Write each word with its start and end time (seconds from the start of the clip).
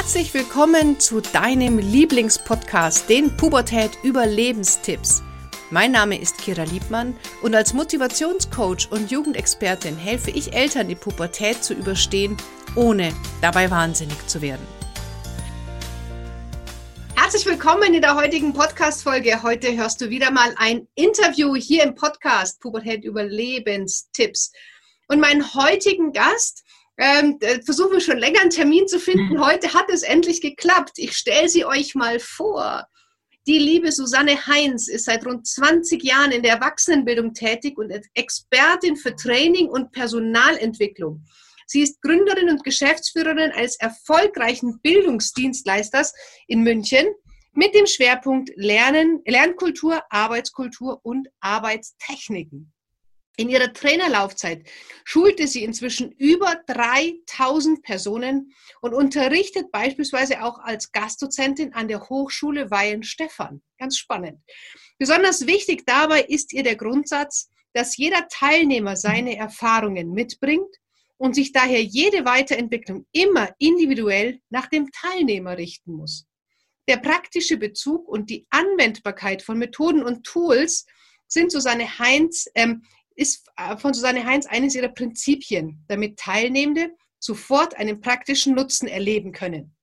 Herzlich 0.00 0.32
willkommen 0.32 1.00
zu 1.00 1.20
deinem 1.20 1.78
Lieblingspodcast, 1.78 3.10
den 3.10 3.36
Pubertät 3.36 3.90
Überlebenstipps. 4.04 5.24
Mein 5.72 5.90
Name 5.90 6.20
ist 6.20 6.38
Kira 6.38 6.62
Liebmann 6.62 7.16
und 7.42 7.52
als 7.56 7.74
Motivationscoach 7.74 8.92
und 8.92 9.10
Jugendexpertin 9.10 9.96
helfe 9.96 10.30
ich 10.30 10.54
Eltern, 10.54 10.86
die 10.86 10.94
Pubertät 10.94 11.64
zu 11.64 11.74
überstehen, 11.74 12.36
ohne 12.76 13.12
dabei 13.42 13.72
wahnsinnig 13.72 14.24
zu 14.28 14.40
werden. 14.40 14.64
Herzlich 17.16 17.44
willkommen 17.44 17.92
in 17.92 18.00
der 18.00 18.14
heutigen 18.14 18.52
Podcast-Folge. 18.52 19.42
Heute 19.42 19.76
hörst 19.76 20.00
du 20.00 20.10
wieder 20.10 20.30
mal 20.30 20.54
ein 20.58 20.86
Interview 20.94 21.56
hier 21.56 21.82
im 21.82 21.96
Podcast 21.96 22.60
Pubertät 22.60 23.02
Überlebenstipps. 23.02 24.52
Und 25.08 25.18
meinen 25.18 25.54
heutigen 25.54 26.12
Gast 26.12 26.62
ähm, 26.98 27.38
versuchen 27.64 27.92
wir 27.92 28.00
schon 28.00 28.18
länger 28.18 28.40
einen 28.40 28.50
Termin 28.50 28.88
zu 28.88 28.98
finden. 28.98 29.34
Mhm. 29.34 29.44
Heute 29.44 29.72
hat 29.72 29.88
es 29.90 30.02
endlich 30.02 30.40
geklappt. 30.40 30.92
Ich 30.96 31.16
stelle 31.16 31.48
sie 31.48 31.64
euch 31.64 31.94
mal 31.94 32.18
vor. 32.18 32.86
Die 33.46 33.58
liebe 33.58 33.92
Susanne 33.92 34.46
Heinz 34.46 34.88
ist 34.88 35.06
seit 35.06 35.24
rund 35.24 35.46
20 35.46 36.02
Jahren 36.02 36.32
in 36.32 36.42
der 36.42 36.54
Erwachsenenbildung 36.54 37.32
tätig 37.32 37.78
und 37.78 37.90
Expertin 38.14 38.96
für 38.96 39.16
Training 39.16 39.68
und 39.68 39.92
Personalentwicklung. 39.92 41.24
Sie 41.66 41.82
ist 41.82 42.02
Gründerin 42.02 42.50
und 42.50 42.64
Geschäftsführerin 42.64 43.52
eines 43.52 43.76
erfolgreichen 43.76 44.80
Bildungsdienstleisters 44.80 46.12
in 46.46 46.62
München 46.62 47.06
mit 47.52 47.74
dem 47.74 47.86
Schwerpunkt 47.86 48.50
Lernen, 48.56 49.22
Lernkultur, 49.24 50.02
Arbeitskultur 50.10 51.00
und 51.02 51.28
Arbeitstechniken. 51.40 52.72
In 53.38 53.48
ihrer 53.48 53.72
Trainerlaufzeit 53.72 54.68
schulte 55.04 55.46
sie 55.46 55.62
inzwischen 55.62 56.10
über 56.10 56.60
3000 56.66 57.82
Personen 57.84 58.52
und 58.80 58.94
unterrichtet 58.94 59.70
beispielsweise 59.70 60.42
auch 60.42 60.58
als 60.58 60.90
Gastdozentin 60.90 61.72
an 61.72 61.86
der 61.86 62.08
Hochschule 62.08 62.68
Weihenstephan. 62.72 63.62
Ganz 63.78 63.96
spannend. 63.96 64.40
Besonders 64.98 65.46
wichtig 65.46 65.86
dabei 65.86 66.22
ist 66.22 66.52
ihr 66.52 66.64
der 66.64 66.74
Grundsatz, 66.74 67.48
dass 67.74 67.96
jeder 67.96 68.26
Teilnehmer 68.28 68.96
seine 68.96 69.36
Erfahrungen 69.36 70.12
mitbringt 70.12 70.74
und 71.16 71.36
sich 71.36 71.52
daher 71.52 71.80
jede 71.80 72.24
Weiterentwicklung 72.24 73.06
immer 73.12 73.54
individuell 73.60 74.40
nach 74.50 74.66
dem 74.66 74.90
Teilnehmer 74.90 75.56
richten 75.56 75.92
muss. 75.92 76.26
Der 76.88 76.96
praktische 76.96 77.56
Bezug 77.56 78.08
und 78.08 78.30
die 78.30 78.48
Anwendbarkeit 78.50 79.42
von 79.42 79.58
Methoden 79.58 80.02
und 80.02 80.24
Tools 80.24 80.86
sind 81.28 81.52
Susanne 81.52 81.98
Heinz 81.98 82.46
ähm, 82.54 82.82
ist 83.18 83.48
äh, 83.56 83.76
von 83.76 83.92
Susanne 83.92 84.24
Heinz 84.24 84.46
eines 84.46 84.74
ihrer 84.74 84.88
Prinzipien, 84.88 85.84
damit 85.88 86.18
Teilnehmende 86.18 86.90
sofort 87.18 87.76
einen 87.76 88.00
praktischen 88.00 88.54
Nutzen 88.54 88.86
erleben 88.86 89.32
können. 89.32 89.74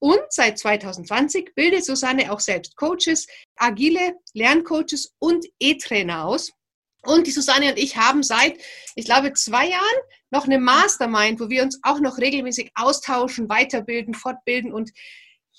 Und 0.00 0.20
seit 0.30 0.58
2020 0.58 1.54
bildet 1.54 1.84
Susanne 1.84 2.32
auch 2.32 2.40
selbst 2.40 2.76
Coaches, 2.76 3.28
agile 3.56 4.16
Lerncoaches 4.34 5.14
und 5.20 5.46
E-Trainer 5.60 6.24
aus. 6.24 6.52
Und 7.04 7.28
die 7.28 7.30
Susanne 7.30 7.70
und 7.70 7.78
ich 7.78 7.96
haben 7.96 8.24
seit, 8.24 8.60
ich 8.96 9.04
glaube, 9.04 9.32
zwei 9.34 9.68
Jahren 9.68 10.00
noch 10.30 10.46
eine 10.46 10.58
Mastermind, 10.58 11.38
wo 11.38 11.48
wir 11.48 11.62
uns 11.62 11.78
auch 11.82 12.00
noch 12.00 12.18
regelmäßig 12.18 12.72
austauschen, 12.74 13.48
weiterbilden, 13.48 14.14
fortbilden 14.14 14.72
und 14.72 14.90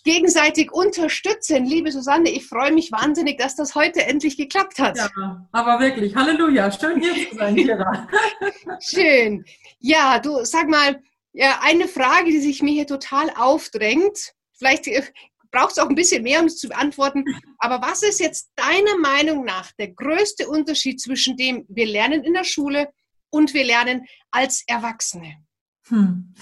gegenseitig 0.03 0.71
unterstützen. 0.71 1.65
Liebe 1.65 1.91
Susanne, 1.91 2.29
ich 2.29 2.45
freue 2.45 2.71
mich 2.71 2.91
wahnsinnig, 2.91 3.37
dass 3.37 3.55
das 3.55 3.75
heute 3.75 4.05
endlich 4.05 4.37
geklappt 4.37 4.79
hat. 4.79 4.97
Ja, 4.97 5.47
aber 5.51 5.79
wirklich, 5.79 6.15
Halleluja, 6.15 6.71
schön 6.71 7.01
hier 7.01 7.29
zu 7.29 7.35
sein, 7.35 7.55
Kira. 7.55 8.07
schön. 8.81 9.45
Ja, 9.79 10.19
du 10.19 10.43
sag 10.43 10.67
mal, 10.67 11.01
ja, 11.31 11.59
eine 11.61 11.87
Frage, 11.87 12.31
die 12.31 12.39
sich 12.39 12.61
mir 12.61 12.73
hier 12.73 12.87
total 12.87 13.29
aufdrängt. 13.35 14.33
Vielleicht 14.57 14.87
äh, 14.87 15.03
braucht 15.51 15.71
es 15.71 15.77
auch 15.79 15.89
ein 15.89 15.95
bisschen 15.95 16.23
mehr, 16.23 16.41
um 16.41 16.47
es 16.47 16.57
zu 16.57 16.67
beantworten. 16.67 17.23
Aber 17.59 17.81
was 17.81 18.03
ist 18.03 18.19
jetzt 18.19 18.51
deiner 18.55 18.97
Meinung 18.99 19.45
nach 19.45 19.71
der 19.73 19.89
größte 19.89 20.47
Unterschied 20.47 20.99
zwischen 20.99 21.37
dem, 21.37 21.65
wir 21.69 21.85
lernen 21.85 22.23
in 22.23 22.33
der 22.33 22.43
Schule 22.43 22.89
und 23.29 23.53
wir 23.53 23.63
lernen 23.63 24.05
als 24.31 24.63
Erwachsene? 24.67 25.37
Hm. 25.87 26.33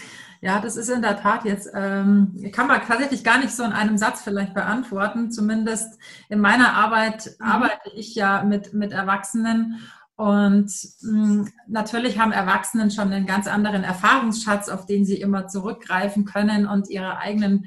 Ja, 0.44 0.60
das 0.60 0.76
ist 0.76 0.90
in 0.90 1.04
der 1.04 1.22
Tat 1.22 1.46
jetzt, 1.46 1.70
ähm, 1.74 2.36
kann 2.52 2.68
man 2.68 2.82
tatsächlich 2.82 3.24
gar 3.24 3.38
nicht 3.38 3.52
so 3.52 3.64
in 3.64 3.74
einem 3.74 3.98
Satz 3.98 4.22
vielleicht 4.24 4.56
beantworten. 4.56 5.32
Zumindest 5.32 6.00
in 6.30 6.40
meiner 6.40 6.74
Arbeit 6.74 7.36
mhm. 7.40 7.46
arbeite 7.46 7.92
ich 7.96 8.16
ja 8.16 8.44
mit, 8.44 8.74
mit 8.74 8.92
Erwachsenen 8.92 9.80
und 10.16 10.72
mh, 11.02 11.12
hm, 11.12 11.50
natürlich 11.68 12.20
haben 12.20 12.32
Erwachsenen 12.32 12.92
schon 12.92 13.12
einen 13.12 13.26
ganz 13.26 13.48
anderen 13.48 13.84
Erfahrungsschatz, 13.84 14.70
auf 14.70 14.86
den 14.86 15.06
sie 15.06 15.20
immer 15.20 15.48
zurückgreifen 15.48 16.26
können 16.26 16.68
und 16.68 16.90
ihre 16.90 17.18
eigenen 17.18 17.66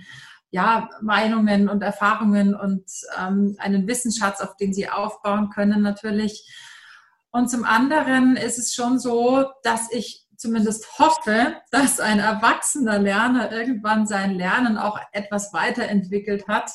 ja, 0.50 0.88
Meinungen 1.02 1.68
und 1.68 1.82
Erfahrungen 1.82 2.54
und 2.54 2.84
ähm, 3.20 3.56
einen 3.58 3.88
Wissensschatz, 3.88 4.40
auf 4.40 4.56
den 4.56 4.72
sie 4.72 4.88
aufbauen 4.88 5.50
können 5.50 5.82
natürlich. 5.82 6.48
Und 7.32 7.50
zum 7.50 7.64
anderen 7.64 8.36
ist 8.36 8.60
es 8.60 8.72
schon 8.72 9.00
so, 9.00 9.46
dass 9.64 9.90
ich 9.90 10.23
zumindest 10.36 10.98
hoffe, 10.98 11.56
dass 11.70 12.00
ein 12.00 12.18
erwachsener 12.18 12.98
Lerner 12.98 13.52
irgendwann 13.52 14.06
sein 14.06 14.34
Lernen 14.34 14.78
auch 14.78 14.98
etwas 15.12 15.52
weiterentwickelt 15.52 16.48
hat 16.48 16.70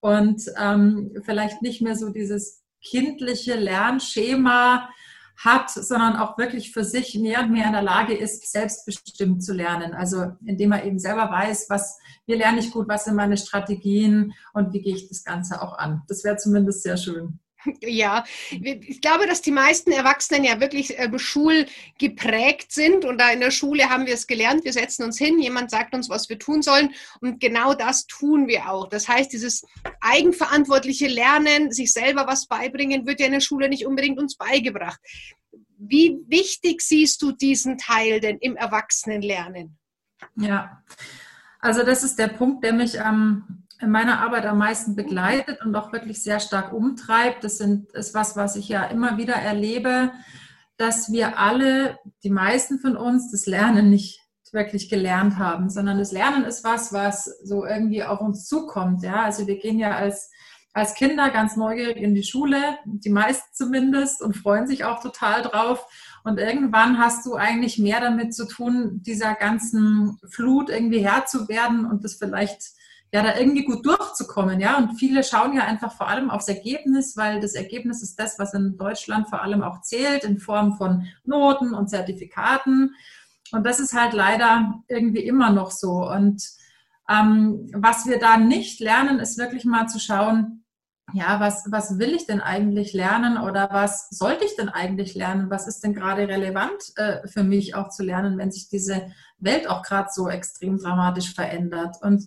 und 0.00 0.42
ähm, 0.58 1.12
vielleicht 1.24 1.62
nicht 1.62 1.82
mehr 1.82 1.96
so 1.96 2.10
dieses 2.10 2.62
kindliche 2.82 3.54
Lernschema 3.54 4.88
hat, 5.36 5.70
sondern 5.70 6.16
auch 6.16 6.38
wirklich 6.38 6.72
für 6.72 6.84
sich 6.84 7.14
mehr 7.16 7.40
und 7.40 7.50
mehr 7.50 7.66
in 7.66 7.72
der 7.72 7.82
Lage 7.82 8.14
ist, 8.14 8.50
selbstbestimmt 8.50 9.42
zu 9.42 9.52
lernen. 9.52 9.94
Also 9.94 10.32
indem 10.44 10.72
er 10.72 10.84
eben 10.84 10.98
selber 10.98 11.30
weiß, 11.30 11.66
was, 11.70 11.98
wie 12.26 12.34
lerne 12.34 12.60
ich 12.60 12.70
gut, 12.70 12.88
was 12.88 13.04
sind 13.04 13.16
meine 13.16 13.36
Strategien 13.36 14.32
und 14.52 14.72
wie 14.72 14.80
gehe 14.80 14.94
ich 14.94 15.08
das 15.08 15.24
Ganze 15.24 15.60
auch 15.60 15.76
an. 15.76 16.02
Das 16.08 16.22
wäre 16.22 16.36
zumindest 16.36 16.82
sehr 16.82 16.96
schön. 16.96 17.40
Ja, 17.80 18.24
ich 18.50 19.00
glaube, 19.00 19.26
dass 19.26 19.42
die 19.42 19.50
meisten 19.50 19.90
Erwachsenen 19.90 20.44
ja 20.44 20.60
wirklich 20.60 20.98
äh, 20.98 21.10
schulgeprägt 21.18 22.72
sind 22.72 23.04
und 23.04 23.18
da 23.18 23.30
in 23.30 23.40
der 23.40 23.50
Schule 23.50 23.88
haben 23.88 24.06
wir 24.06 24.14
es 24.14 24.26
gelernt, 24.26 24.64
wir 24.64 24.72
setzen 24.72 25.04
uns 25.04 25.18
hin, 25.18 25.40
jemand 25.40 25.70
sagt 25.70 25.94
uns, 25.94 26.08
was 26.08 26.28
wir 26.28 26.38
tun 26.38 26.62
sollen 26.62 26.90
und 27.20 27.40
genau 27.40 27.74
das 27.74 28.06
tun 28.06 28.48
wir 28.48 28.70
auch. 28.70 28.88
Das 28.88 29.08
heißt, 29.08 29.32
dieses 29.32 29.64
eigenverantwortliche 30.00 31.06
Lernen, 31.06 31.72
sich 31.72 31.92
selber 31.92 32.26
was 32.26 32.46
beibringen, 32.46 33.06
wird 33.06 33.20
ja 33.20 33.26
in 33.26 33.32
der 33.32 33.40
Schule 33.40 33.68
nicht 33.68 33.86
unbedingt 33.86 34.18
uns 34.18 34.36
beigebracht. 34.36 35.00
Wie 35.76 36.18
wichtig 36.26 36.82
siehst 36.82 37.20
du 37.22 37.32
diesen 37.32 37.78
Teil 37.78 38.20
denn 38.20 38.38
im 38.38 38.56
Erwachsenenlernen? 38.56 39.78
Ja, 40.36 40.82
also 41.60 41.82
das 41.82 42.04
ist 42.04 42.18
der 42.18 42.28
Punkt, 42.28 42.64
der 42.64 42.72
mich 42.72 43.00
am 43.00 43.63
in 43.80 43.90
meiner 43.90 44.20
Arbeit 44.20 44.46
am 44.46 44.58
meisten 44.58 44.94
begleitet 44.94 45.64
und 45.64 45.74
auch 45.74 45.92
wirklich 45.92 46.22
sehr 46.22 46.40
stark 46.40 46.72
umtreibt. 46.72 47.44
Das 47.44 47.58
sind, 47.58 47.92
ist 47.92 48.14
was, 48.14 48.36
was 48.36 48.56
ich 48.56 48.68
ja 48.68 48.84
immer 48.84 49.18
wieder 49.18 49.34
erlebe, 49.34 50.12
dass 50.76 51.12
wir 51.12 51.38
alle, 51.38 51.98
die 52.22 52.30
meisten 52.30 52.78
von 52.78 52.96
uns, 52.96 53.30
das 53.30 53.46
Lernen 53.46 53.90
nicht 53.90 54.20
wirklich 54.52 54.88
gelernt 54.88 55.38
haben, 55.38 55.68
sondern 55.68 55.98
das 55.98 56.12
Lernen 56.12 56.44
ist 56.44 56.64
was, 56.64 56.92
was 56.92 57.24
so 57.42 57.66
irgendwie 57.66 58.04
auf 58.04 58.20
uns 58.20 58.46
zukommt. 58.46 59.02
Ja, 59.02 59.22
also 59.22 59.46
wir 59.46 59.58
gehen 59.58 59.78
ja 59.78 59.96
als, 59.96 60.30
als 60.72 60.94
Kinder 60.94 61.30
ganz 61.30 61.56
neugierig 61.56 61.96
in 61.96 62.14
die 62.14 62.22
Schule, 62.22 62.78
die 62.84 63.10
meisten 63.10 63.48
zumindest, 63.52 64.22
und 64.22 64.36
freuen 64.36 64.66
sich 64.66 64.84
auch 64.84 65.02
total 65.02 65.42
drauf. 65.42 65.86
Und 66.22 66.38
irgendwann 66.38 66.98
hast 66.98 67.26
du 67.26 67.34
eigentlich 67.34 67.78
mehr 67.78 68.00
damit 68.00 68.34
zu 68.34 68.46
tun, 68.46 69.02
dieser 69.02 69.34
ganzen 69.34 70.18
Flut 70.30 70.70
irgendwie 70.70 71.04
Herr 71.06 71.26
zu 71.26 71.48
werden 71.48 71.84
und 71.84 72.04
das 72.04 72.14
vielleicht 72.14 72.62
ja, 73.14 73.22
da 73.22 73.38
irgendwie 73.38 73.64
gut 73.64 73.86
durchzukommen, 73.86 74.58
ja. 74.58 74.76
Und 74.76 74.96
viele 74.98 75.22
schauen 75.22 75.54
ja 75.54 75.62
einfach 75.62 75.92
vor 75.92 76.08
allem 76.08 76.30
aufs 76.30 76.48
Ergebnis, 76.48 77.16
weil 77.16 77.38
das 77.38 77.54
Ergebnis 77.54 78.02
ist 78.02 78.18
das, 78.18 78.40
was 78.40 78.54
in 78.54 78.76
Deutschland 78.76 79.28
vor 79.28 79.40
allem 79.40 79.62
auch 79.62 79.82
zählt, 79.82 80.24
in 80.24 80.40
Form 80.40 80.76
von 80.76 81.06
Noten 81.22 81.74
und 81.74 81.88
Zertifikaten. 81.88 82.92
Und 83.52 83.64
das 83.64 83.78
ist 83.78 83.94
halt 83.94 84.14
leider 84.14 84.82
irgendwie 84.88 85.24
immer 85.24 85.50
noch 85.50 85.70
so. 85.70 86.10
Und 86.10 86.42
ähm, 87.08 87.70
was 87.72 88.04
wir 88.06 88.18
da 88.18 88.36
nicht 88.36 88.80
lernen, 88.80 89.20
ist 89.20 89.38
wirklich 89.38 89.64
mal 89.64 89.86
zu 89.86 90.00
schauen, 90.00 90.64
ja, 91.12 91.38
was, 91.38 91.66
was 91.70 92.00
will 92.00 92.16
ich 92.16 92.26
denn 92.26 92.40
eigentlich 92.40 92.94
lernen 92.94 93.38
oder 93.38 93.68
was 93.70 94.08
sollte 94.10 94.44
ich 94.44 94.56
denn 94.56 94.70
eigentlich 94.70 95.14
lernen? 95.14 95.50
Was 95.50 95.68
ist 95.68 95.84
denn 95.84 95.94
gerade 95.94 96.26
relevant 96.26 96.82
äh, 96.96 97.28
für 97.28 97.44
mich 97.44 97.76
auch 97.76 97.90
zu 97.90 98.02
lernen, 98.02 98.38
wenn 98.38 98.50
sich 98.50 98.68
diese 98.68 99.12
Welt 99.38 99.68
auch 99.68 99.84
gerade 99.84 100.08
so 100.10 100.28
extrem 100.28 100.78
dramatisch 100.78 101.32
verändert? 101.32 101.98
Und 102.00 102.26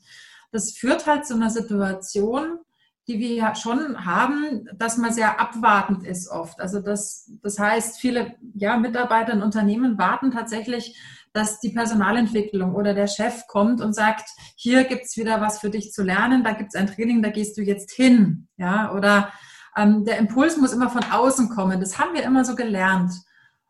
das 0.51 0.71
führt 0.71 1.05
halt 1.05 1.25
zu 1.25 1.35
einer 1.35 1.49
Situation, 1.49 2.59
die 3.07 3.19
wir 3.19 3.33
ja 3.33 3.55
schon 3.55 4.05
haben, 4.05 4.67
dass 4.75 4.97
man 4.97 5.13
sehr 5.13 5.39
abwartend 5.39 6.05
ist 6.05 6.29
oft. 6.29 6.59
Also 6.59 6.81
das, 6.81 7.31
das 7.41 7.57
heißt, 7.57 7.99
viele 7.99 8.35
ja, 8.53 8.77
Mitarbeiter 8.77 9.33
in 9.33 9.41
Unternehmen 9.41 9.97
warten 9.97 10.31
tatsächlich, 10.31 10.99
dass 11.31 11.59
die 11.59 11.69
Personalentwicklung 11.69 12.75
oder 12.75 12.93
der 12.93 13.07
Chef 13.07 13.47
kommt 13.47 13.79
und 13.79 13.93
sagt, 13.93 14.27
hier 14.55 14.83
gibt's 14.83 15.15
wieder 15.17 15.39
was 15.39 15.59
für 15.59 15.69
dich 15.69 15.91
zu 15.91 16.03
lernen, 16.03 16.43
da 16.43 16.51
gibt's 16.51 16.75
ein 16.75 16.87
Training, 16.87 17.21
da 17.21 17.29
gehst 17.29 17.57
du 17.57 17.61
jetzt 17.61 17.91
hin. 17.91 18.47
Ja, 18.57 18.91
oder 18.91 19.31
ähm, 19.77 20.03
der 20.03 20.17
Impuls 20.17 20.57
muss 20.57 20.73
immer 20.73 20.89
von 20.89 21.03
außen 21.03 21.49
kommen. 21.49 21.79
Das 21.79 21.99
haben 21.99 22.13
wir 22.13 22.23
immer 22.23 22.43
so 22.43 22.55
gelernt. 22.55 23.13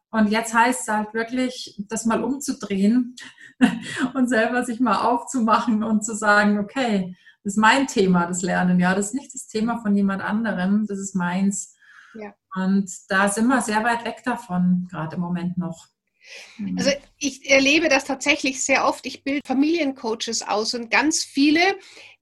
Und 0.09 0.31
jetzt 0.31 0.53
heißt 0.53 0.81
es 0.81 0.88
halt 0.88 1.13
wirklich, 1.13 1.75
das 1.89 2.06
mal 2.06 2.24
umzudrehen 2.24 3.15
und 4.13 4.27
selber 4.27 4.63
sich 4.63 4.80
mal 4.80 5.01
aufzumachen 5.01 5.83
und 5.83 6.04
zu 6.04 6.15
sagen, 6.15 6.59
okay, 6.59 7.15
das 7.44 7.54
ist 7.54 7.57
mein 7.57 7.88
Thema, 7.88 8.25
das 8.25 8.42
Lernen. 8.42 8.80
Ja, 8.80 8.94
das 8.94 9.07
ist 9.07 9.13
nicht 9.13 9.33
das 9.33 9.48
Thema 9.48 9.77
von 9.81 9.95
jemand 9.95 10.21
anderem, 10.21 10.86
das 10.88 11.00
ist 11.00 11.15
meins. 11.15 11.75
Ja. 12.13 12.33
Und 12.56 12.89
da 13.09 13.30
sind 13.30 13.48
wir 13.48 13.62
sehr 13.62 13.83
weit 13.83 14.06
weg 14.06 14.21
davon, 14.24 14.88
gerade 14.92 15.15
im 15.15 15.21
Moment 15.21 15.57
noch. 15.57 15.88
Mhm. 16.57 16.77
Also 16.77 16.92
ich 17.18 17.50
erlebe 17.50 17.89
das 17.89 18.06
tatsächlich 18.06 18.63
sehr 18.63 18.86
oft. 18.86 19.06
Ich 19.06 19.24
bilde 19.24 19.42
Familiencoaches 19.45 20.44
aus 20.48 20.74
und 20.74 20.92
ganz 20.92 21.24
viele, 21.24 21.62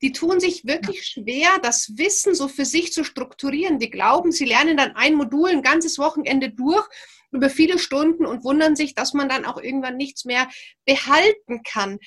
die 0.02 0.12
tun 0.12 0.40
sich 0.40 0.66
wirklich 0.66 1.06
schwer, 1.06 1.50
das 1.62 1.98
Wissen 1.98 2.36
so 2.36 2.48
für 2.48 2.66
sich 2.66 2.94
zu 2.94 3.04
strukturieren. 3.04 3.80
Die 3.80 3.90
glauben, 3.90 4.32
sie 4.32 4.46
lernen 4.46 4.78
dann 4.78 4.96
ein 4.96 5.16
Modul 5.16 5.50
ein 5.50 5.62
ganzes 5.62 5.98
Wochenende 5.98 6.50
durch 6.50 6.88
über 7.32 7.50
viele 7.50 7.80
Stunden 7.80 8.26
und 8.26 8.44
wundern 8.44 8.76
sich, 8.76 8.96
dass 8.96 9.14
man 9.14 9.30
dann 9.30 9.46
auch 9.46 9.58
irgendwann 9.58 9.98
nichts 9.98 10.26
mehr 10.26 10.48
behalten 10.86 11.62
kann. 11.64 12.00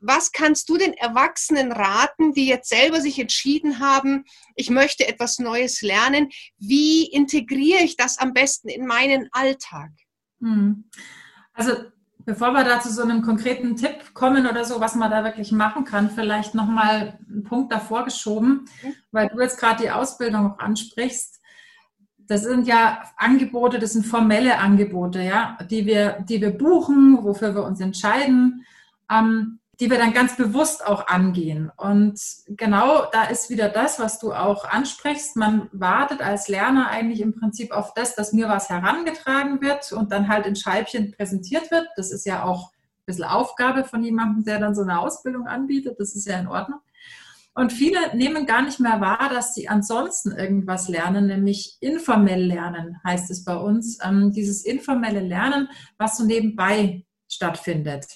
Was 0.00 0.32
kannst 0.32 0.68
du 0.68 0.76
den 0.76 0.94
Erwachsenen 0.94 1.72
raten, 1.72 2.32
die 2.32 2.46
jetzt 2.46 2.68
selber 2.68 3.00
sich 3.00 3.18
entschieden 3.18 3.80
haben, 3.80 4.24
ich 4.54 4.70
möchte 4.70 5.08
etwas 5.08 5.38
Neues 5.38 5.82
lernen? 5.82 6.28
Wie 6.58 7.06
integriere 7.06 7.82
ich 7.82 7.96
das 7.96 8.18
am 8.18 8.32
besten 8.32 8.68
in 8.68 8.86
meinen 8.86 9.28
Alltag? 9.32 9.90
Hm. 10.40 10.84
Also 11.52 11.74
bevor 12.24 12.52
wir 12.52 12.64
da 12.64 12.80
zu 12.80 12.90
so 12.90 13.02
einem 13.02 13.22
konkreten 13.22 13.76
Tipp 13.76 14.14
kommen 14.14 14.46
oder 14.46 14.64
so, 14.64 14.80
was 14.80 14.94
man 14.94 15.10
da 15.10 15.24
wirklich 15.24 15.52
machen 15.52 15.84
kann, 15.84 16.10
vielleicht 16.10 16.54
nochmal 16.54 17.18
einen 17.28 17.44
Punkt 17.44 17.72
davor 17.72 18.04
geschoben, 18.04 18.68
mhm. 18.82 18.94
weil 19.10 19.28
du 19.28 19.40
jetzt 19.40 19.58
gerade 19.58 19.82
die 19.82 19.90
Ausbildung 19.90 20.52
auch 20.52 20.58
ansprichst. 20.58 21.40
Das 22.26 22.42
sind 22.42 22.66
ja 22.66 23.02
Angebote, 23.16 23.78
das 23.78 23.92
sind 23.92 24.06
formelle 24.06 24.58
Angebote, 24.58 25.22
ja, 25.22 25.58
die 25.70 25.86
wir, 25.86 26.24
die 26.28 26.40
wir 26.40 26.50
buchen, 26.50 27.22
wofür 27.22 27.54
wir 27.54 27.64
uns 27.64 27.80
entscheiden. 27.80 28.64
Ähm, 29.10 29.58
die 29.82 29.90
wir 29.90 29.98
dann 29.98 30.12
ganz 30.12 30.36
bewusst 30.36 30.86
auch 30.86 31.08
angehen. 31.08 31.72
Und 31.76 32.20
genau 32.46 33.06
da 33.10 33.24
ist 33.24 33.50
wieder 33.50 33.68
das, 33.68 33.98
was 33.98 34.20
du 34.20 34.32
auch 34.32 34.64
ansprichst. 34.64 35.34
Man 35.34 35.68
wartet 35.72 36.20
als 36.20 36.46
Lerner 36.46 36.88
eigentlich 36.88 37.20
im 37.20 37.34
Prinzip 37.34 37.72
auf 37.72 37.92
das, 37.92 38.14
dass 38.14 38.32
mir 38.32 38.48
was 38.48 38.68
herangetragen 38.68 39.60
wird 39.60 39.90
und 39.92 40.12
dann 40.12 40.28
halt 40.28 40.46
in 40.46 40.54
Scheibchen 40.54 41.10
präsentiert 41.10 41.72
wird. 41.72 41.88
Das 41.96 42.12
ist 42.12 42.26
ja 42.26 42.44
auch 42.44 42.68
ein 42.70 43.06
bisschen 43.06 43.24
Aufgabe 43.24 43.82
von 43.82 44.04
jemandem, 44.04 44.44
der 44.44 44.60
dann 44.60 44.76
so 44.76 44.82
eine 44.82 45.00
Ausbildung 45.00 45.48
anbietet. 45.48 45.98
Das 45.98 46.14
ist 46.14 46.28
ja 46.28 46.38
in 46.38 46.46
Ordnung. 46.46 46.78
Und 47.54 47.72
viele 47.72 48.16
nehmen 48.16 48.46
gar 48.46 48.62
nicht 48.62 48.80
mehr 48.80 49.00
wahr, 49.00 49.28
dass 49.28 49.52
sie 49.52 49.68
ansonsten 49.68 50.32
irgendwas 50.32 50.88
lernen, 50.88 51.26
nämlich 51.26 51.76
informell 51.80 52.46
lernen, 52.46 52.96
heißt 53.04 53.30
es 53.30 53.44
bei 53.44 53.56
uns. 53.56 53.98
Ähm, 54.02 54.32
dieses 54.32 54.64
informelle 54.64 55.20
Lernen, 55.20 55.68
was 55.98 56.16
so 56.16 56.24
nebenbei 56.24 57.04
stattfindet. 57.28 58.06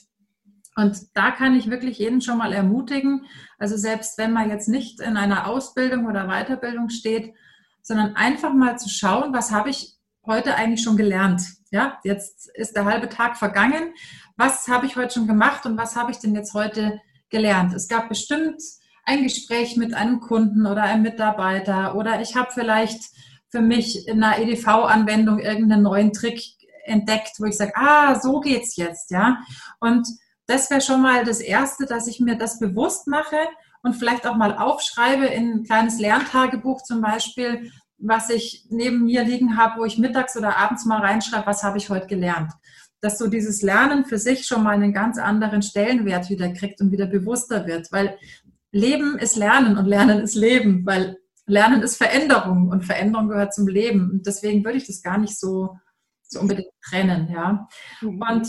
Und 0.75 1.15
da 1.15 1.31
kann 1.31 1.55
ich 1.55 1.71
wirklich 1.71 1.99
jeden 1.99 2.21
schon 2.21 2.39
mal 2.39 2.53
ermutigen, 2.53 3.27
also 3.59 3.77
selbst 3.77 4.19
wenn 4.19 4.33
man 4.33 4.51
jetzt 4.51 4.69
nicht 4.69 5.01
in 5.01 5.17
einer 5.17 5.47
Ausbildung 5.47 6.07
oder 6.07 6.29
Weiterbildung 6.29 6.91
steht, 6.91 7.35
sondern 7.83 8.15
einfach 8.15 8.53
mal 8.53 8.79
zu 8.79 8.91
schauen, 8.91 9.33
was 9.33 9.53
habe 9.53 9.71
ich 9.71 9.97
heute 10.27 10.55
eigentlich 10.55 10.83
schon 10.83 10.97
gelernt? 10.97 11.43
Ja, 11.71 11.99
jetzt 12.05 12.51
ist 12.55 12.77
der 12.77 12.85
halbe 12.85 13.09
Tag 13.09 13.37
vergangen. 13.37 13.95
Was 14.37 14.69
habe 14.69 14.87
ich 14.87 14.97
heute 14.97 15.15
schon 15.15 15.27
gemacht 15.27 15.65
und 15.67 15.79
was 15.79 15.97
habe 15.97 16.11
ich 16.11 16.19
denn 16.19 16.35
jetzt 16.35 16.53
heute 16.53 17.01
gelernt? 17.31 17.73
Es 17.75 17.89
gab 17.89 18.09
bestimmt 18.09 18.61
ein 19.07 19.23
Gespräch 19.23 19.77
mit 19.77 19.95
einem 19.95 20.21
Kunden 20.21 20.67
oder 20.67 20.83
einem 20.83 21.03
Mitarbeiter 21.03 21.95
oder 21.95 22.21
ich 22.21 22.37
habe 22.37 22.51
vielleicht 22.53 23.01
für 23.49 23.61
mich 23.61 24.07
in 24.09 24.23
einer 24.23 24.39
EDV-Anwendung 24.39 25.39
irgendeinen 25.39 25.85
neuen 25.85 26.13
Trick 26.13 26.43
entdeckt, 26.85 27.37
wo 27.39 27.45
ich 27.47 27.57
sage, 27.57 27.73
ah, 27.77 28.19
so 28.21 28.41
geht's 28.41 28.77
jetzt, 28.77 29.11
ja. 29.11 29.39
Und 29.81 30.07
das 30.47 30.71
wäre 30.71 30.81
schon 30.81 31.03
mal 31.03 31.25
das 31.25 31.41
Erste, 31.41 31.87
dass 31.87 32.07
ich 32.07 32.21
mir 32.21 32.37
das 32.37 32.59
bewusst 32.59 33.07
mache 33.07 33.37
und 33.83 33.95
vielleicht 33.95 34.27
auch 34.27 34.37
mal 34.37 34.57
aufschreibe 34.57 35.27
in 35.27 35.53
ein 35.53 35.65
kleines 35.65 35.99
Lerntagebuch 35.99 36.83
zum 36.83 37.01
Beispiel, 37.01 37.71
was 37.99 38.29
ich 38.31 38.67
neben 38.69 39.05
mir 39.05 39.25
liegen 39.25 39.57
habe, 39.57 39.81
wo 39.81 39.85
ich 39.85 39.99
mittags 39.99 40.37
oder 40.37 40.57
abends 40.57 40.85
mal 40.85 41.01
reinschreibe, 41.01 41.47
was 41.47 41.63
habe 41.63 41.79
ich 41.79 41.89
heute 41.91 42.07
gelernt. 42.07 42.53
Dass 43.01 43.19
so 43.19 43.29
dieses 43.29 43.63
Lernen 43.63 44.05
für 44.05 44.19
sich 44.19 44.47
schon 44.47 44.63
mal 44.63 44.75
einen 44.75 44.93
ganz 44.93 45.19
anderen 45.19 45.63
Stellenwert 45.63 46.29
wieder 46.29 46.53
kriegt 46.53 46.81
und 46.81 46.93
wieder 46.93 47.07
bewusster 47.07 47.67
wird, 47.67 47.91
weil 47.93 48.19
Leben 48.77 49.19
ist 49.19 49.37
Lernen 49.37 49.77
und 49.79 49.87
Lernen 49.87 50.21
ist 50.21 50.35
Leben, 50.35 50.85
weil 50.87 51.17
Lernen 51.47 51.83
ist 51.83 51.97
Veränderung 51.97 52.69
und 52.69 52.85
Veränderung 52.85 53.29
gehört 53.29 53.55
zum 53.55 53.69
Leben. 53.69 54.11
Und 54.11 54.27
deswegen 54.27 54.65
würde 54.65 54.79
ich 54.79 54.87
das 54.87 55.03
gar 55.03 55.19
nicht 55.19 55.39
so, 55.39 55.77
so 56.23 56.41
unbedingt 56.41 56.73
trennen, 56.89 57.29
ja. 57.33 57.69
Mhm. 58.01 58.23
Und 58.23 58.49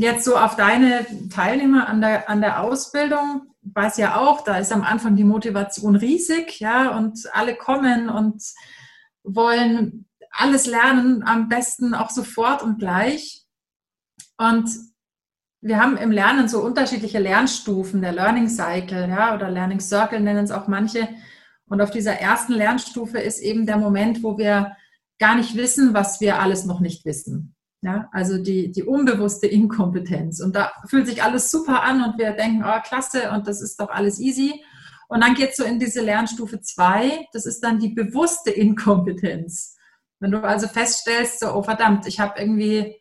Jetzt 0.00 0.24
so 0.24 0.36
auf 0.36 0.54
deine 0.54 1.04
Teilnehmer 1.28 1.88
an 1.88 2.00
der, 2.00 2.30
an 2.30 2.40
der 2.40 2.62
Ausbildung, 2.62 3.52
weiß 3.62 3.96
ja 3.96 4.16
auch, 4.16 4.44
da 4.44 4.58
ist 4.58 4.70
am 4.70 4.84
Anfang 4.84 5.16
die 5.16 5.24
Motivation 5.24 5.96
riesig, 5.96 6.60
ja, 6.60 6.96
und 6.96 7.18
alle 7.32 7.56
kommen 7.56 8.08
und 8.08 8.40
wollen 9.24 10.06
alles 10.30 10.66
lernen, 10.66 11.24
am 11.26 11.48
besten 11.48 11.94
auch 11.94 12.10
sofort 12.10 12.62
und 12.62 12.78
gleich. 12.78 13.44
Und 14.36 14.70
wir 15.60 15.80
haben 15.80 15.96
im 15.96 16.10
Lernen 16.10 16.48
so 16.48 16.62
unterschiedliche 16.62 17.18
Lernstufen, 17.18 18.00
der 18.00 18.12
Learning 18.12 18.48
Cycle, 18.48 19.08
ja, 19.08 19.34
oder 19.34 19.50
Learning 19.50 19.80
Circle 19.80 20.20
nennen 20.20 20.44
es 20.44 20.50
auch 20.50 20.68
manche. 20.68 21.08
Und 21.68 21.80
auf 21.80 21.90
dieser 21.90 22.14
ersten 22.14 22.52
Lernstufe 22.52 23.18
ist 23.18 23.40
eben 23.40 23.66
der 23.66 23.76
Moment, 23.76 24.22
wo 24.22 24.38
wir 24.38 24.76
gar 25.18 25.34
nicht 25.34 25.56
wissen, 25.56 25.94
was 25.94 26.20
wir 26.20 26.40
alles 26.40 26.64
noch 26.64 26.80
nicht 26.80 27.04
wissen. 27.04 27.54
Ja, 27.80 28.08
also 28.12 28.42
die, 28.42 28.72
die 28.72 28.82
unbewusste 28.82 29.46
Inkompetenz. 29.46 30.40
Und 30.40 30.56
da 30.56 30.72
fühlt 30.88 31.06
sich 31.06 31.22
alles 31.22 31.50
super 31.50 31.82
an 31.82 32.02
und 32.02 32.18
wir 32.18 32.32
denken, 32.32 32.64
oh, 32.66 32.80
klasse, 32.82 33.30
und 33.30 33.46
das 33.46 33.60
ist 33.60 33.80
doch 33.80 33.90
alles 33.90 34.18
easy. 34.18 34.64
Und 35.08 35.22
dann 35.22 35.34
geht 35.34 35.50
es 35.50 35.56
so 35.56 35.64
in 35.64 35.78
diese 35.78 36.02
Lernstufe 36.02 36.60
2, 36.60 37.28
das 37.32 37.46
ist 37.46 37.60
dann 37.60 37.78
die 37.78 37.90
bewusste 37.90 38.50
Inkompetenz. 38.50 39.76
Wenn 40.20 40.32
du 40.32 40.42
also 40.42 40.66
feststellst, 40.66 41.40
so, 41.40 41.54
oh 41.54 41.62
verdammt, 41.62 42.06
ich 42.06 42.18
habe 42.18 42.38
irgendwie, 42.40 42.97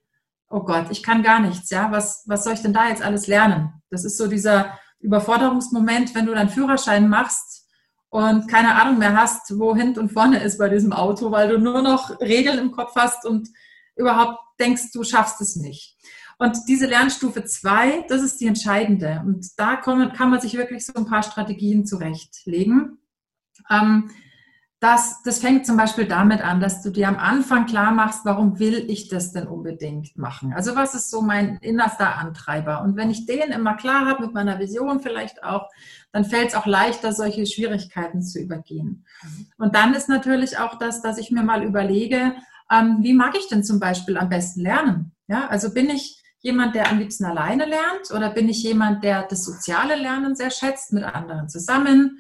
oh 0.50 0.62
Gott, 0.62 0.88
ich 0.92 1.04
kann 1.04 1.24
gar 1.24 1.40
nichts, 1.40 1.70
ja, 1.70 1.92
was, 1.92 2.24
was 2.26 2.44
soll 2.44 2.54
ich 2.54 2.62
denn 2.62 2.74
da 2.74 2.88
jetzt 2.88 3.02
alles 3.02 3.28
lernen? 3.28 3.82
Das 3.90 4.06
ist 4.06 4.18
so 4.18 4.28
dieser 4.28 4.78
Überforderungsmoment, 5.00 6.16
wenn 6.16 6.26
du 6.26 6.34
deinen 6.34 6.50
Führerschein 6.50 7.10
machst 7.10 7.68
und 8.10 8.48
keine 8.48 8.76
Ahnung 8.76 8.98
mehr 8.98 9.16
hast, 9.16 9.58
wo 9.60 9.76
hinten 9.76 10.00
und 10.00 10.12
vorne 10.12 10.42
ist 10.42 10.58
bei 10.58 10.70
diesem 10.70 10.94
Auto, 10.94 11.32
weil 11.32 11.50
du 11.50 11.60
nur 11.60 11.82
noch 11.82 12.20
Regeln 12.20 12.58
im 12.58 12.72
Kopf 12.72 12.96
hast 12.96 13.26
und 13.26 13.50
überhaupt 13.96 14.40
denkst, 14.60 14.92
du 14.94 15.04
schaffst 15.04 15.42
es 15.42 15.56
nicht. 15.56 15.98
Und 16.40 16.58
diese 16.68 16.86
Lernstufe 16.86 17.44
2, 17.44 18.06
das 18.08 18.22
ist 18.22 18.40
die 18.40 18.48
entscheidende. 18.48 19.24
Und 19.26 19.48
da 19.58 19.76
kann 19.76 20.30
man 20.30 20.40
sich 20.40 20.54
wirklich 20.54 20.86
so 20.86 20.94
ein 20.94 21.08
paar 21.08 21.24
Strategien 21.24 21.86
zurechtlegen. 21.86 23.00
Ähm, 23.70 24.12
das, 24.80 25.24
das 25.24 25.40
fängt 25.40 25.66
zum 25.66 25.76
Beispiel 25.76 26.06
damit 26.06 26.42
an, 26.42 26.60
dass 26.60 26.84
du 26.84 26.92
dir 26.92 27.08
am 27.08 27.18
Anfang 27.18 27.66
klar 27.66 27.92
machst, 27.92 28.26
warum 28.26 28.60
will 28.60 28.86
ich 28.90 29.10
das 29.10 29.32
denn 29.32 29.48
unbedingt 29.48 30.16
machen? 30.18 30.54
Also 30.54 30.76
was 30.76 30.94
ist 30.94 31.10
so 31.10 31.22
mein 31.22 31.58
innerster 31.62 32.18
Antreiber? 32.18 32.84
Und 32.84 32.96
wenn 32.96 33.10
ich 33.10 33.26
den 33.26 33.52
immer 33.52 33.76
klar 33.76 34.06
habe, 34.06 34.26
mit 34.26 34.36
meiner 34.36 34.60
Vision 34.60 35.00
vielleicht 35.00 35.44
auch, 35.44 35.68
dann 36.12 36.26
fällt 36.26 36.50
es 36.50 36.56
auch 36.56 36.68
leichter, 36.68 37.12
solche 37.12 37.48
Schwierigkeiten 37.48 38.22
zu 38.22 38.40
übergehen. 38.40 39.06
Mhm. 39.24 39.48
Und 39.58 39.76
dann 39.76 39.96
ist 39.96 40.10
natürlich 40.10 40.60
auch 40.60 40.78
das, 40.78 41.02
dass 41.02 41.18
ich 41.18 41.32
mir 41.32 41.44
mal 41.44 41.64
überlege, 41.64 42.36
ähm, 42.72 42.98
wie 43.02 43.14
mag 43.14 43.36
ich 43.36 43.48
denn 43.48 43.64
zum 43.64 43.80
Beispiel 43.80 44.16
am 44.18 44.30
besten 44.30 44.62
lernen? 44.62 45.12
Ja, 45.28 45.48
also 45.48 45.74
bin 45.74 45.90
ich 45.90 46.22
jemand, 46.40 46.76
der 46.76 46.92
am 46.92 47.00
liebsten 47.00 47.26
alleine 47.26 47.66
lernt 47.66 48.12
oder 48.16 48.30
bin 48.30 48.48
ich 48.48 48.62
jemand, 48.62 49.04
der 49.04 49.24
das 49.24 49.44
soziale 49.44 49.96
Lernen 49.96 50.36
sehr 50.36 50.52
schätzt, 50.52 50.94
mit 50.94 51.04
anderen 51.04 51.50
zusammen? 51.50 52.20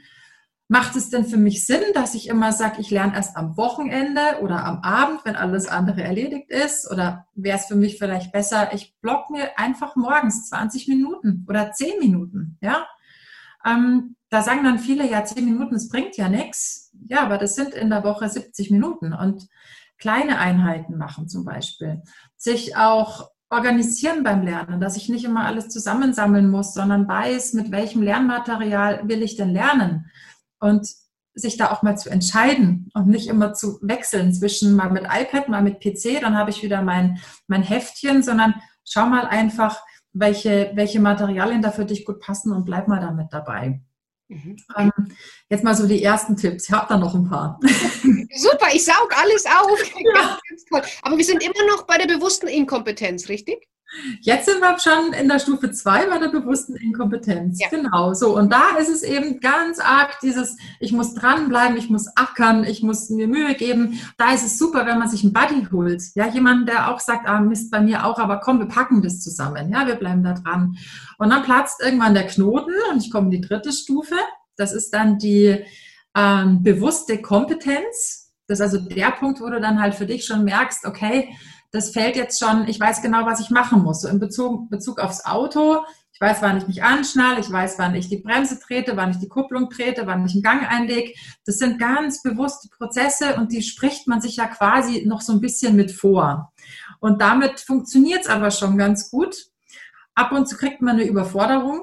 Macht 0.69 0.97
es 0.97 1.09
denn 1.09 1.25
für 1.25 1.37
mich 1.37 1.65
Sinn, 1.65 1.81
dass 1.93 2.13
ich 2.13 2.27
immer 2.27 2.51
sage, 2.51 2.81
ich 2.81 2.91
lerne 2.91 3.15
erst 3.15 3.37
am 3.37 3.55
Wochenende 3.55 4.39
oder 4.41 4.65
am 4.65 4.79
Abend, 4.81 5.21
wenn 5.23 5.37
alles 5.37 5.67
andere 5.67 6.03
erledigt 6.03 6.51
ist? 6.51 6.91
Oder 6.91 7.25
wäre 7.35 7.57
es 7.57 7.67
für 7.67 7.75
mich 7.75 7.97
vielleicht 7.97 8.33
besser, 8.33 8.73
ich 8.73 8.93
block 8.99 9.29
mir 9.29 9.57
einfach 9.57 9.95
morgens 9.95 10.49
20 10.49 10.89
Minuten 10.89 11.45
oder 11.47 11.71
10 11.71 11.99
Minuten? 11.99 12.57
Ja, 12.61 12.85
ähm, 13.65 14.17
da 14.29 14.41
sagen 14.41 14.65
dann 14.65 14.79
viele, 14.79 15.09
ja, 15.09 15.23
10 15.23 15.45
Minuten, 15.45 15.73
das 15.73 15.87
bringt 15.87 16.17
ja 16.17 16.27
nichts. 16.27 16.91
Ja, 17.07 17.21
aber 17.21 17.37
das 17.37 17.55
sind 17.55 17.73
in 17.73 17.89
der 17.89 18.03
Woche 18.03 18.27
70 18.27 18.69
Minuten. 18.69 19.13
Und 19.13 19.47
kleine 19.97 20.37
Einheiten 20.37 20.97
machen 20.97 21.29
zum 21.29 21.45
Beispiel, 21.45 22.01
sich 22.35 22.75
auch 22.75 23.31
organisieren 23.49 24.23
beim 24.23 24.41
Lernen, 24.41 24.81
dass 24.81 24.97
ich 24.97 25.07
nicht 25.07 25.23
immer 25.23 25.45
alles 25.45 25.69
zusammensammeln 25.69 26.49
muss, 26.49 26.73
sondern 26.73 27.07
weiß, 27.07 27.53
mit 27.53 27.71
welchem 27.71 28.01
Lernmaterial 28.01 29.07
will 29.07 29.23
ich 29.23 29.37
denn 29.37 29.53
lernen 29.53 30.11
und 30.59 30.87
sich 31.33 31.57
da 31.57 31.71
auch 31.71 31.83
mal 31.83 31.97
zu 31.97 32.09
entscheiden 32.09 32.89
und 32.93 33.07
nicht 33.07 33.27
immer 33.27 33.53
zu 33.53 33.77
wechseln 33.81 34.33
zwischen 34.33 34.75
mal 34.75 34.89
mit 34.89 35.03
iPad, 35.03 35.49
mal 35.49 35.61
mit 35.61 35.79
PC, 35.79 36.19
dann 36.21 36.35
habe 36.35 36.49
ich 36.49 36.63
wieder 36.63 36.81
mein, 36.81 37.19
mein 37.47 37.61
Heftchen, 37.61 38.23
sondern 38.23 38.55
schau 38.83 39.05
mal 39.05 39.27
einfach, 39.27 39.79
welche, 40.13 40.71
welche 40.73 40.99
Materialien 40.99 41.61
da 41.61 41.71
für 41.71 41.85
dich 41.85 42.05
gut 42.05 42.19
passen 42.19 42.51
und 42.51 42.65
bleib 42.65 42.87
mal 42.87 42.99
damit 42.99 43.27
dabei. 43.31 43.81
Mhm. 44.29 44.57
Ähm, 44.75 44.91
jetzt 45.49 45.63
mal 45.63 45.75
so 45.75 45.87
die 45.87 46.03
ersten 46.03 46.35
Tipps. 46.35 46.67
Ich 46.67 46.71
habe 46.71 46.87
da 46.89 46.97
noch 46.97 47.15
ein 47.15 47.29
paar. 47.29 47.59
Super, 47.63 48.67
ich 48.73 48.83
saug 48.83 49.13
alles 49.15 49.45
auf. 49.45 49.79
Ja. 50.15 50.83
Aber 51.03 51.17
wir 51.17 51.23
sind 51.23 51.41
immer 51.43 51.65
noch 51.71 51.85
bei 51.85 51.97
der 51.97 52.13
bewussten 52.13 52.47
Inkompetenz, 52.47 53.29
richtig? 53.29 53.67
Jetzt 54.21 54.45
sind 54.45 54.59
wir 54.59 54.77
schon 54.79 55.13
in 55.13 55.27
der 55.27 55.39
Stufe 55.39 55.71
2 55.71 56.07
bei 56.07 56.17
der 56.17 56.29
bewussten 56.29 56.75
Inkompetenz. 56.75 57.59
Ja. 57.59 57.69
Genau, 57.69 58.13
so. 58.13 58.35
Und 58.35 58.51
da 58.51 58.77
ist 58.79 58.89
es 58.89 59.03
eben 59.03 59.39
ganz 59.39 59.79
arg 59.79 60.19
dieses, 60.21 60.57
ich 60.79 60.91
muss 60.91 61.13
dranbleiben, 61.13 61.77
ich 61.77 61.89
muss 61.89 62.07
ackern, 62.15 62.63
ich 62.63 62.83
muss 62.83 63.09
mir 63.09 63.27
Mühe 63.27 63.55
geben. 63.55 63.99
Da 64.17 64.33
ist 64.33 64.45
es 64.45 64.57
super, 64.57 64.85
wenn 64.85 64.99
man 64.99 65.09
sich 65.09 65.23
einen 65.23 65.33
Buddy 65.33 65.67
holt. 65.71 66.03
Ja, 66.15 66.27
jemand, 66.27 66.69
der 66.69 66.91
auch 66.91 66.99
sagt, 66.99 67.27
ah, 67.27 67.39
Mist, 67.39 67.71
bei 67.71 67.81
mir 67.81 68.05
auch, 68.05 68.19
aber 68.19 68.39
komm, 68.39 68.59
wir 68.59 68.67
packen 68.67 69.01
das 69.01 69.21
zusammen. 69.21 69.71
Ja, 69.71 69.87
wir 69.87 69.95
bleiben 69.95 70.23
da 70.23 70.33
dran. 70.33 70.77
Und 71.17 71.29
dann 71.29 71.43
platzt 71.43 71.81
irgendwann 71.81 72.13
der 72.13 72.27
Knoten 72.27 72.73
und 72.91 73.03
ich 73.03 73.11
komme 73.11 73.25
in 73.25 73.41
die 73.41 73.47
dritte 73.47 73.71
Stufe. 73.71 74.15
Das 74.55 74.73
ist 74.73 74.93
dann 74.93 75.17
die 75.17 75.63
ähm, 76.15 76.63
bewusste 76.63 77.21
Kompetenz. 77.21 78.33
Das 78.47 78.59
ist 78.59 78.73
also 78.73 78.89
der 78.89 79.11
Punkt, 79.11 79.41
wo 79.41 79.49
du 79.49 79.59
dann 79.59 79.81
halt 79.81 79.95
für 79.95 80.05
dich 80.05 80.25
schon 80.25 80.43
merkst, 80.43 80.85
okay, 80.85 81.29
das 81.71 81.91
fällt 81.91 82.15
jetzt 82.15 82.39
schon, 82.39 82.67
ich 82.67 82.79
weiß 82.79 83.01
genau, 83.01 83.25
was 83.25 83.39
ich 83.39 83.49
machen 83.49 83.83
muss. 83.83 84.01
So 84.01 84.07
in 84.07 84.19
Bezug, 84.19 84.69
Bezug 84.69 84.99
aufs 84.99 85.25
Auto, 85.25 85.83
ich 86.17 86.21
weiß, 86.21 86.41
wann 86.41 86.57
ich 86.57 86.67
mich 86.67 86.83
anschnall, 86.83 87.37
ich 87.39 87.51
weiß, 87.51 87.77
wann 87.77 87.93
ich 87.93 88.09
die 88.09 88.17
Bremse 88.17 88.59
trete, 88.59 88.97
wann 88.97 89.11
ich 89.11 89.17
die 89.17 89.27
Kupplung 89.27 89.69
trete, 89.69 90.07
wann 90.07 90.25
ich 90.25 90.33
einen 90.33 90.41
Gang 90.41 90.67
einlege. 90.67 91.13
Das 91.45 91.59
sind 91.59 91.77
ganz 91.77 92.23
bewusste 92.23 92.69
Prozesse 92.75 93.35
und 93.35 93.51
die 93.51 93.61
spricht 93.61 94.07
man 94.07 94.19
sich 94.19 94.37
ja 94.37 94.47
quasi 94.47 95.05
noch 95.05 95.21
so 95.21 95.33
ein 95.33 95.41
bisschen 95.41 95.75
mit 95.75 95.91
vor. 95.91 96.51
Und 96.99 97.21
damit 97.21 97.59
funktioniert 97.59 98.21
es 98.21 98.29
aber 98.29 98.49
schon 98.49 98.79
ganz 98.79 99.11
gut. 99.11 99.35
Ab 100.15 100.31
und 100.31 100.47
zu 100.47 100.57
kriegt 100.57 100.81
man 100.81 100.95
eine 100.95 101.07
Überforderung. 101.07 101.81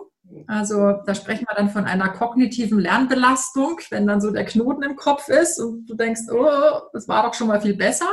Also 0.49 0.95
da 1.07 1.15
sprechen 1.15 1.47
wir 1.49 1.55
dann 1.55 1.71
von 1.71 1.85
einer 1.85 2.09
kognitiven 2.09 2.81
Lernbelastung, 2.81 3.79
wenn 3.91 4.09
dann 4.09 4.21
so 4.21 4.33
der 4.33 4.47
Knoten 4.47 4.83
im 4.83 4.97
Kopf 4.97 5.29
ist 5.29 5.61
und 5.61 5.87
du 5.87 5.95
denkst, 5.95 6.23
oh, 6.33 6.81
das 6.93 7.07
war 7.07 7.23
doch 7.23 7.35
schon 7.35 7.47
mal 7.47 7.61
viel 7.61 7.77
besser. 7.77 8.09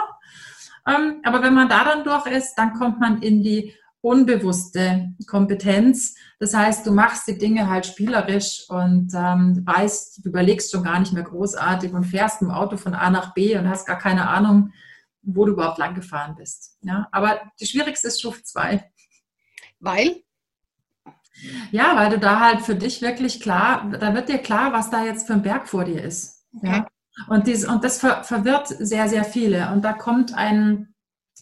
Ähm, 0.88 1.22
aber 1.24 1.42
wenn 1.44 1.54
man 1.54 1.70
da 1.70 1.84
dann 1.84 2.04
durch 2.04 2.26
ist, 2.28 2.56
dann 2.56 2.74
kommt 2.74 3.00
man 3.00 3.22
in 3.22 3.44
die 3.44 3.74
unbewusste 4.02 5.14
Kompetenz. 5.28 6.16
Das 6.40 6.56
heißt, 6.56 6.86
du 6.88 6.92
machst 6.92 7.28
die 7.28 7.38
Dinge 7.38 7.70
halt 7.70 7.86
spielerisch 7.86 8.66
und 8.68 9.14
ähm, 9.14 9.62
weißt, 9.66 10.26
du 10.26 10.30
überlegst 10.30 10.72
schon 10.72 10.84
gar 10.84 11.00
nicht 11.00 11.14
mehr 11.14 11.24
großartig 11.24 11.94
und 11.94 12.04
fährst 12.04 12.42
im 12.42 12.52
Auto 12.52 12.78
von 12.78 12.96
A 12.96 13.10
nach 13.12 13.34
B 13.34 13.56
und 13.58 13.70
hast 13.70 13.86
gar 13.86 14.00
keine 14.00 14.28
Ahnung, 14.28 14.74
wo 15.22 15.46
du 15.46 15.54
überhaupt 15.54 15.78
lang 15.78 15.94
gefahren 15.94 16.36
bist. 16.36 16.78
Ja, 16.82 17.08
aber 17.12 17.42
die 17.60 17.68
schwierigste 17.68 18.08
ist 18.08 18.20
Stufe 18.20 18.44
2. 18.44 18.84
Weil? 19.80 20.24
Ja, 21.72 21.96
weil 21.96 22.10
du 22.10 22.20
da 22.20 22.40
halt 22.40 22.62
für 22.62 22.76
dich 22.76 23.02
wirklich 23.02 23.40
klar, 23.40 23.90
da 24.00 24.14
wird 24.14 24.30
dir 24.30 24.40
klar, 24.40 24.74
was 24.74 24.90
da 24.90 25.06
jetzt 25.06 25.28
für 25.28 25.34
ein 25.34 25.42
Berg 25.44 25.68
vor 25.68 25.86
dir 25.86 26.04
ist. 26.04 26.46
Okay. 26.56 26.68
Ja? 26.68 26.88
Und, 27.28 27.48
dies, 27.48 27.66
und 27.68 27.84
das 27.84 28.00
ver, 28.00 28.24
verwirrt 28.24 28.68
sehr, 28.68 29.08
sehr 29.08 29.24
viele. 29.24 29.72
Und 29.72 29.84
da 29.84 29.94
kommt 29.94 30.34
ein, 30.36 30.94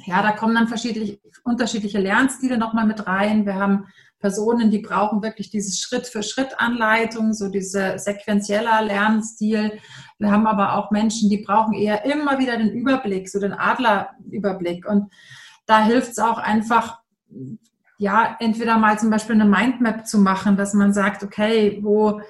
ja, 0.06 0.22
da 0.22 0.32
kommen 0.32 0.56
dann 0.56 0.68
verschiedene, 0.68 1.18
unterschiedliche 1.44 2.00
Lernstile 2.00 2.58
nochmal 2.58 2.86
mit 2.86 3.06
rein. 3.08 3.46
Wir 3.46 3.56
haben 3.56 3.86
Personen, 4.20 4.70
die 4.70 4.80
brauchen 4.80 5.24
wirklich 5.24 5.50
dieses 5.50 5.80
Schritt-für-Schritt-Anleitung, 5.80 7.34
so 7.34 7.48
diese 7.50 7.98
sequenzieller 7.98 8.82
Lernstil. 8.82 9.80
Wir 10.18 10.32
haben 10.32 10.46
aber 10.46 10.74
auch 10.76 10.92
Menschen, 10.92 11.30
die 11.30 11.38
brauchen 11.38 11.74
eher 11.74 12.04
immer 12.06 12.38
wieder 12.38 12.58
den 12.58 12.72
Überblick, 12.72 13.30
so 13.30 13.40
den 13.40 13.54
Adlerüberblick. 13.54 14.86
Und 14.86 15.12
da 15.66 15.84
hilft 15.86 16.12
es 16.12 16.20
auch 16.20 16.38
einfach, 16.38 17.00
ja, 17.98 18.36
entweder 18.40 18.78
mal 18.78 19.00
zum 19.00 19.10
Beispiel 19.10 19.36
eine 19.36 19.46
Mindmap 19.46 20.06
zu 20.06 20.20
machen, 20.20 20.58
dass 20.58 20.74
man 20.74 20.94
sagt, 20.94 21.24
okay, 21.24 21.80
wo, 21.82 22.22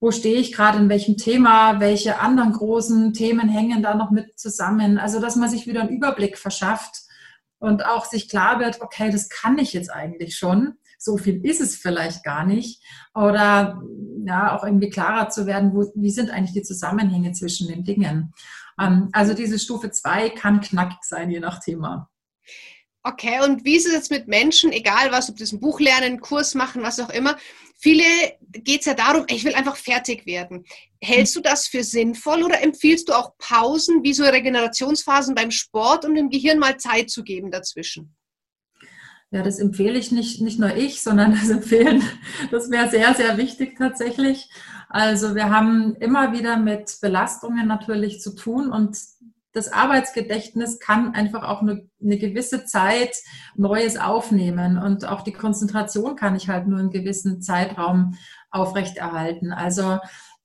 wo 0.00 0.10
stehe 0.10 0.36
ich 0.36 0.52
gerade 0.52 0.78
in 0.78 0.88
welchem 0.88 1.16
Thema, 1.16 1.80
welche 1.80 2.20
anderen 2.20 2.52
großen 2.52 3.12
Themen 3.12 3.48
hängen 3.48 3.82
da 3.82 3.94
noch 3.94 4.10
mit 4.10 4.38
zusammen. 4.38 4.98
Also, 4.98 5.20
dass 5.20 5.36
man 5.36 5.48
sich 5.48 5.66
wieder 5.66 5.82
einen 5.82 5.96
Überblick 5.96 6.38
verschafft 6.38 7.02
und 7.58 7.84
auch 7.86 8.04
sich 8.04 8.28
klar 8.28 8.60
wird, 8.60 8.80
okay, 8.82 9.10
das 9.10 9.28
kann 9.28 9.58
ich 9.58 9.72
jetzt 9.72 9.90
eigentlich 9.90 10.36
schon. 10.36 10.74
So 10.98 11.16
viel 11.16 11.44
ist 11.44 11.60
es 11.60 11.76
vielleicht 11.76 12.24
gar 12.24 12.44
nicht. 12.44 12.82
Oder 13.14 13.80
ja, 14.26 14.56
auch 14.56 14.64
irgendwie 14.64 14.90
klarer 14.90 15.28
zu 15.28 15.46
werden, 15.46 15.72
wo, 15.74 15.90
wie 15.94 16.10
sind 16.10 16.30
eigentlich 16.30 16.52
die 16.52 16.62
Zusammenhänge 16.62 17.32
zwischen 17.32 17.68
den 17.68 17.84
Dingen. 17.84 18.34
Ähm, 18.80 19.08
also 19.12 19.34
diese 19.34 19.58
Stufe 19.58 19.90
2 19.90 20.30
kann 20.30 20.60
knackig 20.60 21.02
sein, 21.02 21.30
je 21.30 21.40
nach 21.40 21.60
Thema. 21.60 22.10
Okay, 23.08 23.38
und 23.44 23.64
wie 23.64 23.76
ist 23.76 23.86
es 23.86 23.92
jetzt 23.92 24.10
mit 24.10 24.26
Menschen, 24.26 24.72
egal 24.72 25.12
was, 25.12 25.30
ob 25.30 25.36
das 25.36 25.52
ein 25.52 25.60
Buch 25.60 25.78
lernen, 25.78 26.02
einen 26.02 26.20
Kurs 26.20 26.56
machen, 26.56 26.82
was 26.82 26.98
auch 26.98 27.10
immer, 27.10 27.36
viele 27.78 28.02
geht 28.50 28.80
es 28.80 28.86
ja 28.86 28.94
darum, 28.94 29.26
ich 29.28 29.44
will 29.44 29.54
einfach 29.54 29.76
fertig 29.76 30.26
werden. 30.26 30.64
Hältst 31.00 31.36
du 31.36 31.40
das 31.40 31.68
für 31.68 31.84
sinnvoll 31.84 32.42
oder 32.42 32.60
empfiehlst 32.60 33.08
du 33.08 33.12
auch 33.12 33.38
Pausen, 33.38 34.02
wie 34.02 34.12
so 34.12 34.24
Regenerationsphasen 34.24 35.36
beim 35.36 35.52
Sport, 35.52 36.04
um 36.04 36.16
dem 36.16 36.30
Gehirn 36.30 36.58
mal 36.58 36.78
Zeit 36.78 37.08
zu 37.08 37.22
geben 37.22 37.52
dazwischen? 37.52 38.16
Ja, 39.30 39.44
das 39.44 39.60
empfehle 39.60 40.00
ich 40.00 40.10
nicht, 40.10 40.40
nicht 40.40 40.58
nur 40.58 40.74
ich, 40.74 41.00
sondern 41.00 41.30
das 41.30 41.48
empfehlen, 41.48 42.02
das 42.50 42.72
wäre 42.72 42.90
sehr, 42.90 43.14
sehr 43.14 43.36
wichtig 43.36 43.78
tatsächlich. 43.78 44.48
Also 44.88 45.36
wir 45.36 45.50
haben 45.50 45.94
immer 46.00 46.32
wieder 46.32 46.56
mit 46.56 46.98
Belastungen 47.00 47.68
natürlich 47.68 48.20
zu 48.20 48.34
tun 48.34 48.72
und 48.72 48.98
das 49.56 49.72
Arbeitsgedächtnis 49.72 50.78
kann 50.80 51.14
einfach 51.14 51.42
auch 51.42 51.62
eine, 51.62 51.88
eine, 52.02 52.18
gewisse 52.18 52.66
Zeit 52.66 53.16
Neues 53.54 53.96
aufnehmen 53.98 54.76
und 54.76 55.08
auch 55.08 55.22
die 55.22 55.32
Konzentration 55.32 56.14
kann 56.14 56.36
ich 56.36 56.50
halt 56.50 56.66
nur 56.66 56.78
einen 56.78 56.90
gewissen 56.90 57.40
Zeitraum 57.40 58.18
aufrechterhalten. 58.50 59.52
Also 59.52 59.98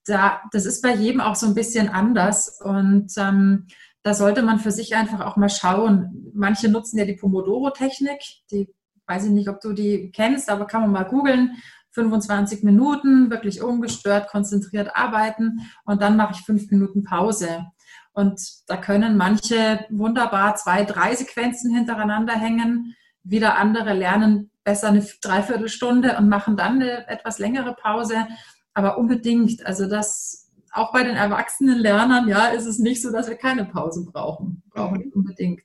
da, 0.05 0.41
das 0.53 0.65
ist 0.65 0.81
bei 0.81 0.95
jedem 0.95 1.19
auch 1.19 1.35
so 1.35 1.45
ein 1.45 1.55
bisschen 1.55 1.89
anders 1.89 2.61
und 2.61 3.11
ähm, 3.17 3.67
da 4.01 4.13
sollte 4.13 4.43
man 4.43 4.59
für 4.59 4.71
sich 4.71 4.95
einfach 4.95 5.19
auch 5.25 5.35
mal 5.35 5.49
schauen. 5.49 6.31
Manche 6.33 6.69
nutzen 6.69 6.97
ja 6.97 7.03
die 7.03 7.17
Pomodoro-Technik, 7.17 8.21
die 8.49 8.73
weiß 9.07 9.25
ich 9.25 9.31
nicht, 9.31 9.49
ob 9.49 9.59
du 9.59 9.73
die 9.73 10.09
kennst, 10.11 10.49
aber 10.49 10.67
kann 10.67 10.83
man 10.83 10.91
mal 10.91 11.03
googeln. 11.03 11.57
25 11.93 12.63
Minuten, 12.63 13.29
wirklich 13.29 13.61
ungestört, 13.61 14.29
konzentriert 14.29 14.95
arbeiten 14.95 15.67
und 15.83 16.01
dann 16.01 16.15
mache 16.15 16.31
ich 16.31 16.45
fünf 16.45 16.71
Minuten 16.71 17.03
Pause. 17.03 17.65
Und 18.13 18.41
da 18.67 18.77
können 18.77 19.17
manche 19.17 19.85
wunderbar 19.89 20.55
zwei, 20.55 20.83
drei 20.83 21.15
Sequenzen 21.15 21.73
hintereinander 21.73 22.33
hängen. 22.33 22.95
Wieder 23.23 23.57
andere 23.57 23.93
lernen 23.93 24.51
besser 24.63 24.89
eine 24.89 25.05
Dreiviertelstunde 25.21 26.17
und 26.17 26.29
machen 26.29 26.57
dann 26.57 26.81
eine 26.81 27.07
etwas 27.07 27.39
längere 27.39 27.73
Pause. 27.73 28.27
Aber 28.73 28.97
unbedingt, 28.97 29.65
also 29.65 29.87
das 29.87 30.49
auch 30.71 30.93
bei 30.93 31.03
den 31.03 31.15
erwachsenen 31.15 31.79
Lernern, 31.79 32.27
ja, 32.27 32.47
ist 32.47 32.65
es 32.65 32.79
nicht 32.79 33.01
so, 33.01 33.11
dass 33.11 33.27
wir 33.27 33.35
keine 33.35 33.65
Pause 33.65 34.05
brauchen. 34.05 34.63
Brauchen 34.69 35.05
mhm. 35.05 35.11
unbedingt 35.13 35.63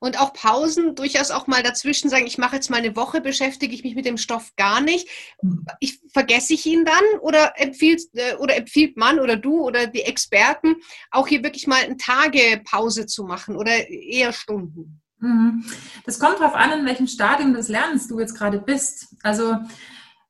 und 0.00 0.20
auch 0.20 0.32
Pausen 0.32 0.94
durchaus 0.94 1.30
auch 1.30 1.46
mal 1.46 1.62
dazwischen 1.62 2.10
sagen, 2.10 2.26
ich 2.26 2.38
mache 2.38 2.56
jetzt 2.56 2.70
mal 2.70 2.78
eine 2.78 2.96
Woche, 2.96 3.20
beschäftige 3.20 3.74
ich 3.74 3.84
mich 3.84 3.94
mit 3.94 4.06
dem 4.06 4.18
Stoff 4.18 4.52
gar 4.56 4.80
nicht. 4.80 5.08
Hm. 5.40 5.64
Ich, 5.80 6.00
vergesse 6.16 6.54
ich 6.54 6.64
ihn 6.64 6.86
dann 6.86 7.20
oder 7.20 7.52
empfiehlt, 7.56 8.00
äh, 8.14 8.36
oder 8.36 8.56
empfiehlt 8.56 8.96
man 8.96 9.20
oder 9.20 9.36
du 9.36 9.60
oder 9.60 9.86
die 9.86 10.02
Experten 10.02 10.76
auch 11.10 11.28
hier 11.28 11.42
wirklich 11.42 11.66
mal 11.66 11.82
eine 11.82 11.98
Tagepause 11.98 13.04
zu 13.04 13.24
machen 13.24 13.54
oder 13.54 13.88
eher 13.88 14.32
Stunden? 14.32 15.02
Mhm. 15.18 15.64
Das 16.04 16.18
kommt 16.18 16.40
darauf 16.40 16.54
an, 16.54 16.72
in 16.72 16.86
welchem 16.86 17.06
Stadium 17.06 17.52
des 17.52 17.68
Lernens 17.68 18.08
du 18.08 18.18
jetzt 18.18 18.34
gerade 18.34 18.58
bist. 18.58 19.14
Also 19.22 19.56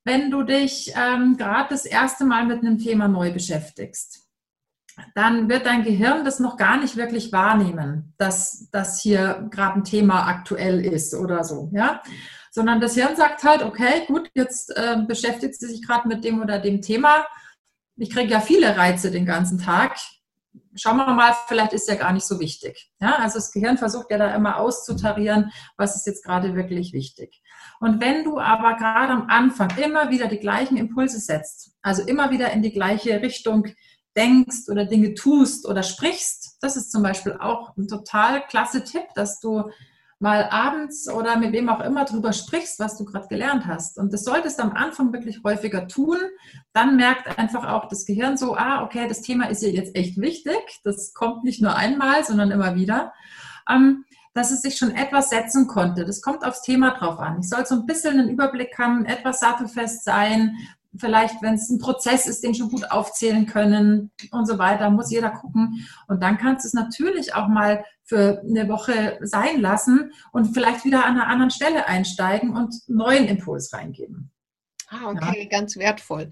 wenn 0.05 0.31
du 0.31 0.43
dich 0.43 0.93
ähm, 0.97 1.37
gerade 1.37 1.69
das 1.71 1.85
erste 1.85 2.25
Mal 2.25 2.47
mit 2.47 2.65
einem 2.65 2.79
Thema 2.79 3.07
neu 3.07 3.33
beschäftigst, 3.33 4.26
dann 5.15 5.49
wird 5.49 5.67
dein 5.67 5.85
Gehirn 5.85 6.25
das 6.25 6.41
noch 6.41 6.57
gar 6.57 6.79
nicht 6.79 6.97
wirklich 6.97 7.33
wahrnehmen, 7.33 8.15
dass 8.17 8.69
das 8.71 9.01
hier 9.01 9.47
gerade 9.51 9.81
ein 9.81 9.85
Thema 9.85 10.27
aktuell 10.27 10.85
ist 10.85 11.15
oder 11.15 11.45
so, 11.45 11.71
ja. 11.73 12.03
Sondern 12.51 12.81
das 12.81 12.95
Hirn 12.95 13.17
sagt 13.17 13.45
halt, 13.45 13.63
okay, 13.63 14.05
gut, 14.07 14.31
jetzt 14.35 14.75
äh, 14.75 14.97
beschäftigt 15.07 15.57
sie 15.57 15.67
sich 15.67 15.87
gerade 15.87 16.09
mit 16.09 16.25
dem 16.25 16.41
oder 16.41 16.59
dem 16.59 16.81
Thema. 16.81 17.27
Ich 17.97 18.11
kriege 18.11 18.33
ja 18.33 18.41
viele 18.41 18.77
Reize 18.77 19.11
den 19.11 19.27
ganzen 19.27 19.59
Tag. 19.59 19.97
Schauen 20.75 20.97
wir 20.97 21.13
mal, 21.13 21.35
vielleicht 21.49 21.75
ist 21.75 21.89
ja 21.89 21.97
gar 21.97 22.13
nicht 22.13 22.27
so 22.27 22.41
wichtig. 22.41 22.91
Ja, 23.01 23.17
also 23.17 23.39
das 23.39 23.53
Gehirn 23.53 23.77
versucht 23.77 24.11
ja 24.11 24.17
da 24.17 24.35
immer 24.35 24.57
auszutarieren, 24.57 25.51
was 25.77 25.97
ist 25.97 26.07
jetzt 26.07 26.25
gerade 26.25 26.55
wirklich 26.55 26.95
wichtig. 26.95 27.43
Und 27.81 28.01
wenn 28.01 28.25
du 28.25 28.39
aber 28.39 28.75
gerade 28.77 29.13
am 29.13 29.29
Anfang 29.29 29.69
immer 29.77 30.11
wieder 30.11 30.29
die 30.29 30.39
gleichen 30.39 30.79
Impulse 30.79 31.19
setzt, 31.19 31.73
also 31.83 32.03
immer 32.03 32.31
wieder 32.31 32.53
in 32.53 32.63
die 32.63 32.73
gleiche 32.73 33.21
Richtung 33.21 33.67
denkst 34.17 34.69
oder 34.69 34.85
Dinge 34.85 35.15
tust 35.15 35.67
oder 35.67 35.83
sprichst. 35.83 36.59
Das 36.61 36.77
ist 36.77 36.91
zum 36.91 37.03
Beispiel 37.03 37.37
auch 37.39 37.77
ein 37.77 37.89
total 37.89 38.47
klasse 38.47 38.83
Tipp, 38.85 39.05
dass 39.15 39.41
du 39.41 39.71
mal 40.19 40.49
abends 40.51 41.11
oder 41.11 41.37
mit 41.37 41.53
wem 41.53 41.69
auch 41.69 41.81
immer 41.81 42.07
drüber 42.07 42.33
sprichst, 42.33 42.81
was 42.81 42.97
du 42.97 43.05
gerade 43.05 43.29
gelernt 43.29 43.67
hast. 43.67 43.99
Und 43.99 44.13
das 44.15 44.25
solltest 44.25 44.59
du 44.59 44.63
am 44.63 44.73
Anfang 44.73 45.13
wirklich 45.13 45.43
häufiger 45.45 45.89
tun. 45.89 46.17
Dann 46.73 46.97
merkt 46.97 47.39
einfach 47.39 47.69
auch 47.69 47.89
das 47.89 48.07
Gehirn 48.07 48.39
so, 48.39 48.57
ah, 48.57 48.83
okay, 48.83 49.07
das 49.09 49.21
Thema 49.21 49.51
ist 49.51 49.61
hier 49.61 49.73
jetzt 49.73 49.95
echt 49.95 50.17
wichtig. 50.17 50.81
Das 50.85 51.13
kommt 51.13 51.45
nicht 51.45 51.61
nur 51.61 51.77
einmal, 51.77 52.25
sondern 52.25 52.51
immer 52.51 52.75
wieder. 52.75 53.13
Ähm, 53.71 54.05
dass 54.33 54.51
es 54.51 54.61
sich 54.61 54.77
schon 54.77 54.91
etwas 54.91 55.31
setzen 55.31 55.67
konnte. 55.67 56.05
Das 56.05 56.21
kommt 56.21 56.45
aufs 56.45 56.61
Thema 56.61 56.91
drauf 56.91 57.19
an. 57.19 57.41
Ich 57.41 57.49
soll 57.49 57.65
so 57.65 57.75
ein 57.75 57.87
bisschen 57.87 58.21
einen 58.21 58.29
Überblick 58.29 58.79
haben, 58.79 59.07
etwas 59.07 59.41
sattelfest 59.41 60.05
sein, 60.05 60.57
vielleicht, 60.99 61.43
wenn 61.43 61.55
es 61.55 61.69
ein 61.69 61.79
Prozess 61.79 62.27
ist, 62.27 62.43
den 62.43 62.55
schon 62.55 62.71
gut 62.71 62.91
aufzählen 62.91 63.47
können 63.47 64.11
und 64.31 64.47
so 64.47 64.59
weiter, 64.59 64.91
muss 64.91 65.11
jeder 65.11 65.31
gucken. 65.31 65.87
Und 66.09 66.23
dann 66.23 66.39
kannst 66.39 66.65
du 66.65 66.69
es 66.69 66.75
natürlich 66.75 67.35
auch 67.35 67.49
mal 67.49 67.85
für 68.05 68.43
eine 68.49 68.69
Woche 68.69 69.19
sein 69.23 69.61
lassen 69.61 70.13
und 70.33 70.55
vielleicht 70.55 70.85
wieder 70.85 71.05
an 71.05 71.17
einer 71.17 71.27
anderen 71.27 71.51
Stelle 71.51 71.87
einsteigen 71.87 72.57
und 72.57 72.75
neuen 72.89 73.27
Impuls 73.27 73.73
reingeben. 73.73 74.31
Ah, 74.89 75.11
okay, 75.11 75.43
ja. 75.43 75.49
ganz 75.49 75.77
wertvoll. 75.77 76.31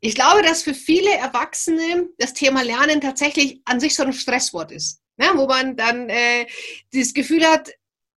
Ich 0.00 0.14
glaube, 0.14 0.42
dass 0.42 0.62
für 0.62 0.74
viele 0.74 1.12
Erwachsene 1.14 2.08
das 2.18 2.32
Thema 2.32 2.62
Lernen 2.62 3.00
tatsächlich 3.00 3.62
an 3.64 3.80
sich 3.80 3.94
so 3.94 4.04
ein 4.04 4.12
Stresswort 4.12 4.72
ist. 4.72 5.00
Ja, 5.20 5.36
wo 5.36 5.46
man 5.46 5.76
dann 5.76 6.08
äh, 6.08 6.46
das 6.92 7.12
Gefühl 7.12 7.44
hat, 7.44 7.70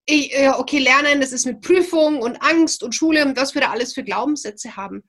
ich, 0.06 0.34
äh, 0.34 0.50
okay, 0.50 0.80
Lernen, 0.80 1.22
das 1.22 1.32
ist 1.32 1.46
mit 1.46 1.62
Prüfung 1.62 2.22
und 2.22 2.42
Angst 2.42 2.84
und 2.84 2.96
Schule 2.96 3.24
und 3.24 3.38
was 3.38 3.54
wir 3.54 3.62
da 3.62 3.70
alles 3.70 3.94
für 3.94 4.04
Glaubenssätze 4.04 4.76
haben. 4.76 5.04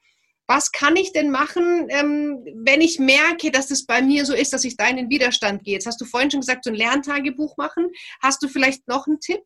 Was 0.52 0.72
kann 0.72 0.96
ich 0.96 1.12
denn 1.12 1.30
machen, 1.30 1.86
ähm, 1.90 2.44
wenn 2.64 2.80
ich 2.80 2.98
merke, 2.98 3.52
dass 3.52 3.70
es 3.70 3.86
bei 3.86 4.02
mir 4.02 4.26
so 4.26 4.34
ist, 4.34 4.52
dass 4.52 4.64
ich 4.64 4.76
da 4.76 4.88
in 4.88 4.96
den 4.96 5.08
Widerstand 5.08 5.62
gehe? 5.62 5.74
Jetzt 5.74 5.86
hast 5.86 6.00
du 6.00 6.04
vorhin 6.04 6.28
schon 6.28 6.40
gesagt, 6.40 6.64
so 6.64 6.70
ein 6.70 6.76
Lerntagebuch 6.76 7.56
machen. 7.56 7.86
Hast 8.20 8.42
du 8.42 8.48
vielleicht 8.48 8.88
noch 8.88 9.06
einen 9.06 9.20
Tipp? 9.20 9.42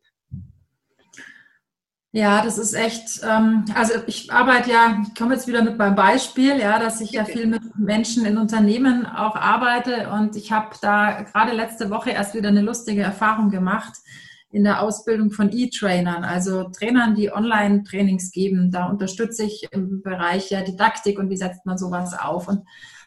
Ja, 2.11 2.41
das 2.41 2.57
ist 2.57 2.73
echt, 2.73 3.21
ähm, 3.23 3.65
also 3.75 3.99
ich 4.07 4.31
arbeite 4.31 4.71
ja, 4.71 5.03
ich 5.05 5.13
komme 5.13 5.35
jetzt 5.35 5.45
wieder 5.45 5.61
mit 5.61 5.77
meinem 5.77 5.93
Beispiel, 5.93 6.57
ja, 6.57 6.79
dass 6.79 6.99
ich 7.01 7.11
ja 7.11 7.23
viel 7.23 7.45
mit 7.45 7.61
Menschen 7.77 8.25
in 8.25 8.39
Unternehmen 8.39 9.05
auch 9.05 9.35
arbeite 9.35 10.09
und 10.09 10.35
ich 10.35 10.51
habe 10.51 10.75
da 10.81 11.21
gerade 11.21 11.51
letzte 11.51 11.91
Woche 11.91 12.09
erst 12.09 12.33
wieder 12.33 12.49
eine 12.49 12.61
lustige 12.61 13.03
Erfahrung 13.03 13.51
gemacht 13.51 13.93
in 14.55 14.63
der 14.63 14.81
Ausbildung 14.81 15.31
von 15.31 15.51
E-Trainern, 15.51 16.23
also 16.23 16.69
Trainern, 16.69 17.13
die 17.13 17.29
Online-Trainings 17.29 18.31
geben. 18.31 18.71
Da 18.71 18.85
unterstütze 18.85 19.43
ich 19.43 19.67
im 19.71 20.01
Bereich 20.01 20.49
ja 20.49 20.61
Didaktik 20.61 21.19
und 21.19 21.29
wie 21.29 21.35
setzt 21.35 21.65
man 21.65 21.77
sowas 21.77 22.17
auf. 22.17 22.47
Und 22.47 22.63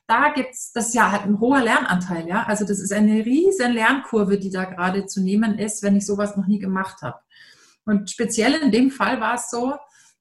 da 0.07 0.31
gibt's, 0.35 0.73
das 0.73 0.93
ja 0.93 1.11
halt 1.11 1.23
ein 1.23 1.41
hoher 1.41 1.63
Lernanteil, 1.63 2.29
ja. 2.29 2.43
Also 2.43 2.67
das 2.67 2.81
ist 2.81 2.93
eine 2.93 3.25
riesen 3.25 3.73
Lernkurve, 3.73 4.39
die 4.39 4.51
da 4.51 4.67
gerade 4.67 5.07
zu 5.07 5.23
nehmen 5.23 5.59
ist, 5.59 5.83
wenn 5.83 5.97
ich 5.97 6.05
sowas 6.05 6.37
noch 6.37 6.47
nie 6.47 6.59
gemacht 6.59 7.01
habe. 7.01 7.19
Und 7.87 8.11
speziell 8.11 8.53
in 8.53 8.71
dem 8.71 8.91
Fall 8.91 9.19
war 9.19 9.37
es 9.37 9.49
so, 9.49 9.75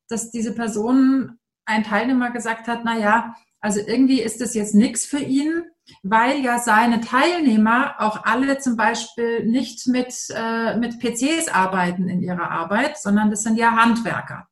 dass 0.08 0.32
diese 0.32 0.56
Person, 0.56 1.38
ein 1.66 1.84
Teilnehmer 1.84 2.32
gesagt 2.32 2.70
hat, 2.70 2.84
na 2.86 2.98
ja, 2.98 3.36
also 3.60 3.82
irgendwie 3.86 4.22
ist 4.22 4.40
das 4.40 4.54
jetzt 4.54 4.76
nichts 4.76 5.06
für 5.06 5.20
ihn, 5.20 5.66
weil 6.04 6.40
ja 6.40 6.60
seine 6.60 7.02
Teilnehmer 7.02 7.96
auch 8.00 8.26
alle 8.26 8.60
zum 8.60 8.76
Beispiel 8.76 9.46
nicht 9.46 9.88
mit, 9.88 10.14
äh, 10.34 10.78
mit 10.78 11.00
PCs 11.00 11.48
arbeiten 11.50 12.10
in 12.10 12.22
ihrer 12.22 12.52
Arbeit, 12.52 12.98
sondern 12.98 13.30
das 13.30 13.44
sind 13.44 13.58
ja 13.58 13.72
Handwerker. 13.72 14.48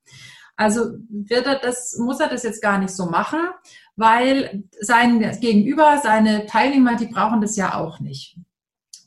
Also 0.57 0.93
wird 1.09 1.45
er 1.45 1.59
das, 1.59 1.97
muss 1.97 2.19
er 2.19 2.29
das 2.29 2.43
jetzt 2.43 2.61
gar 2.61 2.77
nicht 2.77 2.91
so 2.91 3.07
machen, 3.07 3.39
weil 3.95 4.63
sein 4.79 5.19
Gegenüber, 5.39 5.99
seine 6.01 6.45
Teilnehmer, 6.45 6.95
die 6.95 7.07
brauchen 7.07 7.41
das 7.41 7.55
ja 7.55 7.75
auch 7.75 7.99
nicht. 7.99 8.37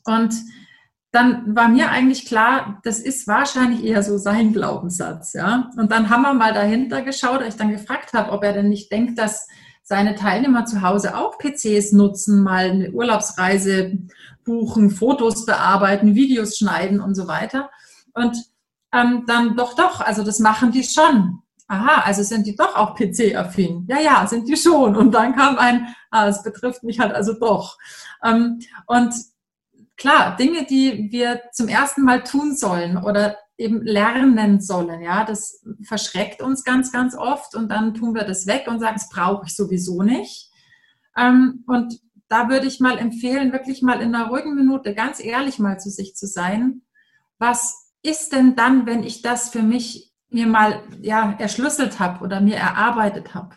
Und 0.05 0.33
dann 1.11 1.55
war 1.55 1.69
mir 1.69 1.89
eigentlich 1.89 2.25
klar, 2.27 2.79
das 2.83 2.99
ist 2.99 3.27
wahrscheinlich 3.27 3.83
eher 3.83 4.03
so 4.03 4.19
sein 4.19 4.53
Glaubenssatz, 4.53 5.33
ja. 5.33 5.71
Und 5.75 5.91
dann 5.91 6.09
haben 6.09 6.21
wir 6.21 6.33
mal 6.33 6.53
dahinter 6.53 7.01
geschaut, 7.01 7.41
als 7.41 7.55
ich 7.55 7.59
dann 7.59 7.71
gefragt 7.71 8.13
habe, 8.13 8.31
ob 8.31 8.43
er 8.43 8.53
denn 8.53 8.69
nicht 8.69 8.91
denkt, 8.91 9.17
dass 9.17 9.47
seine 9.89 10.13
Teilnehmer 10.13 10.65
zu 10.65 10.83
Hause 10.83 11.17
auch 11.17 11.39
PCs 11.39 11.93
nutzen, 11.93 12.43
mal 12.43 12.69
eine 12.69 12.91
Urlaubsreise 12.91 13.97
buchen, 14.45 14.91
Fotos 14.91 15.47
bearbeiten, 15.47 16.13
Videos 16.13 16.59
schneiden 16.59 17.01
und 17.01 17.15
so 17.15 17.27
weiter. 17.27 17.71
Und 18.13 18.37
ähm, 18.93 19.23
dann 19.25 19.57
doch, 19.57 19.75
doch, 19.75 19.99
also 19.99 20.23
das 20.23 20.37
machen 20.37 20.71
die 20.71 20.83
schon. 20.83 21.39
Aha, 21.67 22.03
also 22.03 22.21
sind 22.21 22.45
die 22.45 22.55
doch 22.55 22.75
auch 22.75 22.95
PC-affin. 22.95 23.87
Ja, 23.89 23.99
ja, 23.99 24.27
sind 24.27 24.47
die 24.47 24.57
schon. 24.57 24.95
Und 24.95 25.11
dann 25.11 25.35
kam 25.35 25.57
ein, 25.57 25.87
ah, 26.11 26.27
es 26.27 26.43
betrifft 26.43 26.83
mich 26.83 26.99
halt 26.99 27.15
also 27.15 27.33
doch. 27.33 27.79
Ähm, 28.23 28.59
und 28.85 29.11
klar, 29.97 30.35
Dinge, 30.35 30.67
die 30.67 31.11
wir 31.11 31.41
zum 31.51 31.67
ersten 31.67 32.03
Mal 32.03 32.23
tun 32.23 32.55
sollen 32.55 32.95
oder 32.95 33.37
eben 33.59 33.83
lernen 33.83 34.61
sollen, 34.61 35.01
ja, 35.01 35.25
das 35.25 35.63
verschreckt 35.83 36.41
uns 36.41 36.63
ganz, 36.63 36.91
ganz 36.93 37.15
oft 37.15 37.55
und 37.55 37.69
dann 37.69 37.93
tun 37.93 38.15
wir 38.15 38.23
das 38.23 38.47
weg 38.47 38.65
und 38.67 38.79
sagen, 38.79 38.95
das 38.95 39.09
brauche 39.09 39.47
ich 39.47 39.55
sowieso 39.55 40.01
nicht. 40.01 40.49
Ähm, 41.17 41.65
und 41.67 41.99
da 42.29 42.47
würde 42.47 42.67
ich 42.67 42.79
mal 42.79 42.97
empfehlen, 42.97 43.51
wirklich 43.51 43.81
mal 43.81 44.01
in 44.01 44.15
einer 44.15 44.29
ruhigen 44.29 44.55
Minute 44.55 44.95
ganz 44.95 45.21
ehrlich 45.21 45.59
mal 45.59 45.77
zu 45.77 45.89
sich 45.89 46.15
zu 46.15 46.25
sein. 46.25 46.83
Was 47.37 47.91
ist 48.01 48.31
denn 48.31 48.55
dann, 48.55 48.85
wenn 48.85 49.03
ich 49.03 49.21
das 49.21 49.49
für 49.49 49.63
mich 49.63 50.13
mir 50.29 50.47
mal 50.47 50.81
ja 51.01 51.35
erschlüsselt 51.37 51.99
habe 51.99 52.23
oder 52.23 52.39
mir 52.39 52.55
erarbeitet 52.55 53.33
habe? 53.33 53.55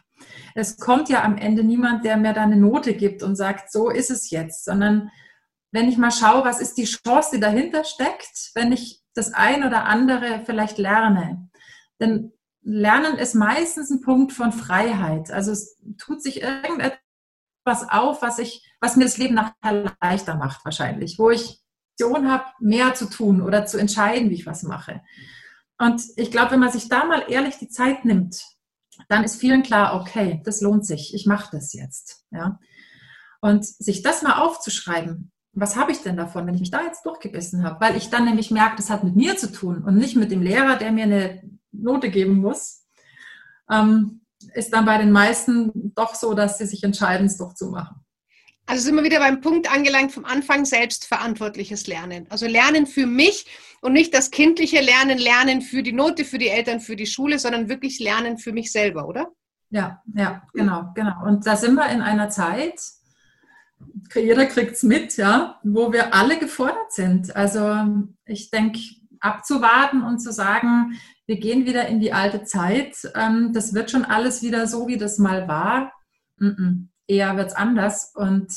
Es 0.55 0.79
kommt 0.79 1.11
ja 1.11 1.23
am 1.23 1.37
Ende 1.37 1.63
niemand, 1.63 2.05
der 2.05 2.17
mir 2.17 2.33
da 2.33 2.43
eine 2.43 2.57
Note 2.57 2.95
gibt 2.95 3.23
und 3.23 3.37
sagt, 3.37 3.71
so 3.71 3.89
ist 3.89 4.11
es 4.11 4.31
jetzt, 4.31 4.65
sondern 4.65 5.11
wenn 5.71 5.89
ich 5.89 5.97
mal 5.97 6.11
schaue, 6.11 6.45
was 6.45 6.61
ist 6.61 6.75
die 6.75 6.85
Chance, 6.85 7.31
die 7.35 7.41
dahinter 7.41 7.85
steckt, 7.85 8.51
wenn 8.55 8.73
ich 8.73 9.02
das 9.15 9.33
ein 9.33 9.65
oder 9.65 9.85
andere 9.85 10.43
vielleicht 10.45 10.79
lerne. 10.79 11.49
Denn 12.01 12.33
Lernen 12.63 13.19
ist 13.19 13.35
meistens 13.35 13.91
ein 13.91 14.03
Punkt 14.03 14.33
von 14.33 14.53
Freiheit. 14.53 15.31
Also 15.31 15.51
es 15.51 15.79
tut 15.99 16.23
sich 16.23 16.43
irgendetwas 16.43 17.89
auf, 17.89 18.23
was 18.23 18.39
ich, 18.39 18.65
was 18.81 18.97
mir 18.97 19.05
das 19.05 19.19
Leben 19.19 19.35
nachher 19.35 19.97
leichter 20.01 20.37
macht 20.37 20.65
wahrscheinlich, 20.65 21.19
wo 21.19 21.31
ich 21.31 21.63
Option 22.03 22.31
habe, 22.31 22.45
mehr 22.61 22.95
zu 22.95 23.09
tun 23.09 23.43
oder 23.43 23.67
zu 23.67 23.79
entscheiden, 23.79 24.31
wie 24.31 24.35
ich 24.35 24.47
was 24.47 24.63
mache. 24.63 25.03
Und 25.79 26.03
ich 26.17 26.31
glaube, 26.31 26.53
wenn 26.53 26.61
man 26.61 26.73
sich 26.73 26.89
da 26.89 27.05
mal 27.05 27.25
ehrlich 27.29 27.59
die 27.59 27.69
Zeit 27.69 28.05
nimmt, 28.05 28.43
dann 29.09 29.25
ist 29.25 29.41
vielen 29.41 29.63
klar, 29.63 30.01
okay, 30.01 30.41
das 30.45 30.61
lohnt 30.61 30.87
sich, 30.87 31.15
ich 31.15 31.27
mache 31.27 31.51
das 31.53 31.73
jetzt. 31.73 32.25
Ja? 32.31 32.59
Und 33.41 33.65
sich 33.65 34.03
das 34.03 34.23
mal 34.23 34.41
aufzuschreiben, 34.41 35.32
was 35.55 35.77
habe 35.77 35.93
ich 35.93 36.03
denn 36.03 36.17
davon, 36.17 36.47
wenn 36.47 36.55
ich 36.55 36.61
mich 36.61 36.71
da 36.71 36.83
jetzt 36.83 37.05
durchgebissen 37.05 37.63
habe? 37.65 37.81
Weil 37.81 37.97
ich 37.97 38.11
dann 38.11 38.25
nämlich 38.25 38.51
merke, 38.51 38.77
das 38.77 38.91
hat 38.91 39.05
mit 39.05 39.17
mir 39.17 39.37
zu 39.37 39.53
tun 39.53 39.83
und 39.85 39.97
nicht 39.97 40.17
mit 40.17 40.31
dem 40.31 40.43
Lehrer, 40.43 40.77
der 40.77 40.93
mir 40.93 41.05
eine 41.05 41.43
Note 41.73 42.11
geben 42.11 42.41
muss, 42.41 42.85
ähm, 43.71 44.23
ist 44.55 44.73
dann 44.73 44.85
bei 44.85 44.99
den 44.99 45.13
meisten 45.13 45.95
doch 45.95 46.15
so, 46.15 46.35
dass 46.35 46.59
sie 46.59 46.67
sich 46.67 46.83
entscheiden, 46.83 47.27
es 47.27 47.37
doch 47.37 47.55
zu 47.55 47.71
machen. 47.71 47.97
Also 48.67 48.85
sind 48.85 48.95
wir 48.95 49.05
wieder 49.05 49.19
beim 49.19 49.41
Punkt 49.41 49.73
angelangt 49.73 50.13
vom 50.13 50.25
Anfang 50.25 50.65
selbstverantwortliches 50.65 51.87
Lernen. 51.87 52.27
Also 52.31 52.47
Lernen 52.47 52.87
für 52.87 53.07
mich 53.07 53.47
und 53.81 53.93
nicht 53.93 54.15
das 54.15 54.31
kindliche 54.31 54.81
Lernen, 54.81 55.19
Lernen 55.19 55.63
für 55.63 55.83
die 55.83 55.93
Note, 55.93 56.25
für 56.25 56.39
die 56.39 56.49
Eltern, 56.49 56.81
für 56.81 56.97
die 56.97 57.07
Schule, 57.07 57.39
sondern 57.39 57.69
wirklich 57.69 57.99
Lernen 57.99 58.39
für 58.39 58.53
mich 58.53 58.71
selber, 58.71 59.07
oder? 59.09 59.29
Ja, 59.71 60.03
ja, 60.15 60.43
genau, 60.53 60.93
genau. 60.95 61.25
Und 61.25 61.47
da 61.47 61.57
sind 61.57 61.75
wir 61.75 61.89
in 61.91 62.03
einer 62.03 62.29
Zeit, 62.29 62.81
jeder 64.15 64.47
kriegt 64.47 64.73
es 64.73 64.83
mit, 64.83 65.17
ja, 65.17 65.59
wo 65.63 65.93
wir 65.93 66.15
alle 66.15 66.39
gefordert 66.39 66.93
sind. 66.93 67.35
Also 67.35 67.87
ich 68.27 68.51
denke, 68.51 68.79
abzuwarten 69.21 70.03
und 70.03 70.19
zu 70.19 70.33
sagen, 70.33 70.99
wir 71.27 71.39
gehen 71.39 71.67
wieder 71.67 71.87
in 71.87 72.01
die 72.01 72.13
alte 72.13 72.45
Zeit, 72.45 72.97
ähm, 73.15 73.53
das 73.53 73.75
wird 73.75 73.91
schon 73.91 74.05
alles 74.05 74.43
wieder 74.43 74.67
so, 74.67 74.89
wie 74.89 74.99
das 74.99 75.19
mal 75.19 75.47
war. 75.49 75.93
Mm 76.39 76.47
-mm. 76.47 76.89
Eher 77.07 77.37
wird 77.37 77.51
es 77.51 77.57
anders. 77.57 78.13
Und 78.15 78.53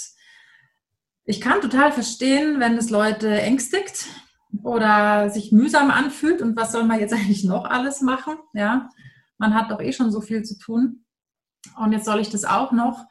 ich 1.26 1.42
kann 1.42 1.62
total 1.62 1.92
verstehen, 1.92 2.60
wenn 2.60 2.78
es 2.78 2.90
Leute 2.90 3.30
ängstigt 3.30 4.08
oder 4.64 5.30
sich 5.30 5.52
mühsam 5.52 5.92
anfühlt 5.92 6.42
und 6.42 6.56
was 6.56 6.72
soll 6.72 6.84
man 6.84 7.00
jetzt 7.00 7.14
eigentlich 7.18 7.44
noch 7.44 7.66
alles 7.66 8.02
machen? 8.02 8.36
Ja, 8.54 8.90
man 9.38 9.54
hat 9.54 9.72
doch 9.72 9.82
eh 9.82 9.94
schon 9.94 10.12
so 10.12 10.22
viel 10.22 10.44
zu 10.44 10.58
tun. 10.58 11.06
Und 11.78 11.92
jetzt 11.92 12.06
soll 12.06 12.20
ich 12.20 12.30
das 12.30 12.46
auch 12.46 12.72
noch 12.72 13.06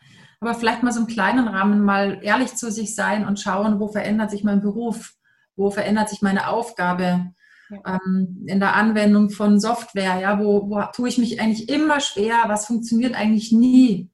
aber 0.44 0.54
vielleicht 0.54 0.82
mal 0.82 0.92
so 0.92 1.00
im 1.00 1.06
kleinen 1.06 1.48
Rahmen 1.48 1.82
mal 1.82 2.18
ehrlich 2.22 2.54
zu 2.54 2.70
sich 2.70 2.94
sein 2.94 3.26
und 3.26 3.40
schauen, 3.40 3.80
wo 3.80 3.88
verändert 3.88 4.30
sich 4.30 4.44
mein 4.44 4.60
Beruf, 4.60 5.14
wo 5.56 5.70
verändert 5.70 6.10
sich 6.10 6.20
meine 6.20 6.48
Aufgabe 6.48 7.32
ja. 7.70 7.98
ähm, 8.06 8.44
in 8.46 8.60
der 8.60 8.74
Anwendung 8.74 9.30
von 9.30 9.58
Software, 9.58 10.20
ja, 10.20 10.38
wo, 10.38 10.68
wo 10.68 10.82
tue 10.92 11.08
ich 11.08 11.18
mich 11.18 11.40
eigentlich 11.40 11.68
immer 11.70 12.00
schwer, 12.00 12.44
was 12.46 12.66
funktioniert 12.66 13.14
eigentlich 13.14 13.52
nie. 13.52 14.10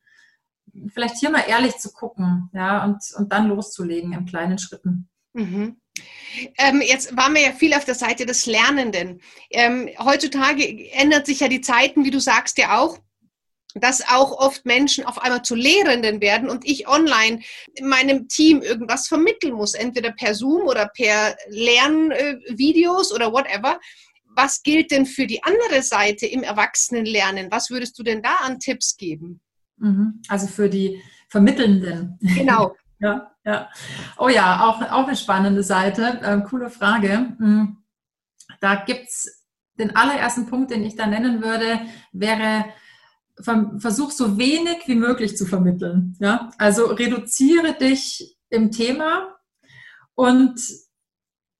Vielleicht 0.94 1.16
hier 1.16 1.30
mal 1.30 1.44
ehrlich 1.48 1.78
zu 1.78 1.90
gucken, 1.90 2.48
ja, 2.52 2.84
und, 2.84 2.98
und 3.16 3.32
dann 3.32 3.48
loszulegen 3.48 4.12
in 4.12 4.24
kleinen 4.24 4.58
Schritten. 4.58 5.08
Mhm. 5.32 5.80
Ähm, 6.58 6.80
jetzt 6.80 7.16
waren 7.16 7.34
wir 7.34 7.42
ja 7.42 7.52
viel 7.52 7.74
auf 7.74 7.84
der 7.84 7.96
Seite 7.96 8.24
des 8.24 8.46
Lernenden. 8.46 9.20
Ähm, 9.50 9.88
heutzutage 9.98 10.90
ändert 10.92 11.26
sich 11.26 11.40
ja 11.40 11.48
die 11.48 11.60
Zeiten, 11.60 12.04
wie 12.04 12.12
du 12.12 12.20
sagst 12.20 12.56
ja 12.56 12.78
auch 12.78 12.98
dass 13.74 14.02
auch 14.08 14.32
oft 14.32 14.66
Menschen 14.66 15.04
auf 15.04 15.22
einmal 15.22 15.42
zu 15.42 15.54
Lehrenden 15.54 16.20
werden 16.20 16.48
und 16.48 16.66
ich 16.66 16.88
online 16.88 17.40
meinem 17.82 18.28
Team 18.28 18.62
irgendwas 18.62 19.08
vermitteln 19.08 19.54
muss, 19.54 19.74
entweder 19.74 20.12
per 20.12 20.34
Zoom 20.34 20.62
oder 20.62 20.88
per 20.88 21.36
Lernvideos 21.48 23.12
oder 23.12 23.32
whatever. 23.32 23.78
Was 24.36 24.62
gilt 24.62 24.90
denn 24.90 25.06
für 25.06 25.26
die 25.26 25.42
andere 25.42 25.82
Seite 25.82 26.26
im 26.26 26.42
Erwachsenenlernen? 26.42 27.50
Was 27.50 27.70
würdest 27.70 27.98
du 27.98 28.02
denn 28.02 28.22
da 28.22 28.36
an 28.42 28.58
Tipps 28.58 28.96
geben? 28.96 29.40
Mhm. 29.76 30.22
Also 30.28 30.46
für 30.46 30.68
die 30.68 31.02
Vermittelnden. 31.28 32.18
Genau. 32.20 32.76
ja, 33.00 33.32
ja. 33.44 33.68
Oh 34.18 34.28
ja, 34.28 34.66
auch, 34.66 34.82
auch 34.90 35.06
eine 35.06 35.16
spannende 35.16 35.62
Seite. 35.62 36.20
Ähm, 36.24 36.44
coole 36.44 36.70
Frage. 36.70 37.34
Mhm. 37.38 37.78
Da 38.60 38.76
gibt 38.76 39.08
es 39.08 39.46
den 39.78 39.96
allerersten 39.96 40.46
Punkt, 40.46 40.70
den 40.70 40.84
ich 40.84 40.96
da 40.96 41.06
nennen 41.06 41.42
würde, 41.42 41.80
wäre 42.12 42.66
versuch 43.42 44.10
so 44.10 44.38
wenig 44.38 44.86
wie 44.86 44.94
möglich 44.94 45.36
zu 45.36 45.46
vermitteln. 45.46 46.16
Ja? 46.20 46.50
Also 46.58 46.86
reduziere 46.86 47.74
dich 47.74 48.36
im 48.50 48.70
Thema 48.70 49.36
und 50.14 50.60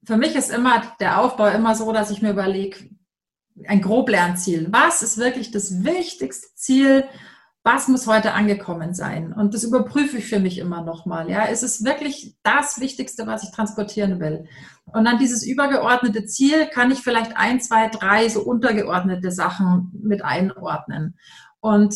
für 0.05 0.17
mich 0.17 0.35
ist 0.35 0.51
immer 0.51 0.83
der 1.01 1.21
Aufbau 1.21 1.49
immer 1.49 1.75
so, 1.75 1.93
dass 1.93 2.11
ich 2.11 2.23
mir 2.23 2.31
überlege, 2.31 2.91
ein 3.67 3.83
Groblernziel. 3.83 4.69
Was 4.71 5.03
ist 5.03 5.19
wirklich 5.19 5.51
das 5.51 5.85
wichtigste 5.85 6.49
Ziel? 6.55 7.05
Was 7.63 7.89
muss 7.89 8.07
heute 8.07 8.33
angekommen 8.33 8.95
sein? 8.95 9.35
Und 9.35 9.53
das 9.53 9.65
überprüfe 9.65 10.17
ich 10.17 10.27
für 10.27 10.41
mich 10.41 10.59
immer 10.59 10.83
nochmal. 10.83 11.31
Ja, 11.31 11.45
ist 11.45 11.63
es 11.63 11.85
wirklich 11.85 12.37
das 12.43 12.81
Wichtigste, 12.81 13.27
was 13.27 13.43
ich 13.43 13.51
transportieren 13.51 14.19
will? 14.19 14.47
Und 14.87 15.05
dann 15.05 15.19
dieses 15.19 15.47
übergeordnete 15.47 16.25
Ziel 16.25 16.67
kann 16.67 16.91
ich 16.91 17.01
vielleicht 17.01 17.37
ein, 17.37 17.61
zwei, 17.61 17.89
drei 17.89 18.29
so 18.29 18.41
untergeordnete 18.43 19.31
Sachen 19.31 19.91
mit 20.03 20.25
einordnen. 20.25 21.19
Und 21.61 21.95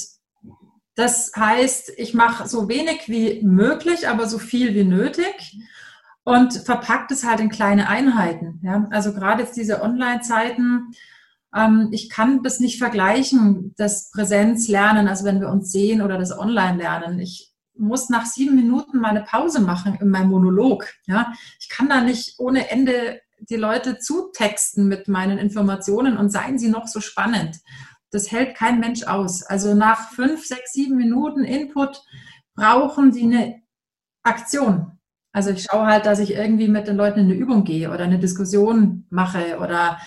das 0.94 1.32
heißt, 1.36 1.92
ich 1.96 2.14
mache 2.14 2.48
so 2.48 2.68
wenig 2.68 3.08
wie 3.08 3.42
möglich, 3.42 4.08
aber 4.08 4.26
so 4.28 4.38
viel 4.38 4.74
wie 4.74 4.84
nötig 4.84 5.58
und 6.24 6.54
verpackt 6.54 7.10
es 7.10 7.24
halt 7.24 7.40
in 7.40 7.50
kleine 7.50 7.88
Einheiten. 7.88 8.60
Ja? 8.62 8.86
Also 8.90 9.12
gerade 9.12 9.42
jetzt 9.42 9.56
diese 9.56 9.82
Online-Zeiten, 9.82 10.92
ähm, 11.54 11.88
ich 11.92 12.08
kann 12.10 12.42
das 12.42 12.60
nicht 12.60 12.78
vergleichen, 12.78 13.74
das 13.76 14.10
Präsenzlernen, 14.10 15.06
also 15.08 15.24
wenn 15.24 15.40
wir 15.40 15.50
uns 15.50 15.70
sehen 15.70 16.00
oder 16.00 16.18
das 16.18 16.36
Online-Lernen. 16.36 17.18
Ich 17.18 17.52
muss 17.76 18.08
nach 18.08 18.24
sieben 18.24 18.54
Minuten 18.54 19.00
meine 19.00 19.22
Pause 19.22 19.60
machen 19.60 19.98
in 20.00 20.08
meinem 20.08 20.30
Monolog. 20.30 20.86
Ja? 21.06 21.32
Ich 21.60 21.68
kann 21.68 21.88
da 21.88 22.00
nicht 22.00 22.38
ohne 22.38 22.70
Ende 22.70 23.20
die 23.40 23.56
Leute 23.56 23.98
zutexten 23.98 24.88
mit 24.88 25.08
meinen 25.08 25.38
Informationen 25.38 26.16
und 26.16 26.30
seien 26.30 26.58
sie 26.58 26.70
noch 26.70 26.86
so 26.86 27.00
spannend. 27.00 27.56
Das 28.14 28.30
hält 28.30 28.56
kein 28.56 28.80
Mensch 28.80 29.04
aus. 29.04 29.42
Also 29.42 29.74
nach 29.74 30.10
fünf, 30.10 30.46
sechs, 30.46 30.72
sieben 30.72 30.96
Minuten 30.96 31.44
Input 31.44 32.02
brauchen 32.54 33.10
die 33.10 33.22
eine 33.22 33.62
Aktion. 34.22 34.98
Also 35.32 35.50
ich 35.50 35.64
schaue 35.64 35.86
halt, 35.86 36.06
dass 36.06 36.20
ich 36.20 36.32
irgendwie 36.34 36.68
mit 36.68 36.86
den 36.86 36.96
Leuten 36.96 37.20
in 37.20 37.26
eine 37.26 37.34
Übung 37.34 37.64
gehe 37.64 37.90
oder 37.90 38.04
eine 38.04 38.20
Diskussion 38.20 39.06
mache 39.10 39.58
oder 39.58 39.98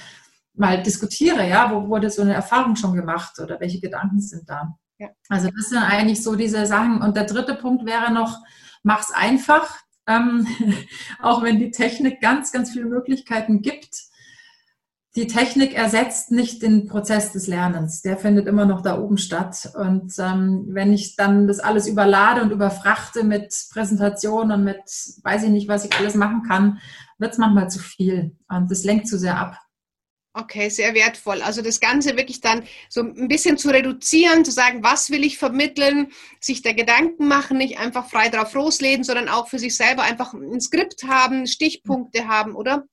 mal 0.53 0.81
diskutiere, 0.81 1.47
ja, 1.47 1.69
wo 1.69 1.87
wurde 1.89 2.09
so 2.09 2.21
eine 2.21 2.33
Erfahrung 2.33 2.75
schon 2.75 2.95
gemacht 2.95 3.37
oder 3.39 3.59
welche 3.59 3.79
Gedanken 3.79 4.21
sind 4.21 4.49
da. 4.49 4.75
Ja. 4.99 5.09
Also 5.29 5.49
das 5.55 5.69
sind 5.69 5.79
eigentlich 5.79 6.23
so 6.23 6.35
diese 6.35 6.65
Sachen. 6.65 7.01
Und 7.01 7.15
der 7.15 7.25
dritte 7.25 7.55
Punkt 7.55 7.85
wäre 7.85 8.11
noch, 8.11 8.39
mach's 8.83 9.11
einfach. 9.11 9.77
Ähm, 10.07 10.47
auch 11.21 11.43
wenn 11.43 11.59
die 11.59 11.71
Technik 11.71 12.21
ganz, 12.21 12.51
ganz 12.51 12.71
viele 12.71 12.85
Möglichkeiten 12.85 13.61
gibt, 13.61 14.07
die 15.15 15.27
Technik 15.27 15.73
ersetzt 15.73 16.31
nicht 16.31 16.61
den 16.61 16.85
Prozess 16.85 17.31
des 17.31 17.47
Lernens. 17.47 18.01
Der 18.01 18.17
findet 18.17 18.47
immer 18.47 18.65
noch 18.65 18.81
da 18.81 18.99
oben 18.99 19.17
statt. 19.17 19.71
Und 19.75 20.13
ähm, 20.19 20.67
wenn 20.69 20.93
ich 20.93 21.15
dann 21.15 21.47
das 21.47 21.59
alles 21.59 21.87
überlade 21.87 22.41
und 22.41 22.51
überfrachte 22.51 23.23
mit 23.23 23.53
Präsentationen 23.71 24.59
und 24.59 24.63
mit, 24.63 24.83
weiß 25.23 25.43
ich 25.43 25.49
nicht, 25.49 25.67
was 25.67 25.85
ich 25.85 25.95
alles 25.95 26.13
machen 26.13 26.43
kann, 26.47 26.79
wird 27.17 27.31
es 27.31 27.39
manchmal 27.39 27.69
zu 27.69 27.79
viel. 27.79 28.35
Und 28.47 28.69
das 28.69 28.83
lenkt 28.83 29.07
zu 29.07 29.17
sehr 29.17 29.39
ab. 29.39 29.57
Okay, 30.33 30.69
sehr 30.69 30.93
wertvoll. 30.93 31.41
Also 31.41 31.63
das 31.63 31.79
Ganze 31.79 32.15
wirklich 32.15 32.41
dann 32.41 32.63
so 32.89 33.01
ein 33.01 33.27
bisschen 33.27 33.57
zu 33.57 33.69
reduzieren, 33.69 34.45
zu 34.45 34.51
sagen, 34.51 34.83
was 34.83 35.09
will 35.09 35.23
ich 35.23 35.39
vermitteln, 35.39 36.11
sich 36.39 36.61
der 36.61 36.75
Gedanken 36.75 37.27
machen, 37.27 37.57
nicht 37.57 37.79
einfach 37.79 38.07
frei 38.07 38.29
drauf 38.29 38.53
loslegen, 38.53 39.03
sondern 39.03 39.29
auch 39.29 39.47
für 39.47 39.57
sich 39.57 39.75
selber 39.75 40.03
einfach 40.03 40.33
ein 40.33 40.61
Skript 40.61 41.05
haben, 41.07 41.47
Stichpunkte 41.47 42.27
haben, 42.27 42.55
oder? 42.55 42.85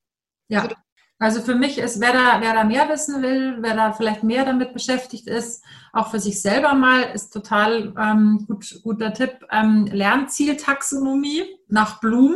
Ja, 0.47 0.63
also 0.63 0.75
also 1.17 1.41
für 1.41 1.55
mich 1.55 1.77
ist, 1.77 2.01
wer 2.01 2.11
da, 2.11 2.41
wer 2.41 2.53
da 2.53 2.63
mehr 2.65 2.89
wissen 2.89 3.21
will, 3.21 3.57
wer 3.61 3.75
da 3.75 3.93
vielleicht 3.93 4.23
mehr 4.23 4.43
damit 4.43 4.73
beschäftigt 4.73 5.27
ist, 5.27 5.63
auch 5.93 6.11
für 6.11 6.19
sich 6.19 6.41
selber 6.41 6.73
mal, 6.73 7.03
ist 7.13 7.31
total 7.31 7.93
ähm, 7.97 8.43
gut, 8.47 8.81
guter 8.83 9.13
Tipp. 9.13 9.45
Ähm, 9.49 9.85
Lernzieltaxonomie 9.85 11.43
nach 11.69 12.01
Blum. 12.01 12.35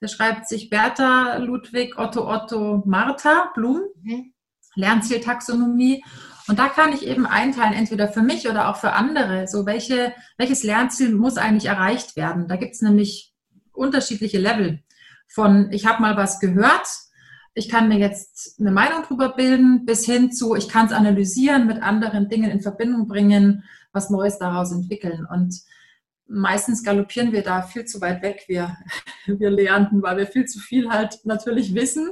Der 0.00 0.08
schreibt 0.08 0.46
sich 0.46 0.70
Bertha, 0.70 1.36
Ludwig, 1.38 1.98
Otto, 1.98 2.30
Otto, 2.30 2.82
Martha, 2.86 3.50
Blum. 3.54 3.80
Mhm. 4.02 4.32
Lernzieltaxonomie. 4.76 6.04
Und 6.48 6.58
da 6.60 6.68
kann 6.68 6.92
ich 6.92 7.04
eben 7.06 7.26
einteilen, 7.26 7.72
entweder 7.72 8.08
für 8.08 8.22
mich 8.22 8.48
oder 8.48 8.68
auch 8.68 8.76
für 8.76 8.92
andere. 8.92 9.48
So 9.48 9.66
welche, 9.66 10.12
welches 10.38 10.62
Lernziel 10.62 11.12
muss 11.12 11.38
eigentlich 11.38 11.66
erreicht 11.66 12.14
werden? 12.14 12.46
Da 12.46 12.54
gibt 12.56 12.74
es 12.74 12.82
nämlich 12.82 13.34
unterschiedliche 13.72 14.38
Level. 14.38 14.80
Von 15.26 15.72
ich 15.72 15.86
habe 15.86 16.02
mal 16.02 16.16
was 16.16 16.38
gehört, 16.38 16.86
ich 17.56 17.70
kann 17.70 17.88
mir 17.88 17.98
jetzt 17.98 18.60
eine 18.60 18.70
Meinung 18.70 19.02
drüber 19.02 19.30
bilden, 19.30 19.86
bis 19.86 20.04
hin 20.04 20.30
zu, 20.30 20.54
ich 20.54 20.68
kann 20.68 20.86
es 20.86 20.92
analysieren, 20.92 21.66
mit 21.66 21.82
anderen 21.82 22.28
Dingen 22.28 22.50
in 22.50 22.60
Verbindung 22.60 23.08
bringen, 23.08 23.64
was 23.92 24.10
Neues 24.10 24.38
daraus 24.38 24.72
entwickeln. 24.72 25.26
Und 25.32 25.62
meistens 26.28 26.84
galoppieren 26.84 27.32
wir 27.32 27.42
da 27.42 27.62
viel 27.62 27.86
zu 27.86 28.02
weit 28.02 28.20
weg, 28.20 28.44
wir, 28.46 28.76
wir 29.26 29.50
Lehrenden, 29.50 30.02
weil 30.02 30.18
wir 30.18 30.26
viel 30.26 30.44
zu 30.44 30.60
viel 30.60 30.90
halt 30.90 31.20
natürlich 31.24 31.74
wissen 31.74 32.10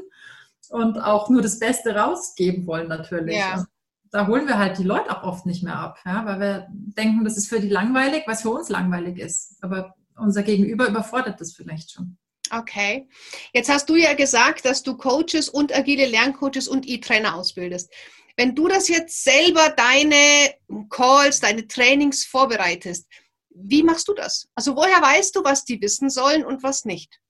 und 0.71 0.97
auch 0.97 1.29
nur 1.29 1.43
das 1.43 1.59
Beste 1.59 1.95
rausgeben 1.95 2.67
wollen 2.67 2.89
natürlich. 2.89 3.37
Ja. 3.37 3.67
Da 4.11 4.27
holen 4.27 4.47
wir 4.47 4.59
halt 4.59 4.79
die 4.79 4.85
Leute 4.85 5.11
auch 5.11 5.25
oft 5.25 5.45
nicht 5.45 5.63
mehr 5.63 5.79
ab, 5.79 5.99
ja, 6.07 6.25
weil 6.25 6.41
wir 6.41 6.69
denken, 6.71 7.23
das 7.23 7.37
ist 7.37 7.51
für 7.51 7.61
die 7.61 7.69
langweilig, 7.69 8.23
was 8.27 8.43
für 8.43 8.51
uns 8.51 8.71
langweilig 8.71 9.19
ist. 9.19 9.59
Aber 9.61 9.95
unser 10.17 10.43
Gegenüber 10.43 10.89
überfordert 10.89 11.39
das 11.39 11.53
vielleicht 11.53 11.91
schon. 11.91 12.17
Okay. 12.59 13.09
Jetzt 13.53 13.69
hast 13.69 13.89
du 13.89 13.97
ja 13.97 14.15
gesagt, 14.15 14.65
dass 14.65 14.83
du 14.83 14.97
Coaches 14.97 15.49
und 15.49 15.75
agile 15.75 16.07
Lerncoaches 16.07 16.69
und 16.69 16.87
E-Trainer 16.87 17.35
ausbildest. 17.35 17.93
Wenn 18.37 18.55
du 18.55 18.69
das 18.69 18.89
jetzt 18.89 19.25
selber 19.25 19.71
deine 19.71 20.55
Calls, 20.91 21.41
deine 21.41 21.67
Trainings 21.67 22.25
vorbereitest, 22.25 23.07
wie 23.51 23.83
machst 23.83 24.09
du 24.09 24.15
das? 24.15 24.49
Also 24.55 24.77
woher 24.77 25.01
weißt 25.01 25.35
du, 25.37 25.45
was 25.45 25.65
die 25.65 25.81
wissen 25.81 26.11
sollen 26.11 26.45
und 26.45 26.63
was 26.63 26.85
nicht? 26.85 27.21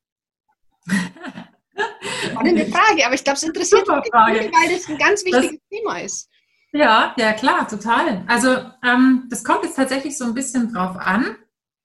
Eine 2.36 2.66
Frage, 2.70 3.04
aber 3.04 3.14
ich 3.14 3.24
glaube, 3.24 3.36
es 3.36 3.42
interessiert 3.42 3.86
mich, 3.86 4.12
weil 4.12 4.50
das 4.70 4.88
ein 4.88 4.98
ganz 4.98 5.24
wichtiges 5.24 5.50
das, 5.50 5.78
Thema 5.78 6.00
ist. 6.00 6.30
Ja, 6.72 7.14
ja 7.18 7.32
klar, 7.34 7.68
total. 7.68 8.24
Also 8.26 8.56
ähm, 8.82 9.28
das 9.28 9.44
kommt 9.44 9.64
jetzt 9.64 9.76
tatsächlich 9.76 10.16
so 10.16 10.24
ein 10.24 10.34
bisschen 10.34 10.72
drauf 10.72 10.96
an 10.96 11.36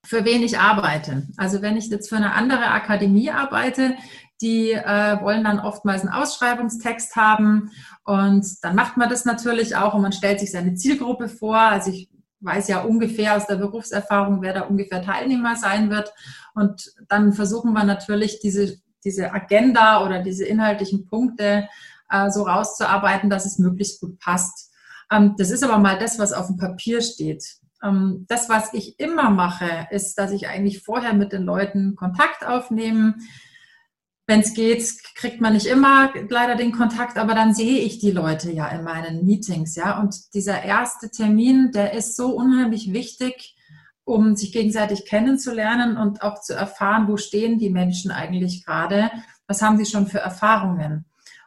für 0.06 0.26
wen 0.26 0.44
ich 0.44 0.58
arbeite. 0.58 1.28
Also 1.38 1.62
wenn 1.62 1.78
ich 1.78 1.90
jetzt 1.90 2.10
für 2.10 2.16
eine 2.16 2.34
andere 2.34 2.68
Akademie 2.68 3.32
arbeite, 3.32 3.96
die 4.42 4.72
äh, 4.72 5.22
wollen 5.22 5.44
dann 5.44 5.60
oftmals 5.60 6.02
einen 6.02 6.14
Ausschreibungstext 6.14 7.16
haben 7.16 7.72
und 8.06 8.46
dann 8.62 8.76
macht 8.76 8.96
man 8.96 9.10
das 9.10 9.26
natürlich 9.26 9.76
auch 9.76 9.94
und 9.94 10.02
man 10.02 10.14
stellt 10.14 10.40
sich 10.40 10.52
seine 10.52 10.76
Zielgruppe 10.76 11.28
vor. 11.28 11.58
Also 11.58 11.92
ich 11.92 12.10
weiß 12.40 12.70
ja 12.70 12.82
ungefähr 12.82 13.36
aus 13.36 13.48
der 13.48 13.56
Berufserfahrung, 13.56 14.42
wer 14.42 14.54
da 14.54 14.62
ungefähr 14.62 15.02
Teilnehmer 15.02 15.58
sein 15.58 15.90
wird 15.90 16.14
und 16.54 16.94
dann 17.10 17.34
versuchen 17.34 17.74
wir 17.74 17.84
natürlich 17.84 18.40
diese, 18.40 18.78
diese 19.04 19.34
Agenda 19.34 20.06
oder 20.06 20.24
diese 20.24 20.46
inhaltlichen 20.46 21.06
Punkte 21.06 21.68
äh, 22.10 22.30
so 22.30 22.44
rauszuarbeiten, 22.44 23.30
dass 23.30 23.46
es 23.46 23.60
möglichst 23.60 24.00
gut 24.00 24.20
passt. 24.20 24.72
Ähm, 25.12 25.36
das 25.38 25.52
ist 25.52 25.64
aber 25.64 25.78
mal 25.80 26.00
das, 26.00 26.18
was 26.18 26.32
auf 26.32 26.48
dem 26.48 26.58
Papier 26.58 27.02
steht. 27.02 27.59
Ähm, 27.84 28.26
das, 28.28 28.50
was 28.50 28.74
ich 28.74 29.00
immer 29.00 29.30
mache, 29.30 29.88
ist, 29.92 30.15
dass 30.18 30.32
ich 30.32 30.48
eigentlich 30.48 30.84
vorher 30.84 31.13
mit 31.13 31.32
den 31.32 31.44
Leuten 31.44 31.96
Kontakt 31.96 32.46
aufnehme. 32.46 33.15
Wenn 34.28 34.42
es 34.42 34.54
geht, 34.54 34.84
kriegt 35.15 35.42
man 35.42 35.54
nicht 35.54 35.65
immer 35.65 36.13
leider 36.30 36.56
den 36.56 36.72
Kontakt, 36.72 37.18
aber 37.18 37.34
dann 37.34 37.54
sehe 37.54 37.80
ich 37.80 38.00
die 38.00 38.12
Leute 38.12 38.52
ja 38.52 38.68
in 38.68 38.84
meinen 38.84 39.26
Meetings, 39.26 39.76
ja. 39.76 40.00
Und 40.00 40.34
dieser 40.34 40.63
erste 40.63 41.10
Termin, 41.10 41.72
der 41.72 41.94
ist 41.94 42.15
so 42.15 42.36
unheimlich 42.36 42.94
wichtig, 42.94 43.56
um 44.04 44.36
sich 44.36 44.52
gegenseitig 44.52 45.06
kennenzulernen 45.06 45.98
und 45.98 46.22
auch 46.22 46.42
zu 46.42 46.54
erfahren, 46.54 47.08
wo 47.08 47.18
stehen 47.18 47.60
die 47.60 47.70
Menschen 47.70 48.12
eigentlich 48.12 48.65
gerade, 48.65 49.12
was 49.48 49.62
haben 49.62 49.78
sie 49.78 49.86
schon 49.86 50.08
für 50.08 50.20
Erfahrungen. 50.20 51.06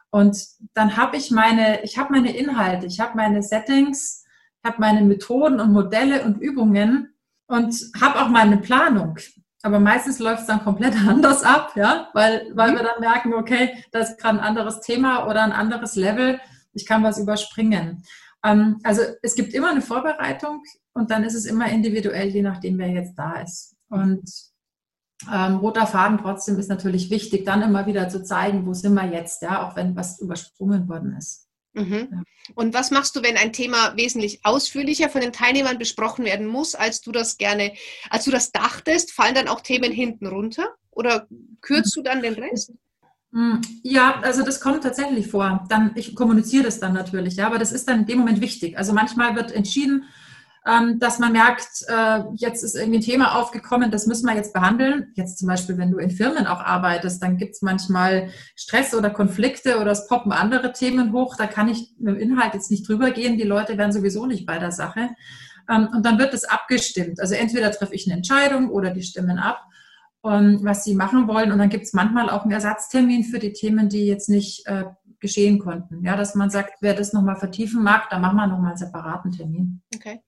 Und 0.09 0.37
dann 0.73 0.95
habe 0.95 1.17
ich 1.17 1.31
meine, 1.31 1.83
ich 1.83 1.97
habe 1.97 2.13
meine 2.13 2.35
Inhalte, 2.35 2.85
ich 2.85 2.99
habe 2.99 3.17
meine 3.17 3.41
Settings, 3.41 4.22
habe 4.63 4.77
meine 4.79 5.01
Methoden 5.01 5.59
und 5.59 5.71
Modelle 5.71 6.23
und 6.23 6.39
Übungen 6.39 7.13
und 7.47 7.75
habe 7.99 8.21
auch 8.21 8.29
meine 8.29 8.57
Planung. 8.57 9.17
Aber 9.61 9.79
meistens 9.79 10.19
läuft 10.19 10.41
es 10.41 10.47
dann 10.47 10.63
komplett 10.63 10.95
anders 11.07 11.43
ab, 11.43 11.73
ja, 11.75 12.09
weil, 12.13 12.51
weil 12.53 12.71
mhm. 12.71 12.75
wir 12.75 12.83
dann 12.83 12.99
merken, 12.99 13.33
okay, 13.33 13.83
da 13.91 13.99
ist 13.99 14.19
gerade 14.19 14.39
ein 14.39 14.45
anderes 14.45 14.81
Thema 14.81 15.27
oder 15.27 15.43
ein 15.43 15.51
anderes 15.51 15.95
Level, 15.95 16.39
ich 16.73 16.85
kann 16.85 17.03
was 17.03 17.19
überspringen. 17.19 18.03
Ähm, 18.43 18.79
also 18.83 19.01
es 19.21 19.35
gibt 19.35 19.53
immer 19.53 19.71
eine 19.71 19.81
Vorbereitung 19.81 20.63
und 20.93 21.11
dann 21.11 21.23
ist 21.23 21.35
es 21.35 21.45
immer 21.45 21.69
individuell, 21.69 22.29
je 22.29 22.41
nachdem, 22.41 22.77
wer 22.77 22.89
jetzt 22.89 23.15
da 23.15 23.41
ist. 23.41 23.75
Und 23.89 24.29
ähm, 25.31 25.57
roter 25.57 25.87
Faden 25.87 26.17
trotzdem 26.17 26.59
ist 26.59 26.69
natürlich 26.69 27.09
wichtig, 27.09 27.45
dann 27.45 27.61
immer 27.61 27.85
wieder 27.85 28.09
zu 28.09 28.23
zeigen, 28.23 28.65
wo 28.65 28.73
sind 28.73 28.93
wir 28.93 29.05
jetzt, 29.05 29.41
ja, 29.41 29.65
auch 29.65 29.75
wenn 29.75 29.95
was 29.95 30.19
übersprungen 30.19 30.89
worden 30.89 31.15
ist. 31.17 31.47
Mhm. 31.73 32.23
Und 32.55 32.73
was 32.73 32.91
machst 32.91 33.15
du, 33.15 33.23
wenn 33.23 33.37
ein 33.37 33.53
Thema 33.53 33.95
wesentlich 33.97 34.39
ausführlicher 34.43 35.09
von 35.09 35.21
den 35.21 35.33
Teilnehmern 35.33 35.79
besprochen 35.79 36.25
werden 36.25 36.47
muss, 36.47 36.75
als 36.75 37.01
du 37.01 37.11
das 37.11 37.37
gerne, 37.37 37.73
als 38.09 38.25
du 38.25 38.31
das 38.31 38.51
dachtest? 38.51 39.11
Fallen 39.11 39.35
dann 39.35 39.47
auch 39.47 39.61
Themen 39.61 39.91
hinten 39.91 40.27
runter 40.27 40.67
oder 40.91 41.27
kürzt 41.61 41.95
du 41.95 42.03
dann 42.03 42.21
den 42.21 42.35
Rest? 42.35 42.73
Hm, 43.31 43.61
ja, 43.81 44.19
also 44.21 44.43
das 44.43 44.61
kommt 44.61 44.83
tatsächlich 44.83 45.27
vor. 45.27 45.65
Dann, 45.67 45.91
ich 45.95 46.15
kommuniziere 46.15 46.63
das 46.63 46.79
dann 46.79 46.93
natürlich, 46.93 47.35
ja, 47.35 47.47
aber 47.47 47.57
das 47.57 47.71
ist 47.71 47.87
dann 47.87 48.01
in 48.01 48.05
dem 48.05 48.19
Moment 48.19 48.41
wichtig. 48.41 48.77
Also 48.77 48.93
manchmal 48.93 49.35
wird 49.35 49.51
entschieden, 49.51 50.05
ähm, 50.65 50.97
dass 50.99 51.19
man 51.19 51.33
merkt, 51.33 51.83
äh, 51.87 52.21
jetzt 52.35 52.63
ist 52.63 52.75
irgendwie 52.75 52.99
ein 52.99 53.03
Thema 53.03 53.35
aufgekommen, 53.35 53.91
das 53.91 54.07
müssen 54.07 54.27
wir 54.27 54.35
jetzt 54.35 54.53
behandeln. 54.53 55.11
Jetzt 55.15 55.37
zum 55.39 55.49
Beispiel, 55.49 55.77
wenn 55.77 55.91
du 55.91 55.97
in 55.97 56.09
Firmen 56.09 56.47
auch 56.47 56.61
arbeitest, 56.61 57.21
dann 57.21 57.37
gibt 57.37 57.55
es 57.55 57.61
manchmal 57.61 58.29
Stress 58.55 58.95
oder 58.95 59.09
Konflikte 59.09 59.79
oder 59.79 59.91
es 59.91 60.07
poppen 60.07 60.31
andere 60.31 60.71
Themen 60.71 61.11
hoch. 61.11 61.35
Da 61.35 61.47
kann 61.47 61.67
ich 61.67 61.93
mit 61.99 62.15
dem 62.15 62.21
Inhalt 62.21 62.53
jetzt 62.53 62.71
nicht 62.71 62.87
drüber 62.87 63.11
gehen. 63.11 63.37
Die 63.37 63.43
Leute 63.43 63.77
werden 63.77 63.91
sowieso 63.91 64.25
nicht 64.25 64.45
bei 64.45 64.57
der 64.57 64.71
Sache. 64.71 65.09
Ähm, 65.69 65.89
und 65.93 66.05
dann 66.05 66.17
wird 66.17 66.33
es 66.33 66.45
abgestimmt. 66.45 67.19
Also 67.19 67.35
entweder 67.35 67.69
treffe 67.71 67.95
ich 67.95 68.07
eine 68.07 68.15
Entscheidung 68.15 68.69
oder 68.69 68.91
die 68.91 69.03
stimmen 69.03 69.39
ab, 69.39 69.61
was 70.25 70.85
sie 70.85 70.95
machen 70.95 71.27
wollen. 71.27 71.51
Und 71.51 71.57
dann 71.57 71.67
gibt 71.67 71.83
es 71.83 71.91
manchmal 71.91 72.29
auch 72.29 72.43
einen 72.43 72.53
Ersatztermin 72.53 73.25
für 73.25 73.39
die 73.39 73.51
Themen, 73.51 73.89
die 73.89 74.05
jetzt 74.05 74.29
nicht 74.29 74.65
äh, 74.67 74.85
geschehen 75.19 75.59
konnten. 75.59 76.01
Ja, 76.05 76.15
dass 76.15 76.33
man 76.33 76.49
sagt, 76.49 76.75
wer 76.79 76.93
das 76.93 77.11
nochmal 77.11 77.35
vertiefen 77.35 77.83
mag, 77.83 78.09
dann 78.09 78.21
machen 78.21 78.37
wir 78.37 78.47
nochmal 78.47 78.69
einen 78.69 78.77
separaten 78.77 79.33
Termin. 79.33 79.81
Okay. 79.93 80.21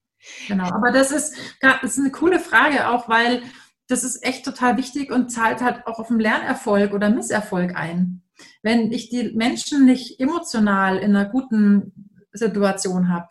Genau, 0.47 0.65
aber 0.65 0.91
das 0.91 1.11
ist, 1.11 1.35
das 1.61 1.83
ist 1.83 1.99
eine 1.99 2.11
coole 2.11 2.39
Frage 2.39 2.89
auch, 2.89 3.09
weil 3.09 3.43
das 3.87 4.03
ist 4.03 4.23
echt 4.23 4.45
total 4.45 4.77
wichtig 4.77 5.11
und 5.11 5.29
zahlt 5.31 5.61
halt 5.61 5.85
auch 5.87 5.99
auf 5.99 6.07
den 6.07 6.19
Lernerfolg 6.19 6.93
oder 6.93 7.09
Misserfolg 7.09 7.75
ein. 7.75 8.23
Wenn 8.61 8.91
ich 8.91 9.09
die 9.09 9.31
Menschen 9.35 9.85
nicht 9.85 10.19
emotional 10.19 10.97
in 10.97 11.15
einer 11.15 11.29
guten 11.29 12.11
Situation 12.33 13.09
habe, 13.09 13.27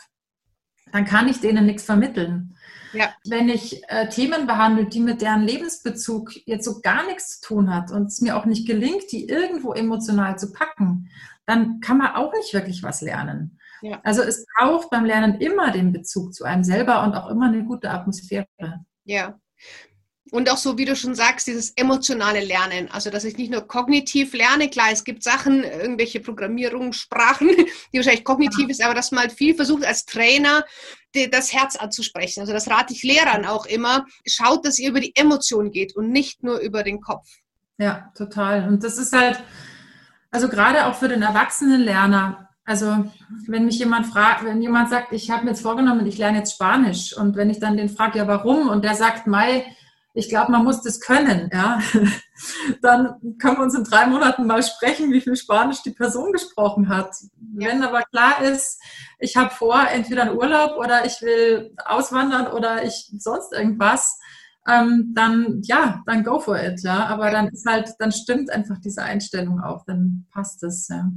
dann 0.92 1.04
kann 1.04 1.28
ich 1.28 1.40
denen 1.40 1.66
nichts 1.66 1.82
vermitteln. 1.82 2.56
Ja. 2.92 3.12
Wenn 3.28 3.48
ich 3.48 3.82
äh, 3.88 4.08
Themen 4.08 4.46
behandle, 4.46 4.86
die 4.86 5.00
mit 5.00 5.20
deren 5.20 5.42
Lebensbezug 5.42 6.30
jetzt 6.46 6.64
so 6.64 6.80
gar 6.80 7.04
nichts 7.06 7.40
zu 7.40 7.48
tun 7.48 7.74
hat 7.74 7.90
und 7.90 8.06
es 8.06 8.20
mir 8.20 8.36
auch 8.36 8.44
nicht 8.44 8.66
gelingt, 8.66 9.10
die 9.10 9.28
irgendwo 9.28 9.72
emotional 9.72 10.38
zu 10.38 10.52
packen, 10.52 11.10
dann 11.46 11.80
kann 11.80 11.98
man 11.98 12.14
auch 12.14 12.32
nicht 12.32 12.54
wirklich 12.54 12.84
was 12.84 13.00
lernen. 13.00 13.58
Ja. 13.84 14.00
Also 14.02 14.22
es 14.22 14.46
braucht 14.56 14.88
beim 14.88 15.04
Lernen 15.04 15.42
immer 15.42 15.70
den 15.70 15.92
Bezug 15.92 16.32
zu 16.32 16.44
einem 16.44 16.64
selber 16.64 17.02
und 17.04 17.14
auch 17.14 17.28
immer 17.28 17.48
eine 17.48 17.64
gute 17.64 17.90
Atmosphäre. 17.90 18.46
Ja. 19.04 19.38
Und 20.30 20.50
auch 20.50 20.56
so, 20.56 20.78
wie 20.78 20.86
du 20.86 20.96
schon 20.96 21.14
sagst, 21.14 21.46
dieses 21.46 21.74
emotionale 21.76 22.42
Lernen. 22.42 22.90
Also, 22.90 23.10
dass 23.10 23.24
ich 23.24 23.36
nicht 23.36 23.52
nur 23.52 23.68
kognitiv 23.68 24.32
lerne. 24.32 24.70
Klar, 24.70 24.86
es 24.90 25.04
gibt 25.04 25.22
Sachen, 25.22 25.62
irgendwelche 25.64 26.20
Programmierungssprachen, 26.20 27.48
die 27.92 27.98
wahrscheinlich 27.98 28.24
kognitiv 28.24 28.64
ja. 28.64 28.70
ist, 28.70 28.82
aber 28.82 28.94
dass 28.94 29.12
man 29.12 29.20
halt 29.20 29.32
viel 29.32 29.54
versucht, 29.54 29.84
als 29.84 30.06
Trainer 30.06 30.64
das 31.30 31.52
Herz 31.52 31.76
anzusprechen. 31.76 32.40
Also, 32.40 32.54
das 32.54 32.68
rate 32.70 32.94
ich 32.94 33.02
Lehrern 33.02 33.44
auch 33.44 33.66
immer. 33.66 34.06
Schaut, 34.26 34.64
dass 34.64 34.78
ihr 34.78 34.88
über 34.88 35.00
die 35.00 35.14
Emotion 35.14 35.70
geht 35.70 35.94
und 35.94 36.10
nicht 36.10 36.42
nur 36.42 36.58
über 36.58 36.82
den 36.84 37.02
Kopf. 37.02 37.28
Ja, 37.76 38.10
total. 38.16 38.66
Und 38.66 38.82
das 38.82 38.96
ist 38.96 39.12
halt, 39.12 39.42
also 40.30 40.48
gerade 40.48 40.86
auch 40.86 40.94
für 40.94 41.08
den 41.08 41.20
Erwachsenenlerner, 41.20 42.48
also 42.64 43.04
wenn 43.46 43.66
mich 43.66 43.78
jemand 43.78 44.06
fragt, 44.06 44.44
wenn 44.44 44.62
jemand 44.62 44.88
sagt, 44.88 45.12
ich 45.12 45.30
habe 45.30 45.44
mir 45.44 45.50
jetzt 45.50 45.62
vorgenommen, 45.62 46.06
ich 46.06 46.18
lerne 46.18 46.38
jetzt 46.38 46.54
Spanisch 46.54 47.16
und 47.16 47.36
wenn 47.36 47.50
ich 47.50 47.60
dann 47.60 47.76
den 47.76 47.88
frage, 47.88 48.18
ja 48.18 48.26
warum 48.26 48.68
und 48.68 48.84
der 48.84 48.94
sagt, 48.94 49.26
Mai, 49.26 49.64
ich 50.16 50.28
glaube, 50.28 50.52
man 50.52 50.64
muss 50.64 50.80
das 50.80 51.00
können, 51.00 51.50
ja, 51.52 51.80
dann 52.82 53.16
können 53.38 53.56
wir 53.56 53.64
uns 53.64 53.74
in 53.74 53.84
drei 53.84 54.06
Monaten 54.06 54.46
mal 54.46 54.62
sprechen, 54.62 55.12
wie 55.12 55.20
viel 55.20 55.34
Spanisch 55.34 55.82
die 55.82 55.90
Person 55.90 56.32
gesprochen 56.32 56.88
hat. 56.88 57.14
Ja. 57.58 57.68
Wenn 57.68 57.82
aber 57.82 58.02
klar 58.02 58.40
ist, 58.42 58.80
ich 59.18 59.36
habe 59.36 59.50
vor, 59.50 59.76
entweder 59.92 60.22
einen 60.22 60.36
Urlaub 60.36 60.76
oder 60.78 61.04
ich 61.04 61.20
will 61.20 61.74
auswandern 61.84 62.46
oder 62.46 62.84
ich 62.84 63.12
sonst 63.18 63.52
irgendwas, 63.52 64.18
ähm, 64.68 65.12
dann 65.14 65.60
ja, 65.64 66.02
dann 66.06 66.22
go 66.22 66.38
for 66.38 66.62
it, 66.62 66.80
ja. 66.82 67.06
Aber 67.06 67.30
dann 67.30 67.48
ist 67.48 67.66
halt, 67.66 67.90
dann 67.98 68.12
stimmt 68.12 68.50
einfach 68.50 68.78
diese 68.78 69.02
Einstellung 69.02 69.60
auch, 69.60 69.84
dann 69.84 70.26
passt 70.32 70.62
es, 70.62 70.88
ja. 70.88 71.10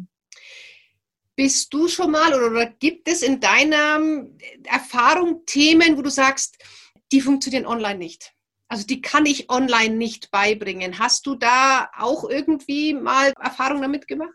Bist 1.38 1.73
du 1.73 1.88
schon 1.88 2.12
mal 2.12 2.34
oder, 2.34 2.47
oder 2.47 2.65
gibt 2.65 3.08
es 3.08 3.21
in 3.21 3.39
deiner 3.39 4.00
Erfahrung 4.63 5.45
Themen, 5.45 5.95
wo 5.95 6.02
du 6.02 6.10
sagst, 6.10 6.58
die 7.12 7.21
funktionieren 7.21 7.65
online 7.65 8.00
nicht? 8.00 8.34
Also 8.67 8.86
die 8.86 9.02
kann 9.02 9.26
ich 9.26 9.50
online 9.50 9.95
nicht 9.95 10.32
beibringen. 10.32 11.00
Hast 11.00 11.26
du 11.26 11.36
da 11.36 11.89
auch 11.97 12.30
irgendwie 12.30 12.93
mal 12.93 13.32
Erfahrung 13.39 13.82
damit 13.82 14.08
gemacht? 14.08 14.34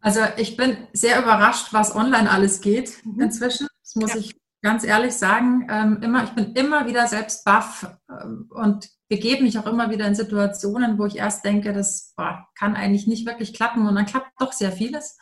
Also 0.00 0.20
ich 0.36 0.56
bin 0.56 0.76
sehr 0.92 1.18
überrascht, 1.20 1.72
was 1.72 1.96
online 1.96 2.30
alles 2.30 2.60
geht 2.60 3.04
mhm. 3.04 3.22
inzwischen. 3.22 3.66
Das 3.82 3.94
muss 3.96 4.12
ja. 4.12 4.20
ich 4.20 4.36
ganz 4.62 4.84
ehrlich 4.84 5.14
sagen. 5.14 5.66
Ähm, 5.70 6.02
immer, 6.02 6.24
ich 6.24 6.30
bin 6.30 6.52
immer 6.52 6.86
wieder 6.86 7.06
selbst 7.06 7.44
baff 7.44 7.86
ähm, 8.10 8.50
und 8.50 8.90
begebe 9.08 9.42
mich 9.42 9.58
auch 9.58 9.66
immer 9.66 9.90
wieder 9.90 10.06
in 10.06 10.14
Situationen, 10.14 10.98
wo 10.98 11.06
ich 11.06 11.16
erst 11.16 11.44
denke, 11.44 11.72
das 11.72 12.12
boah, 12.16 12.46
kann 12.58 12.76
eigentlich 12.76 13.06
nicht 13.06 13.26
wirklich 13.26 13.54
klappen 13.54 13.86
und 13.86 13.94
dann 13.94 14.06
klappt 14.06 14.30
doch 14.38 14.52
sehr 14.52 14.72
vieles. 14.72 15.16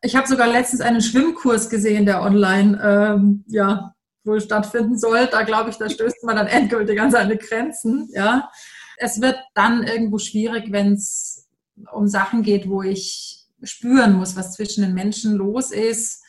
Ich 0.00 0.14
habe 0.14 0.28
sogar 0.28 0.46
letztens 0.48 0.80
einen 0.80 1.00
Schwimmkurs 1.00 1.68
gesehen, 1.68 2.06
der 2.06 2.22
online 2.22 2.80
ähm, 2.82 3.44
ja, 3.48 3.94
wohl 4.24 4.40
stattfinden 4.40 4.96
soll. 4.96 5.26
Da 5.26 5.42
glaube 5.42 5.70
ich, 5.70 5.76
da 5.76 5.88
stößt 5.88 6.24
man 6.24 6.36
dann 6.36 6.46
endgültig 6.48 7.00
an 7.00 7.10
seine 7.10 7.36
Grenzen. 7.36 8.08
Ja. 8.12 8.50
Es 8.98 9.20
wird 9.20 9.36
dann 9.54 9.82
irgendwo 9.82 10.18
schwierig, 10.18 10.70
wenn 10.70 10.92
es 10.92 11.48
um 11.92 12.08
Sachen 12.08 12.42
geht, 12.42 12.68
wo 12.68 12.82
ich 12.82 13.46
spüren 13.62 14.14
muss, 14.14 14.36
was 14.36 14.54
zwischen 14.54 14.82
den 14.82 14.94
Menschen 14.94 15.34
los 15.34 15.72
ist. 15.72 16.22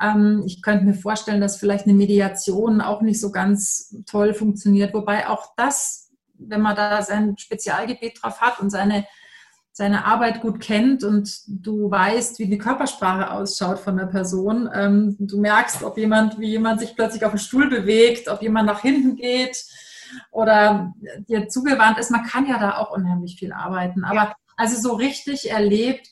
Ähm, 0.00 0.42
ich 0.46 0.62
könnte 0.62 0.84
mir 0.84 0.94
vorstellen, 0.94 1.40
dass 1.40 1.56
vielleicht 1.56 1.84
eine 1.84 1.94
Mediation 1.94 2.80
auch 2.80 3.02
nicht 3.02 3.20
so 3.20 3.30
ganz 3.30 3.94
toll 4.06 4.34
funktioniert, 4.34 4.94
wobei 4.94 5.28
auch 5.28 5.54
das, 5.56 6.10
wenn 6.34 6.60
man 6.60 6.76
da 6.76 7.02
sein 7.02 7.36
Spezialgebiet 7.38 8.22
drauf 8.22 8.40
hat 8.40 8.60
und 8.60 8.70
seine 8.70 9.06
seine 9.76 10.06
Arbeit 10.06 10.40
gut 10.40 10.58
kennt 10.58 11.04
und 11.04 11.42
du 11.48 11.90
weißt, 11.90 12.38
wie 12.38 12.46
die 12.46 12.56
Körpersprache 12.56 13.30
ausschaut 13.30 13.78
von 13.78 13.98
der 13.98 14.06
Person. 14.06 14.70
Ähm, 14.72 15.16
du 15.18 15.38
merkst, 15.38 15.82
ob 15.82 15.98
jemand, 15.98 16.40
wie 16.40 16.48
jemand 16.48 16.80
sich 16.80 16.96
plötzlich 16.96 17.26
auf 17.26 17.32
den 17.32 17.38
Stuhl 17.38 17.68
bewegt, 17.68 18.28
ob 18.28 18.40
jemand 18.40 18.68
nach 18.68 18.80
hinten 18.80 19.16
geht 19.16 19.66
oder 20.30 20.94
dir 21.28 21.50
zugewandt 21.50 21.98
ist. 21.98 22.10
Man 22.10 22.24
kann 22.24 22.48
ja 22.48 22.58
da 22.58 22.78
auch 22.78 22.90
unheimlich 22.90 23.36
viel 23.38 23.52
arbeiten. 23.52 24.04
Aber 24.04 24.34
also 24.56 24.80
so 24.80 24.94
richtig 24.94 25.50
erlebt, 25.50 26.08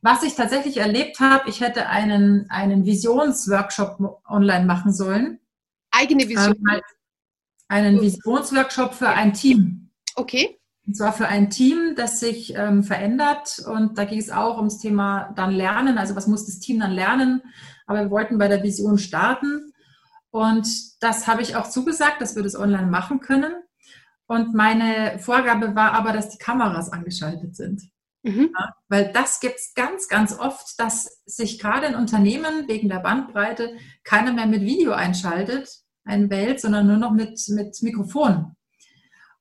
was 0.00 0.22
ich 0.22 0.34
tatsächlich 0.34 0.78
erlebt 0.78 1.20
habe, 1.20 1.46
ich 1.50 1.60
hätte 1.60 1.90
einen, 1.90 2.48
einen 2.48 2.86
Visionsworkshop 2.86 4.22
online 4.26 4.64
machen 4.64 4.94
sollen. 4.94 5.40
Eigene 5.90 6.26
Vision? 6.26 6.56
Ähm, 6.72 6.80
einen 7.68 8.00
Visionsworkshop 8.00 8.94
für 8.94 9.10
ein 9.10 9.34
Team. 9.34 9.90
Okay. 10.14 10.59
Und 10.90 10.96
zwar 10.96 11.12
für 11.12 11.28
ein 11.28 11.50
Team, 11.50 11.94
das 11.94 12.18
sich 12.18 12.52
ähm, 12.56 12.82
verändert. 12.82 13.60
Und 13.64 13.96
da 13.96 14.04
ging 14.04 14.18
es 14.18 14.28
auch 14.28 14.56
ums 14.56 14.80
Thema 14.80 15.32
dann 15.36 15.52
Lernen. 15.52 15.98
Also 15.98 16.16
was 16.16 16.26
muss 16.26 16.46
das 16.46 16.58
Team 16.58 16.80
dann 16.80 16.90
lernen? 16.90 17.42
Aber 17.86 18.00
wir 18.00 18.10
wollten 18.10 18.38
bei 18.38 18.48
der 18.48 18.64
Vision 18.64 18.98
starten. 18.98 19.72
Und 20.30 20.66
das 21.00 21.28
habe 21.28 21.42
ich 21.42 21.54
auch 21.54 21.70
zugesagt, 21.70 22.20
dass 22.20 22.34
wir 22.34 22.42
das 22.42 22.56
online 22.56 22.88
machen 22.88 23.20
können. 23.20 23.54
Und 24.26 24.52
meine 24.52 25.20
Vorgabe 25.20 25.76
war 25.76 25.92
aber, 25.92 26.12
dass 26.12 26.30
die 26.30 26.38
Kameras 26.38 26.90
angeschaltet 26.90 27.54
sind. 27.54 27.82
Mhm. 28.24 28.50
Ja, 28.58 28.74
weil 28.88 29.12
das 29.12 29.38
gibt 29.38 29.60
es 29.60 29.74
ganz, 29.76 30.08
ganz 30.08 30.36
oft, 30.36 30.80
dass 30.80 31.22
sich 31.24 31.60
gerade 31.60 31.86
in 31.86 31.94
Unternehmen 31.94 32.66
wegen 32.66 32.88
der 32.88 32.98
Bandbreite 32.98 33.76
keiner 34.02 34.32
mehr 34.32 34.46
mit 34.46 34.62
Video 34.62 34.90
einschaltet, 34.90 35.70
ein 36.02 36.30
Welt, 36.30 36.60
sondern 36.60 36.88
nur 36.88 36.96
noch 36.96 37.12
mit, 37.12 37.40
mit 37.50 37.80
Mikrofon. 37.80 38.56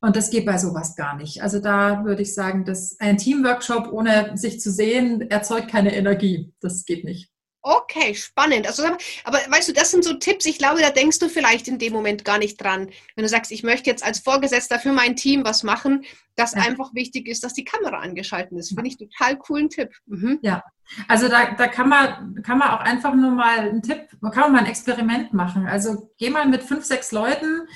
Und 0.01 0.15
das 0.15 0.29
geht 0.29 0.45
bei 0.45 0.57
sowas 0.57 0.95
gar 0.95 1.15
nicht. 1.17 1.43
Also 1.43 1.59
da 1.59 2.05
würde 2.05 2.21
ich 2.21 2.33
sagen, 2.33 2.63
dass 2.63 2.97
ein 2.99 3.17
Teamworkshop 3.17 3.91
ohne 3.91 4.37
sich 4.37 4.59
zu 4.61 4.71
sehen 4.71 5.29
erzeugt 5.29 5.69
keine 5.69 5.93
Energie. 5.93 6.53
Das 6.61 6.85
geht 6.85 7.03
nicht. 7.03 7.29
Okay, 7.61 8.15
spannend. 8.15 8.67
Also, 8.67 8.83
aber 9.25 9.39
weißt 9.49 9.67
du, 9.67 9.73
das 9.73 9.91
sind 9.91 10.05
so 10.05 10.13
Tipps, 10.13 10.45
ich 10.45 10.57
glaube, 10.57 10.79
da 10.79 10.91
denkst 10.91 11.19
du 11.19 11.27
vielleicht 11.27 11.67
in 11.67 11.77
dem 11.77 11.91
Moment 11.91 12.23
gar 12.23 12.37
nicht 12.37 12.55
dran. 12.61 12.89
Wenn 13.15 13.23
du 13.23 13.29
sagst, 13.29 13.51
ich 13.51 13.63
möchte 13.63 13.89
jetzt 13.89 14.03
als 14.03 14.19
Vorgesetzter 14.19 14.79
für 14.79 14.93
mein 14.93 15.17
Team 15.17 15.43
was 15.43 15.63
machen, 15.63 16.05
dass 16.37 16.53
ja. 16.53 16.61
einfach 16.61 16.93
wichtig 16.93 17.27
ist, 17.27 17.43
dass 17.43 17.53
die 17.53 17.65
Kamera 17.65 17.99
angeschaltet 17.99 18.57
ist. 18.57 18.69
Finde 18.69 18.87
ich 18.87 18.97
total 18.97 19.37
coolen 19.37 19.69
Tipp. 19.69 19.89
Mhm. 20.05 20.39
Ja, 20.41 20.63
also 21.09 21.27
da, 21.27 21.51
da 21.51 21.67
kann, 21.67 21.89
man, 21.89 22.41
kann 22.43 22.57
man 22.57 22.69
auch 22.69 22.79
einfach 22.79 23.13
nur 23.13 23.31
mal 23.31 23.59
einen 23.59 23.81
Tipp, 23.81 24.07
man 24.21 24.31
kann 24.31 24.51
mal 24.53 24.59
ein 24.59 24.65
Experiment 24.65 25.33
machen. 25.33 25.67
Also 25.67 26.11
geh 26.17 26.29
mal 26.29 26.47
mit 26.47 26.63
fünf, 26.63 26.85
sechs 26.85 27.11
Leuten 27.11 27.67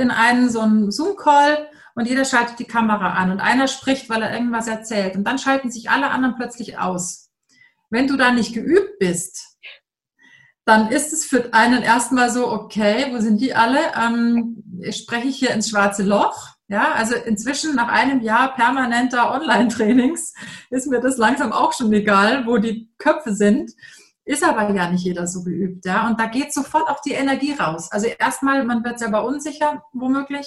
in 0.00 0.10
einen 0.10 0.50
so 0.50 0.60
einen 0.60 0.90
Zoom-Call 0.90 1.68
und 1.94 2.06
jeder 2.06 2.24
schaltet 2.24 2.58
die 2.58 2.64
Kamera 2.64 3.12
an 3.14 3.30
und 3.30 3.40
einer 3.40 3.68
spricht, 3.68 4.08
weil 4.08 4.22
er 4.22 4.32
irgendwas 4.32 4.66
erzählt 4.66 5.16
und 5.16 5.24
dann 5.24 5.38
schalten 5.38 5.70
sich 5.70 5.90
alle 5.90 6.10
anderen 6.10 6.36
plötzlich 6.36 6.78
aus. 6.78 7.30
Wenn 7.90 8.06
du 8.06 8.16
da 8.16 8.30
nicht 8.32 8.54
geübt 8.54 8.98
bist, 8.98 9.58
dann 10.64 10.90
ist 10.90 11.12
es 11.12 11.24
für 11.24 11.52
einen 11.52 11.82
erstmal 11.82 12.30
so, 12.30 12.50
okay, 12.50 13.06
wo 13.10 13.20
sind 13.20 13.40
die 13.40 13.54
alle? 13.54 13.80
Ähm, 14.00 14.62
spreche 14.92 15.28
ich 15.28 15.36
hier 15.36 15.50
ins 15.50 15.70
schwarze 15.70 16.04
Loch? 16.04 16.48
Ja, 16.68 16.92
also 16.92 17.16
inzwischen 17.16 17.74
nach 17.74 17.88
einem 17.88 18.20
Jahr 18.20 18.54
permanenter 18.54 19.32
Online-Trainings 19.32 20.32
ist 20.70 20.86
mir 20.86 21.00
das 21.00 21.16
langsam 21.16 21.52
auch 21.52 21.72
schon 21.72 21.92
egal, 21.92 22.46
wo 22.46 22.58
die 22.58 22.88
Köpfe 22.98 23.34
sind. 23.34 23.72
Ist 24.24 24.44
aber 24.44 24.72
ja 24.74 24.90
nicht 24.90 25.04
jeder 25.04 25.26
so 25.26 25.42
geübt, 25.42 25.84
ja. 25.86 26.08
Und 26.08 26.20
da 26.20 26.26
geht 26.26 26.52
sofort 26.52 26.88
auch 26.88 27.00
die 27.00 27.12
Energie 27.12 27.52
raus. 27.52 27.90
Also 27.90 28.06
erstmal, 28.06 28.64
man 28.64 28.84
wird 28.84 28.98
selber 28.98 29.24
unsicher, 29.24 29.82
womöglich. 29.92 30.46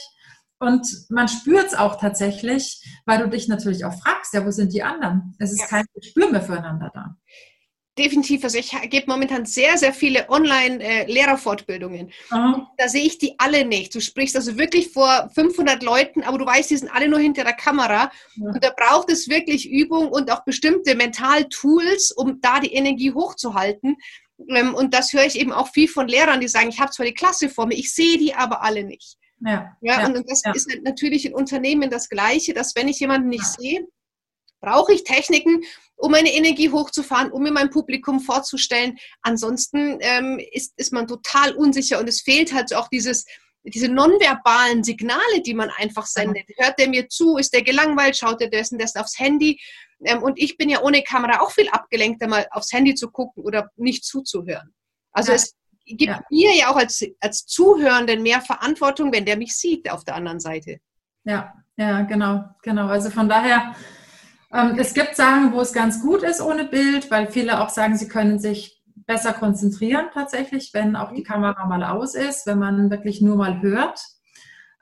Und 0.59 0.87
man 1.09 1.27
spürt 1.27 1.67
es 1.67 1.75
auch 1.75 1.99
tatsächlich, 1.99 2.81
weil 3.05 3.19
du 3.19 3.29
dich 3.29 3.47
natürlich 3.49 3.83
auch 3.83 3.93
fragst, 3.93 4.33
ja, 4.33 4.45
wo 4.45 4.51
sind 4.51 4.73
die 4.73 4.83
anderen? 4.83 5.35
Es 5.39 5.51
ist 5.51 5.61
ja. 5.61 5.67
kein 5.67 5.85
Gespür 5.93 6.31
mehr 6.31 6.41
füreinander 6.41 6.89
da. 6.93 7.17
Definitiv. 7.97 8.43
Also 8.43 8.57
ich 8.57 8.71
gebe 8.89 9.05
momentan 9.07 9.45
sehr, 9.45 9.77
sehr 9.77 9.93
viele 9.93 10.29
Online-Lehrerfortbildungen. 10.29 12.09
Äh, 12.09 12.11
da 12.77 12.87
sehe 12.87 13.03
ich 13.03 13.17
die 13.17 13.35
alle 13.37 13.65
nicht. 13.65 13.93
Du 13.93 13.99
sprichst 13.99 14.35
also 14.35 14.57
wirklich 14.57 14.91
vor 14.91 15.29
500 15.33 15.83
Leuten, 15.83 16.23
aber 16.23 16.37
du 16.37 16.45
weißt, 16.45 16.71
die 16.71 16.77
sind 16.77 16.89
alle 16.89 17.07
nur 17.07 17.19
hinter 17.19 17.43
der 17.43 17.53
Kamera. 17.53 18.11
Ja. 18.35 18.49
Und 18.49 18.63
da 18.63 18.71
braucht 18.75 19.11
es 19.11 19.29
wirklich 19.29 19.69
Übung 19.69 20.09
und 20.09 20.31
auch 20.31 20.43
bestimmte 20.43 20.95
Mental-Tools, 20.95 22.11
um 22.11 22.41
da 22.41 22.59
die 22.59 22.73
Energie 22.73 23.13
hochzuhalten. 23.13 23.97
Ähm, 24.49 24.73
und 24.73 24.93
das 24.93 25.13
höre 25.13 25.25
ich 25.25 25.39
eben 25.39 25.51
auch 25.51 25.69
viel 25.69 25.87
von 25.87 26.07
Lehrern, 26.07 26.41
die 26.41 26.47
sagen, 26.47 26.69
ich 26.69 26.79
habe 26.79 26.91
zwar 26.91 27.05
die 27.05 27.13
Klasse 27.13 27.49
vor 27.49 27.67
mir, 27.67 27.75
ich 27.75 27.93
sehe 27.93 28.17
die 28.17 28.33
aber 28.33 28.63
alle 28.63 28.83
nicht. 28.83 29.17
Ja, 29.45 29.75
ja, 29.81 29.99
ja 30.01 30.07
und 30.07 30.29
das 30.29 30.41
ja. 30.45 30.51
ist 30.53 30.69
natürlich 30.83 31.25
in 31.25 31.33
Unternehmen 31.33 31.89
das 31.89 32.09
Gleiche, 32.09 32.53
dass 32.53 32.75
wenn 32.75 32.87
ich 32.87 32.99
jemanden 32.99 33.29
nicht 33.29 33.45
sehe, 33.45 33.85
brauche 34.61 34.93
ich 34.93 35.03
Techniken, 35.03 35.61
um 36.03 36.11
meine 36.11 36.33
Energie 36.33 36.69
hochzufahren, 36.69 37.31
um 37.31 37.43
mir 37.43 37.53
mein 37.53 37.69
Publikum 37.69 38.19
vorzustellen. 38.19 38.97
Ansonsten 39.21 39.99
ähm, 40.01 40.37
ist, 40.51 40.73
ist 40.75 40.91
man 40.91 41.07
total 41.07 41.55
unsicher 41.55 41.97
und 41.97 42.09
es 42.09 42.19
fehlt 42.19 42.53
halt 42.53 42.75
auch 42.75 42.89
dieses, 42.89 43.23
diese 43.63 43.87
nonverbalen 43.87 44.83
Signale, 44.83 45.41
die 45.45 45.53
man 45.53 45.69
einfach 45.69 46.05
sendet. 46.05 46.43
Hört 46.57 46.77
der 46.77 46.89
mir 46.89 47.07
zu? 47.07 47.37
Ist 47.37 47.53
der 47.53 47.61
gelangweilt? 47.61 48.17
Schaut 48.17 48.41
er 48.41 48.49
dessen 48.49 48.77
das 48.77 48.97
aufs 48.97 49.17
Handy? 49.17 49.61
Ähm, 50.03 50.21
und 50.21 50.37
ich 50.37 50.57
bin 50.57 50.69
ja 50.69 50.81
ohne 50.81 51.03
Kamera 51.03 51.39
auch 51.39 51.51
viel 51.51 51.69
abgelenkt, 51.69 52.21
mal 52.27 52.45
aufs 52.51 52.73
Handy 52.73 52.95
zu 52.95 53.09
gucken 53.09 53.41
oder 53.41 53.69
nicht 53.77 54.03
zuzuhören. 54.03 54.73
Also 55.13 55.31
ja. 55.31 55.35
es 55.37 55.55
gibt 55.85 56.01
ja. 56.01 56.21
mir 56.29 56.53
ja 56.53 56.69
auch 56.69 56.75
als, 56.75 57.01
als 57.21 57.45
Zuhörenden 57.45 58.23
mehr 58.23 58.41
Verantwortung, 58.41 59.13
wenn 59.13 59.23
der 59.23 59.37
mich 59.37 59.55
sieht 59.55 59.89
auf 59.89 60.03
der 60.03 60.15
anderen 60.15 60.41
Seite. 60.41 60.79
Ja, 61.23 61.53
ja, 61.77 62.01
genau, 62.01 62.43
genau. 62.61 62.87
Also 62.87 63.09
von 63.09 63.29
daher 63.29 63.73
es 64.77 64.93
gibt 64.93 65.15
Sachen, 65.15 65.51
wo 65.53 65.61
es 65.61 65.73
ganz 65.73 66.01
gut 66.01 66.21
ist 66.21 66.41
ohne 66.41 66.65
Bild, 66.65 67.09
weil 67.09 67.27
viele 67.27 67.61
auch 67.61 67.69
sagen, 67.69 67.97
sie 67.97 68.07
können 68.07 68.39
sich 68.39 68.83
besser 68.95 69.33
konzentrieren 69.33 70.05
tatsächlich, 70.13 70.71
wenn 70.73 70.95
auch 70.95 71.11
die 71.11 71.23
Kamera 71.23 71.65
mal 71.65 71.83
aus 71.83 72.15
ist, 72.15 72.45
wenn 72.45 72.59
man 72.59 72.91
wirklich 72.91 73.21
nur 73.21 73.35
mal 73.35 73.61
hört. 73.61 73.99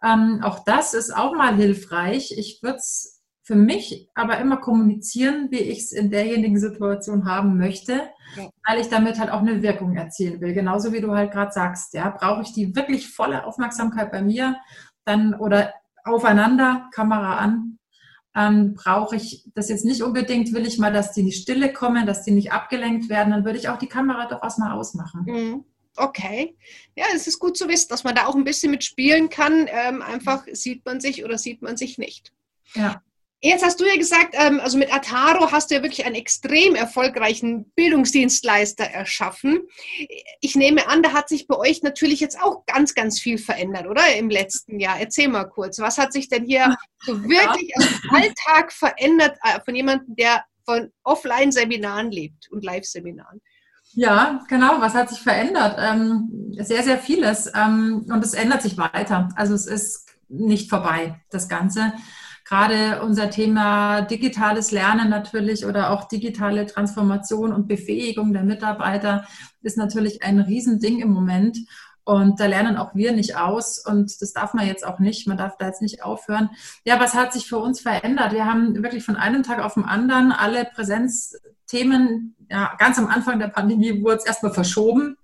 Ähm, 0.04 0.42
auch 0.44 0.64
das 0.64 0.94
ist 0.94 1.16
auch 1.16 1.34
mal 1.34 1.56
hilfreich. 1.56 2.34
Ich 2.38 2.60
würde 2.62 2.78
es 2.78 3.22
für 3.44 3.56
mich 3.56 4.10
aber 4.14 4.38
immer 4.40 4.58
kommunizieren, 4.58 5.48
wie 5.52 5.60
ich 5.60 5.80
es 5.80 5.92
in 5.92 6.12
derjenigen 6.12 6.60
Situation 6.60 7.26
haben 7.26 7.58
möchte, 7.58 8.10
ja. 8.36 8.50
weil 8.68 8.80
ich 8.80 8.90
damit 8.90 9.20
halt 9.20 9.32
auch 9.32 9.42
eine 9.42 9.64
Wirkung 9.64 9.96
erzielen 9.96 10.42
will. 10.42 10.54
Genauso 10.54 10.94
wie 10.94 11.02
du 11.02 11.14
halt 11.14 11.32
gerade 11.32 11.52
sagst, 11.52 11.94
ja, 11.94 12.10
brauche 12.10 12.42
ich 12.44 12.54
die 12.54 12.76
wirklich 12.76 13.10
volle 13.10 13.46
Aufmerksamkeit 13.46 14.12
bei 14.12 14.22
mir, 14.22 14.58
dann 15.06 15.34
oder 15.34 15.74
aufeinander, 16.04 16.90
Kamera 16.94 17.38
an, 17.38 17.80
ähm, 18.36 18.74
brauche 18.76 19.16
ich 19.16 19.46
das 19.54 19.70
jetzt 19.70 19.86
nicht 19.86 20.02
unbedingt, 20.02 20.54
will 20.54 20.66
ich 20.66 20.78
mal, 20.78 20.94
dass 20.94 21.14
die 21.14 21.22
in 21.22 21.26
die 21.28 21.32
Stille 21.32 21.74
kommen, 21.74 22.06
dass 22.06 22.24
die 22.24 22.32
nicht 22.32 22.52
abgelenkt 22.52 23.10
werden, 23.10 23.32
dann 23.32 23.46
würde 23.46 23.60
ich 23.60 23.70
auch 23.70 23.78
die 23.78 23.88
Kamera 23.88 24.28
doch 24.28 24.42
erstmal 24.42 24.72
ausmachen. 24.72 25.24
Mhm. 25.26 25.66
Okay. 25.98 26.56
Ja, 26.96 27.06
es 27.14 27.28
ist 27.28 27.40
gut 27.40 27.58
zu 27.58 27.68
wissen, 27.68 27.90
dass 27.90 28.04
man 28.04 28.16
da 28.16 28.26
auch 28.26 28.36
ein 28.36 28.46
bisschen 28.46 28.72
mitspielen 28.72 29.30
kann. 29.30 29.68
Ähm, 29.68 30.02
einfach 30.02 30.46
sieht 30.52 30.86
man 30.86 31.02
sich 31.02 31.26
oder 31.26 31.38
sieht 31.38 31.62
man 31.62 31.76
sich 31.76 31.98
nicht. 31.98 32.32
Ja. 32.74 33.02
Jetzt 33.44 33.66
hast 33.66 33.80
du 33.80 33.86
ja 33.86 33.96
gesagt, 33.96 34.36
ähm, 34.38 34.60
also 34.60 34.78
mit 34.78 34.94
Ataro 34.94 35.52
hast 35.52 35.72
du 35.72 35.76
ja 35.76 35.82
wirklich 35.82 36.06
einen 36.06 36.14
extrem 36.14 36.76
erfolgreichen 36.76 37.72
Bildungsdienstleister 37.76 38.84
erschaffen. 38.84 39.62
Ich 40.42 40.56
nehme 40.56 40.88
an, 40.88 41.02
da 41.02 41.14
hat 41.14 41.28
sich 41.28 41.48
bei 41.48 41.58
euch 41.58 41.82
natürlich 41.82 42.20
jetzt 42.20 42.40
auch 42.40 42.68
ganz, 42.68 42.94
ganz 42.94 43.20
viel 43.20 43.40
verändert, 43.40 43.88
oder? 43.88 44.16
Im 44.16 44.30
letzten 44.30 44.80
Jahr. 44.80 45.00
Erzähl 45.00 45.28
mal 45.28 45.46
kurz, 45.46 45.80
was 45.80 45.98
hat 45.98 46.14
sich 46.14 46.30
denn 46.30 46.46
hier 46.46 46.76
so 47.00 47.24
wirklich 47.24 47.74
ja. 47.76 47.84
im 47.84 48.16
Alltag 48.16 48.72
verändert 48.72 49.36
äh, 49.44 49.60
von 49.66 49.76
jemandem, 49.76 50.16
der 50.16 50.44
von 50.64 50.92
Offline-Seminaren 51.04 52.12
lebt 52.12 52.48
und 52.52 52.64
Live-Seminaren? 52.64 53.42
Ja, 53.94 54.40
genau. 54.50 54.80
Was 54.80 54.94
hat 54.94 55.10
sich 55.10 55.20
verändert? 55.20 55.78
Ähm, 55.80 56.54
sehr, 56.60 56.84
sehr 56.84 57.00
vieles. 57.00 57.52
Ähm, 57.56 58.06
und 58.08 58.24
es 58.24 58.36
ändert 58.36 58.62
sich 58.62 58.78
weiter. 58.78 59.30
Also 59.36 59.56
es 59.56 59.66
ist 59.66 60.10
nicht 60.30 60.70
vorbei, 60.70 61.20
das 61.32 61.50
Ganze 61.50 61.94
gerade 62.52 63.02
unser 63.02 63.30
Thema 63.30 64.02
digitales 64.02 64.72
Lernen 64.72 65.10
natürlich 65.10 65.66
oder 65.66 65.92
auch 65.92 66.10
digitale 66.10 66.66
Transformation 66.66 67.54
und 67.54 67.70
Befähigung 67.70 68.34
der 68.34 68.44
Mitarbeiter 68.44 69.26
ist 69.62 69.78
natürlich 69.78 70.22
ein 70.22 70.38
Riesending 70.42 71.00
im 71.00 71.12
Moment. 71.14 71.60
Und 72.04 72.42
da 72.42 72.48
lernen 72.48 72.76
auch 72.76 72.94
wir 72.94 73.14
nicht 73.14 73.38
aus 73.38 73.78
und 73.78 74.22
das 74.22 74.34
darf 74.34 74.54
man 74.54 74.68
jetzt 74.68 74.86
auch 74.86 75.00
nicht. 75.00 75.30
Man 75.30 75.38
darf 75.38 75.56
da 75.58 75.68
jetzt 75.68 75.82
nicht 75.82 76.04
aufhören. 76.04 76.50
Ja, 76.84 77.00
was 77.00 77.14
hat 77.14 77.32
sich 77.32 77.48
für 77.48 77.58
uns 77.58 77.80
verändert? 77.80 78.34
Wir 78.34 78.46
haben 78.46 78.84
wirklich 78.84 79.06
von 79.06 79.16
einem 79.16 79.44
Tag 79.44 79.64
auf 79.64 79.76
den 79.76 79.86
anderen 79.86 80.34
alle 80.34 80.66
Präsenzthemen, 80.66 82.36
ja, 82.50 82.74
ganz 82.80 83.00
am 83.00 83.08
Anfang 83.08 83.40
der 83.40 83.48
Pandemie 83.48 84.04
wurde 84.04 84.18
es 84.18 84.26
erstmal 84.26 84.54
verschoben. 84.54 85.16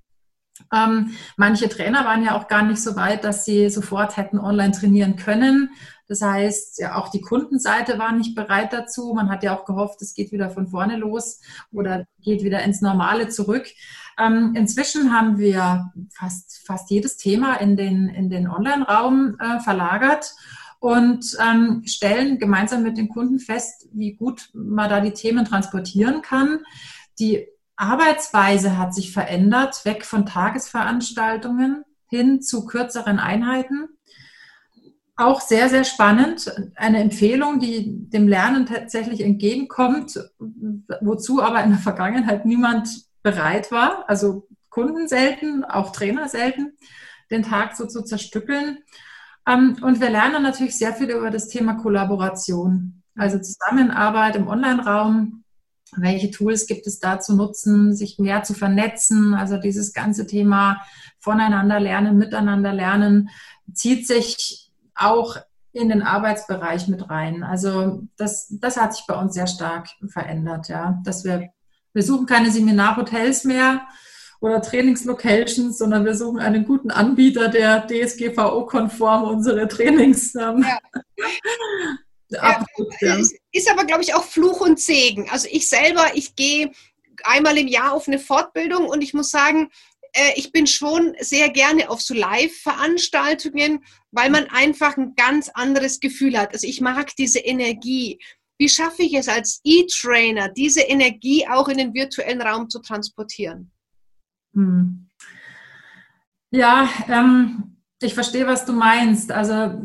Ähm, 0.74 1.12
manche 1.36 1.70
Trainer 1.70 2.06
waren 2.06 2.24
ja 2.24 2.38
auch 2.38 2.48
gar 2.48 2.64
nicht 2.64 2.82
so 2.82 2.96
weit, 2.96 3.24
dass 3.24 3.46
sie 3.46 3.70
sofort 3.70 4.18
hätten 4.18 4.40
online 4.40 4.72
trainieren 4.72 5.16
können. 5.16 5.70
Das 6.08 6.22
heißt, 6.22 6.80
ja, 6.80 6.96
auch 6.96 7.10
die 7.10 7.22
Kundenseite 7.22 8.00
war 8.00 8.14
nicht 8.14 8.34
bereit 8.34 8.72
dazu. 8.72 9.14
Man 9.14 9.30
hat 9.30 9.44
ja 9.44 9.58
auch 9.58 9.66
gehofft, 9.66 10.02
es 10.02 10.14
geht 10.14 10.32
wieder 10.32 10.50
von 10.50 10.68
vorne 10.68 10.96
los 10.96 11.42
oder 11.72 12.06
geht 12.22 12.44
wieder 12.44 12.64
ins 12.64 12.82
Normale 12.82 13.28
zurück. 13.28 13.68
Ähm, 14.18 14.54
inzwischen 14.56 15.14
haben 15.14 15.38
wir 15.38 15.92
fast, 16.14 16.66
fast 16.66 16.90
jedes 16.90 17.18
Thema 17.18 17.56
in 17.56 17.76
den, 17.76 18.08
in 18.10 18.30
den 18.30 18.48
Online-Raum 18.48 19.38
äh, 19.40 19.60
verlagert 19.60 20.34
und 20.80 21.38
ähm, 21.42 21.84
stellen 21.86 22.40
gemeinsam 22.40 22.84
mit 22.84 22.98
den 22.98 23.10
Kunden 23.10 23.40
fest, 23.40 23.88
wie 23.92 24.14
gut 24.14 24.50
man 24.54 24.90
da 24.90 25.02
die 25.02 25.12
Themen 25.12 25.44
transportieren 25.44 26.22
kann. 26.22 26.60
Die 27.20 27.48
Arbeitsweise 27.78 28.78
hat 28.78 28.94
sich 28.94 29.14
verändert, 29.14 29.86
weg 29.86 30.06
von 30.06 30.26
Tagesveranstaltungen 30.26 31.84
hin 32.10 32.42
zu 32.42 32.66
kürzeren 32.66 33.20
Einheiten 33.20 33.90
auch 35.18 35.42
sehr, 35.42 35.68
sehr 35.68 35.84
spannend. 35.84 36.52
Eine 36.76 37.02
Empfehlung, 37.02 37.60
die 37.60 38.08
dem 38.10 38.28
Lernen 38.28 38.68
tatsächlich 38.68 39.22
entgegenkommt, 39.22 40.20
wozu 41.02 41.42
aber 41.42 41.64
in 41.64 41.72
der 41.72 41.80
Vergangenheit 41.80 42.46
niemand 42.46 42.88
bereit 43.24 43.72
war. 43.72 44.08
Also 44.08 44.48
Kunden 44.70 45.08
selten, 45.08 45.66
auch 45.66 45.92
Trainer 45.92 46.30
selten, 46.30 46.78
den 47.32 47.42
Tag 47.42 47.76
so 47.76 47.88
zu 47.88 48.04
zerstückeln. 48.04 48.78
Ähm, 49.48 49.78
und 49.82 50.00
wir 50.00 50.12
lernen 50.12 50.44
natürlich 50.44 50.78
sehr 50.78 50.94
viel 50.94 51.10
über 51.10 51.32
das 51.32 51.48
Thema 51.48 51.74
Kollaboration, 51.74 53.02
also 53.16 53.40
Zusammenarbeit 53.40 54.36
im 54.36 54.48
Online-Raum. 54.48 55.44
Welche 55.96 56.32
Tools 56.32 56.68
gibt 56.68 56.86
es 56.88 57.00
da 57.00 57.20
zu 57.20 57.36
nutzen, 57.36 57.96
sich 57.96 58.20
mehr 58.20 58.44
zu 58.44 58.54
vernetzen? 58.54 59.34
Also 59.34 59.58
dieses 59.58 59.94
ganze 59.94 60.28
Thema 60.28 60.82
voneinander 61.20 61.80
lernen, 61.80 62.18
miteinander 62.18 62.74
lernen, 62.74 63.30
zieht 63.74 64.08
sich 64.08 64.72
auch 64.96 65.38
in 65.72 65.90
den 65.90 66.02
Arbeitsbereich 66.02 66.88
mit 66.88 67.10
rein. 67.10 67.44
Also 67.44 68.04
das, 68.18 68.48
das 68.60 68.78
hat 68.78 68.96
sich 68.96 69.06
bei 69.08 69.16
uns 69.16 69.34
sehr 69.34 69.48
stark 69.48 69.88
verändert, 70.08 70.70
ja. 70.70 71.00
Dass 71.04 71.24
wir, 71.24 71.50
wir 71.94 72.04
suchen 72.04 72.26
keine 72.26 72.52
Seminarhotels 72.52 73.44
mehr 73.44 73.88
oder 74.40 74.62
Trainingslocations, 74.62 75.78
sondern 75.78 76.06
wir 76.06 76.16
suchen 76.16 76.40
einen 76.40 76.66
guten 76.66 76.92
Anbieter, 76.92 77.50
der 77.50 77.88
DSGVO-konform 77.88 79.24
unsere 79.24 79.68
Trainings 79.68 80.36
ähm, 80.36 80.66
ja. 80.68 80.80
ja, 82.30 82.66
ist, 83.52 83.72
aber, 83.72 83.86
glaube 83.86 84.04
ich, 84.04 84.14
auch 84.14 84.24
Fluch 84.24 84.62
und 84.62 84.80
Segen. 84.80 85.30
Also 85.30 85.48
ich 85.52 85.70
selber, 85.70 86.12
ich 86.14 86.36
gehe 86.36 86.72
einmal 87.24 87.58
im 87.58 87.68
Jahr 87.68 87.94
auf 87.94 88.08
eine 88.08 88.20
Fortbildung 88.20 88.86
und 88.88 89.02
ich 89.02 89.14
muss 89.14 89.30
sagen, 89.30 89.70
äh, 90.14 90.34
ich 90.36 90.52
bin 90.52 90.68
schon 90.68 91.16
sehr 91.20 91.50
gerne 91.50 91.90
auf 91.90 92.02
so 92.02 92.14
Live-Veranstaltungen, 92.14 93.84
weil 94.12 94.30
man 94.30 94.48
einfach 94.50 94.98
ein 94.98 95.16
ganz 95.16 95.50
anderes 95.50 96.00
Gefühl 96.00 96.38
hat. 96.38 96.54
Also 96.54 96.68
ich 96.68 96.82
mag 96.82 97.16
diese 97.16 97.40
Energie. 97.40 98.20
Wie 98.60 98.70
schaffe 98.70 99.04
ich 99.04 99.14
es 99.14 99.28
als 99.28 99.62
E-Trainer, 99.64 100.50
diese 100.50 100.82
Energie 100.82 101.48
auch 101.48 101.68
in 101.68 101.78
den 101.78 101.94
virtuellen 101.94 102.42
Raum 102.42 102.70
zu 102.70 102.80
transportieren? 102.80 103.72
Hm. 104.54 105.10
Ja, 106.50 106.90
ähm, 107.08 107.78
ich 108.02 108.14
verstehe, 108.14 108.48
was 108.48 108.66
du 108.66 108.74
meinst. 108.74 109.32
Also 109.32 109.82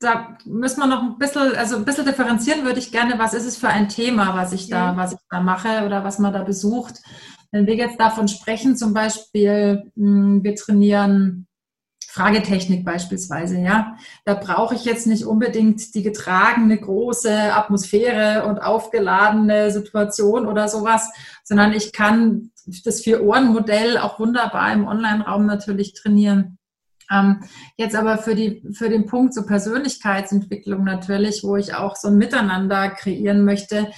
da 0.00 0.36
müssen 0.44 0.80
wir 0.80 0.86
noch 0.86 1.02
ein 1.02 1.18
bisschen, 1.18 1.54
also 1.56 1.76
ein 1.76 1.84
bisschen 1.84 2.04
differenzieren 2.04 2.64
würde 2.64 2.78
ich 2.78 2.92
gerne, 2.92 3.18
was 3.18 3.34
ist 3.34 3.46
es 3.46 3.56
für 3.56 3.68
ein 3.68 3.88
Thema, 3.88 4.34
was 4.34 4.52
ich 4.52 4.68
da, 4.68 4.96
was 4.96 5.12
ich 5.12 5.18
da 5.30 5.40
mache 5.40 5.84
oder 5.86 6.04
was 6.04 6.18
man 6.18 6.32
da 6.32 6.42
besucht. 6.42 7.02
Wenn 7.50 7.66
wir 7.66 7.76
jetzt 7.76 7.98
davon 7.98 8.28
sprechen, 8.28 8.76
zum 8.76 8.92
Beispiel, 8.92 9.90
hm, 9.96 10.42
wir 10.44 10.54
trainieren 10.54 11.46
Fragetechnik 12.16 12.84
beispielsweise, 12.84 13.58
ja, 13.58 13.96
da 14.24 14.34
brauche 14.34 14.74
ich 14.74 14.84
jetzt 14.84 15.06
nicht 15.06 15.26
unbedingt 15.26 15.94
die 15.94 16.02
getragene 16.02 16.78
große 16.78 17.54
Atmosphäre 17.54 18.46
und 18.46 18.58
aufgeladene 18.58 19.70
Situation 19.70 20.46
oder 20.46 20.68
sowas, 20.68 21.10
sondern 21.44 21.72
ich 21.72 21.92
kann 21.92 22.52
das 22.84 23.02
Vier-Ohren-Modell 23.02 23.98
auch 23.98 24.18
wunderbar 24.18 24.72
im 24.72 24.86
Online-Raum 24.86 25.46
natürlich 25.46 25.92
trainieren. 25.92 26.58
Ähm, 27.10 27.42
jetzt 27.76 27.96
aber 27.96 28.18
für, 28.18 28.34
die, 28.34 28.62
für 28.72 28.88
den 28.88 29.06
Punkt 29.06 29.34
zur 29.34 29.44
so 29.44 29.48
Persönlichkeitsentwicklung 29.48 30.84
natürlich, 30.84 31.42
wo 31.44 31.56
ich 31.56 31.74
auch 31.74 31.96
so 31.96 32.08
ein 32.08 32.18
Miteinander 32.18 32.90
kreieren 32.90 33.44
möchte, 33.44 33.90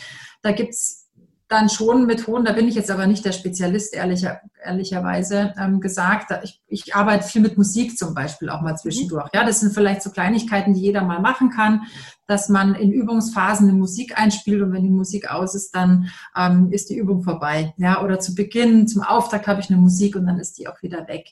da 0.42 0.52
gibt's 0.52 1.08
dann 1.48 1.70
schon 1.70 2.04
Methoden, 2.04 2.44
da 2.44 2.52
bin 2.52 2.68
ich 2.68 2.74
jetzt 2.74 2.90
aber 2.90 3.06
nicht 3.06 3.24
der 3.24 3.32
Spezialist, 3.32 3.94
ehrlicher, 3.94 4.42
ehrlicherweise 4.62 5.54
ähm, 5.58 5.80
gesagt. 5.80 6.30
Ich, 6.44 6.60
ich 6.66 6.94
arbeite 6.94 7.26
viel 7.26 7.40
mit 7.40 7.56
Musik 7.56 7.96
zum 7.96 8.14
Beispiel 8.14 8.50
auch 8.50 8.60
mal 8.60 8.76
zwischendurch. 8.76 9.30
Ja, 9.32 9.44
das 9.44 9.60
sind 9.60 9.72
vielleicht 9.72 10.02
so 10.02 10.10
Kleinigkeiten, 10.10 10.74
die 10.74 10.82
jeder 10.82 11.02
mal 11.02 11.20
machen 11.20 11.48
kann, 11.48 11.86
dass 12.26 12.50
man 12.50 12.74
in 12.74 12.92
Übungsphasen 12.92 13.66
eine 13.66 13.78
Musik 13.78 14.18
einspielt 14.20 14.60
und 14.60 14.72
wenn 14.74 14.82
die 14.82 14.90
Musik 14.90 15.30
aus 15.30 15.54
ist, 15.54 15.74
dann 15.74 16.10
ähm, 16.36 16.70
ist 16.70 16.90
die 16.90 16.98
Übung 16.98 17.22
vorbei. 17.22 17.72
Ja, 17.78 18.02
oder 18.02 18.20
zu 18.20 18.34
Beginn, 18.34 18.86
zum 18.86 19.02
Auftakt 19.02 19.46
habe 19.46 19.60
ich 19.60 19.70
eine 19.70 19.80
Musik 19.80 20.16
und 20.16 20.26
dann 20.26 20.38
ist 20.38 20.58
die 20.58 20.68
auch 20.68 20.82
wieder 20.82 21.08
weg. 21.08 21.30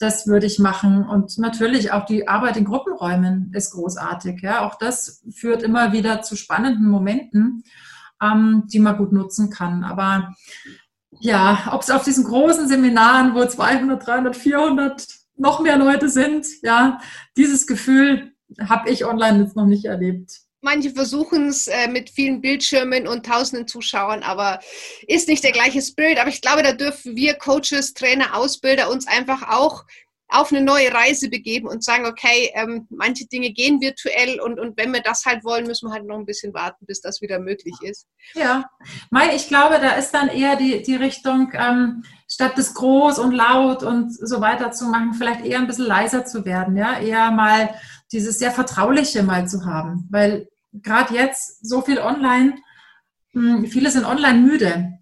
Das 0.00 0.26
würde 0.26 0.46
ich 0.46 0.58
machen. 0.58 1.06
Und 1.06 1.38
natürlich 1.38 1.92
auch 1.92 2.04
die 2.04 2.26
Arbeit 2.26 2.56
in 2.56 2.64
Gruppenräumen 2.64 3.52
ist 3.54 3.70
großartig. 3.70 4.40
Ja, 4.42 4.66
auch 4.66 4.76
das 4.76 5.22
führt 5.30 5.62
immer 5.62 5.92
wieder 5.92 6.22
zu 6.22 6.34
spannenden 6.34 6.88
Momenten 6.88 7.62
ähm, 8.22 8.64
die 8.66 8.78
man 8.78 8.96
gut 8.96 9.12
nutzen 9.12 9.50
kann. 9.50 9.84
Aber 9.84 10.34
ja, 11.20 11.70
ob 11.72 11.82
es 11.82 11.90
auf 11.90 12.04
diesen 12.04 12.24
großen 12.24 12.68
Seminaren, 12.68 13.34
wo 13.34 13.44
200, 13.44 14.06
300, 14.06 14.36
400 14.36 15.06
noch 15.36 15.60
mehr 15.60 15.78
Leute 15.78 16.08
sind, 16.08 16.46
ja, 16.62 16.98
dieses 17.36 17.66
Gefühl 17.66 18.32
habe 18.60 18.90
ich 18.90 19.04
online 19.04 19.42
jetzt 19.42 19.56
noch 19.56 19.66
nicht 19.66 19.84
erlebt. 19.84 20.40
Manche 20.62 20.90
versuchen 20.90 21.48
es 21.48 21.68
äh, 21.68 21.88
mit 21.88 22.10
vielen 22.10 22.40
Bildschirmen 22.40 23.08
und 23.08 23.24
tausenden 23.24 23.66
Zuschauern, 23.66 24.22
aber 24.22 24.60
ist 25.06 25.28
nicht 25.28 25.42
der 25.42 25.52
gleiche 25.52 25.80
Spirit. 25.80 26.18
Aber 26.18 26.28
ich 26.28 26.42
glaube, 26.42 26.62
da 26.62 26.72
dürfen 26.72 27.16
wir 27.16 27.34
Coaches, 27.34 27.94
Trainer, 27.94 28.36
Ausbilder 28.36 28.90
uns 28.90 29.06
einfach 29.06 29.48
auch 29.48 29.84
auf 30.30 30.52
eine 30.52 30.62
neue 30.62 30.92
Reise 30.92 31.28
begeben 31.28 31.66
und 31.66 31.84
sagen, 31.84 32.06
okay, 32.06 32.50
ähm, 32.54 32.86
manche 32.90 33.26
Dinge 33.26 33.50
gehen 33.50 33.80
virtuell 33.80 34.40
und, 34.40 34.60
und 34.60 34.76
wenn 34.76 34.92
wir 34.92 35.02
das 35.02 35.24
halt 35.24 35.44
wollen, 35.44 35.66
müssen 35.66 35.88
wir 35.88 35.92
halt 35.92 36.06
noch 36.06 36.18
ein 36.18 36.26
bisschen 36.26 36.54
warten, 36.54 36.86
bis 36.86 37.00
das 37.00 37.20
wieder 37.20 37.38
möglich 37.40 37.74
ist. 37.82 38.06
Ja, 38.34 38.64
Mai, 39.10 39.34
ich 39.34 39.48
glaube, 39.48 39.78
da 39.80 39.92
ist 39.92 40.12
dann 40.12 40.28
eher 40.28 40.56
die, 40.56 40.82
die 40.82 40.94
Richtung, 40.94 41.52
ähm, 41.54 42.04
statt 42.28 42.52
das 42.56 42.74
groß 42.74 43.18
und 43.18 43.32
laut 43.32 43.82
und 43.82 44.12
so 44.12 44.40
weiter 44.40 44.70
zu 44.70 44.86
machen, 44.86 45.14
vielleicht 45.14 45.44
eher 45.44 45.58
ein 45.58 45.66
bisschen 45.66 45.86
leiser 45.86 46.24
zu 46.24 46.44
werden, 46.44 46.76
ja, 46.76 47.00
eher 47.00 47.30
mal 47.32 47.74
dieses 48.12 48.38
sehr 48.38 48.52
Vertrauliche 48.52 49.22
mal 49.22 49.48
zu 49.48 49.64
haben, 49.66 50.06
weil 50.10 50.48
gerade 50.72 51.14
jetzt 51.14 51.66
so 51.66 51.80
viel 51.80 51.98
online, 51.98 52.56
hm, 53.32 53.66
viele 53.66 53.90
sind 53.90 54.04
online 54.04 54.40
müde. 54.40 55.00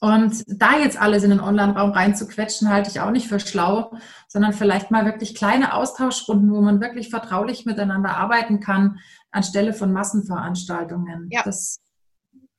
Und 0.00 0.44
da 0.46 0.78
jetzt 0.78 0.96
alles 0.96 1.24
in 1.24 1.30
den 1.30 1.40
Online-Raum 1.40 1.90
reinzuquetschen, 1.90 2.68
halte 2.68 2.88
ich 2.88 3.00
auch 3.00 3.10
nicht 3.10 3.26
für 3.26 3.40
schlau, 3.40 3.92
sondern 4.28 4.52
vielleicht 4.52 4.92
mal 4.92 5.04
wirklich 5.04 5.34
kleine 5.34 5.74
Austauschrunden, 5.74 6.52
wo 6.52 6.60
man 6.60 6.80
wirklich 6.80 7.10
vertraulich 7.10 7.66
miteinander 7.66 8.16
arbeiten 8.16 8.60
kann, 8.60 9.00
anstelle 9.32 9.72
von 9.72 9.92
Massenveranstaltungen. 9.92 11.28
Ja. 11.32 11.42
Das, 11.42 11.80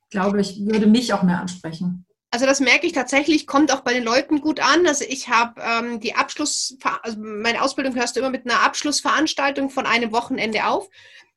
glaube 0.10 0.42
ich, 0.42 0.66
würde 0.66 0.88
mich 0.88 1.14
auch 1.14 1.24
mehr 1.24 1.40
ansprechen. 1.40 2.06
Also 2.32 2.46
das 2.46 2.60
merke 2.60 2.86
ich 2.86 2.94
tatsächlich, 2.94 3.48
kommt 3.48 3.74
auch 3.74 3.82
bei 3.82 3.94
den 3.94 4.04
Leuten 4.04 4.42
gut 4.42 4.60
an. 4.60 4.86
Also 4.86 5.06
ich 5.08 5.30
habe 5.30 5.62
ähm, 5.62 6.00
die 6.00 6.16
Abschluss, 6.16 6.78
also 7.02 7.18
meine 7.20 7.62
Ausbildung 7.62 7.96
hörst 7.96 8.16
du 8.16 8.20
immer 8.20 8.30
mit 8.30 8.46
einer 8.46 8.62
Abschlussveranstaltung 8.62 9.70
von 9.70 9.86
einem 9.86 10.12
Wochenende 10.12 10.68
auf. 10.68 10.90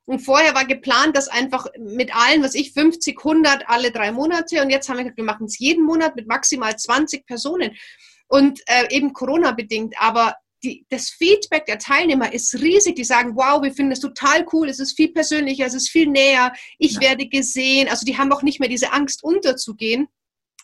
Und 0.05 0.21
vorher 0.21 0.55
war 0.55 0.65
geplant, 0.65 1.17
dass 1.17 1.29
einfach 1.29 1.67
mit 1.79 2.15
allen, 2.15 2.43
was 2.43 2.55
ich, 2.55 2.73
50, 2.73 3.19
100 3.19 3.69
alle 3.69 3.93
drei 3.93 4.11
Monate. 4.11 4.61
Und 4.63 4.71
jetzt 4.71 4.89
haben 4.89 4.97
wir 4.97 5.05
gesagt, 5.05 5.19
wir 5.19 5.25
machen 5.25 5.47
es 5.47 5.59
jeden 5.59 5.85
Monat 5.85 6.17
mit 6.17 6.27
maximal 6.27 6.77
20 6.77 7.25
Personen. 7.25 7.77
Und 8.27 8.61
äh, 8.67 8.89
eben 8.91 9.13
Corona-bedingt. 9.13 9.95
Aber 9.99 10.35
die, 10.65 10.87
das 10.89 11.11
Feedback 11.11 11.67
der 11.67 11.79
Teilnehmer 11.79 12.33
ist 12.33 12.55
riesig. 12.55 12.97
Die 12.97 13.05
sagen, 13.05 13.37
wow, 13.37 13.63
wir 13.63 13.73
finden 13.73 13.93
es 13.93 14.01
total 14.01 14.47
cool, 14.53 14.69
es 14.69 14.81
ist 14.81 14.97
viel 14.97 15.13
persönlicher, 15.13 15.67
es 15.67 15.75
ist 15.75 15.91
viel 15.91 16.09
näher, 16.09 16.53
ich 16.79 16.95
ja. 16.95 17.01
werde 17.01 17.29
gesehen. 17.29 17.89
Also 17.89 18.05
die 18.05 18.19
haben 18.19 18.33
auch 18.33 18.43
nicht 18.43 18.61
mehr 18.61 18.69
diese 18.69 18.93
Angst 18.93 19.23
unterzugehen. 19.23 20.09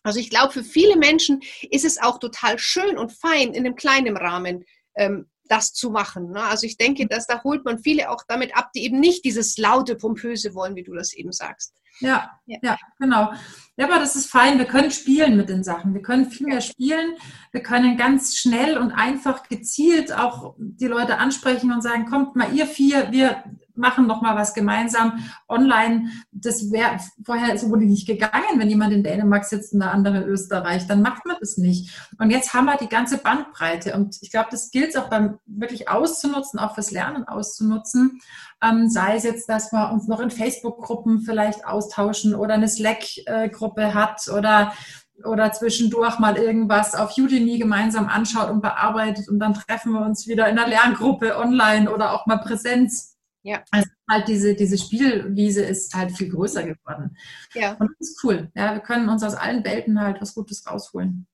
Also 0.03 0.21
ich 0.21 0.31
glaube, 0.31 0.53
für 0.53 0.65
viele 0.65 0.97
Menschen 0.97 1.41
ist 1.71 1.85
es 1.85 2.01
auch 2.01 2.19
total 2.19 2.59
schön 2.59 2.97
und 2.97 3.13
fein 3.13 3.53
in 3.53 3.67
einem 3.67 3.75
kleinen 3.75 4.17
Rahmen 4.17 4.65
ähm, 4.97 5.29
das 5.49 5.73
zu 5.73 5.91
machen. 5.91 6.31
Ne? 6.31 6.43
Also 6.43 6.67
ich 6.67 6.77
denke, 6.77 7.07
dass 7.07 7.27
da 7.27 7.43
holt 7.43 7.65
man 7.65 7.79
viele 7.79 8.11
auch 8.11 8.23
damit 8.29 8.57
ab, 8.57 8.71
die 8.75 8.85
eben 8.85 9.01
nicht 9.01 9.25
dieses 9.25 9.59
laute, 9.59 9.97
pompöse 9.97 10.55
wollen, 10.55 10.77
wie 10.77 10.85
du 10.85 10.95
das 10.95 11.13
eben 11.13 11.33
sagst. 11.33 11.75
Ja, 12.01 12.31
ja, 12.47 12.59
ja, 12.63 12.79
genau. 12.99 13.33
Ja, 13.77 13.87
aber 13.87 13.99
das 13.99 14.15
ist 14.15 14.31
fein. 14.31 14.59
Wir 14.59 14.67
können 14.67 14.91
spielen 14.91 15.37
mit 15.37 15.49
den 15.49 15.65
Sachen. 15.65 15.95
Wir 15.95 16.03
können 16.03 16.31
viel 16.31 16.47
mehr 16.47 16.61
spielen. 16.61 17.17
Wir 17.51 17.63
können 17.63 17.97
ganz 17.97 18.37
schnell 18.37 18.79
und 18.79 18.93
einfach 18.93 19.49
gezielt 19.49 20.13
auch 20.13 20.55
die 20.59 20.87
Leute 20.87 21.19
ansprechen 21.19 21.73
und 21.73 21.83
sagen, 21.83 22.07
kommt 22.07 22.37
mal 22.37 22.55
ihr 22.55 22.67
vier, 22.67 23.11
wir 23.11 23.43
machen 23.79 24.07
noch 24.07 24.21
mal 24.21 24.37
was 24.37 24.55
gemeinsam 24.55 25.21
online. 25.49 26.09
Das 26.33 26.71
wäre 26.71 26.99
vorher 27.25 27.57
so 27.57 27.71
wurde 27.71 27.85
nicht 27.85 28.07
gegangen, 28.07 28.59
wenn 28.59 28.69
jemand 28.69 28.93
in 28.93 29.03
Dänemark 29.03 29.45
sitzt 29.45 29.73
und 29.73 29.81
der 29.81 29.93
andere 29.93 30.19
in 30.19 30.29
Österreich, 30.29 30.87
dann 30.87 31.03
macht 31.03 31.25
man 31.25 31.37
das 31.41 31.57
nicht. 31.57 31.95
Und 32.19 32.31
jetzt 32.31 32.53
haben 32.55 32.67
wir 32.67 32.77
die 32.77 32.89
ganze 32.89 33.19
Bandbreite 33.19 33.95
und 33.95 34.19
ich 34.21 34.31
glaube, 34.31 34.49
das 34.51 34.71
gilt 34.71 34.97
auch 34.99 35.09
beim 35.09 35.39
wirklich 35.47 35.89
auszunutzen, 35.89 36.59
auch 36.59 36.75
fürs 36.75 36.91
Lernen 36.91 37.25
auszunutzen. 37.25 38.21
Ähm, 38.63 38.89
sei 38.89 39.17
es 39.17 39.23
jetzt, 39.23 39.49
dass 39.49 39.73
wir 39.73 39.93
uns 39.93 40.09
noch 40.09 40.21
in 40.21 40.31
Facebook-Gruppen 40.31 41.21
vielleicht 41.21 41.65
austauschen 41.65 42.35
oder 42.35 42.55
eine 42.55 42.69
Slack-Gruppe 42.69 43.95
hat 43.95 44.29
oder 44.29 44.73
oder 45.25 45.53
zwischendurch 45.53 46.19
mal 46.19 46.37
irgendwas 46.37 46.95
auf 46.95 47.17
Udemy 47.17 47.59
gemeinsam 47.59 48.09
anschaut 48.09 48.51
und 48.51 48.61
bearbeitet 48.61 49.29
und 49.29 49.39
dann 49.39 49.55
treffen 49.55 49.93
wir 49.93 50.03
uns 50.03 50.27
wieder 50.27 50.49
in 50.49 50.59
einer 50.59 50.69
Lerngruppe 50.69 51.37
online 51.37 51.93
oder 51.93 52.13
auch 52.13 52.27
mal 52.27 52.39
Präsenz. 52.39 53.18
Ja. 53.49 53.65
Also 53.71 53.89
halt 54.11 54.29
diese, 54.29 54.55
diese 54.55 54.77
Spielwiese 54.77 55.65
ist 55.65 55.95
halt 55.95 56.13
viel 56.15 56.29
größer 56.29 56.65
geworden. 56.65 57.17
Ja. 57.55 57.77
Und 57.81 57.91
das 57.99 58.11
ist 58.11 58.23
cool. 58.23 58.53
Ja, 58.55 58.75
wir 58.75 58.81
können 58.81 59.09
uns 59.09 59.23
aus 59.23 59.35
allen 59.35 59.65
Welten 59.65 59.99
halt 59.99 60.21
was 60.21 60.35
Gutes 60.35 60.67
rausholen. 60.67 61.27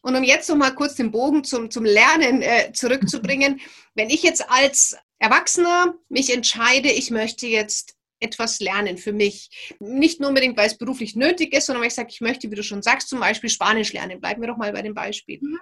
Und 0.00 0.14
um 0.14 0.22
jetzt 0.22 0.48
noch 0.48 0.54
mal 0.54 0.70
kurz 0.70 0.94
den 0.94 1.10
Bogen 1.10 1.42
zum, 1.42 1.68
zum 1.68 1.84
Lernen 1.84 2.40
äh, 2.42 2.72
zurückzubringen, 2.72 3.60
wenn 3.96 4.10
ich 4.10 4.22
jetzt 4.22 4.48
als 4.48 4.96
Erwachsener 5.18 5.94
mich 6.08 6.32
entscheide, 6.32 6.88
ich 6.88 7.10
möchte 7.10 7.48
jetzt 7.48 7.96
etwas 8.20 8.60
lernen 8.60 8.96
für 8.96 9.12
mich. 9.12 9.74
Nicht 9.80 10.20
nur 10.20 10.28
unbedingt, 10.28 10.56
weil 10.56 10.68
es 10.68 10.78
beruflich 10.78 11.16
nötig 11.16 11.52
ist, 11.52 11.66
sondern 11.66 11.80
weil 11.80 11.88
ich 11.88 11.94
sage, 11.94 12.10
ich 12.12 12.20
möchte, 12.20 12.48
wie 12.48 12.54
du 12.54 12.62
schon 12.62 12.82
sagst, 12.82 13.08
zum 13.08 13.18
Beispiel 13.18 13.50
Spanisch 13.50 13.92
lernen. 13.92 14.20
Bleiben 14.20 14.40
wir 14.40 14.48
doch 14.48 14.56
mal 14.56 14.72
bei 14.72 14.82
dem 14.82 14.94
Beispiel. 14.94 15.40
Mhm 15.42 15.58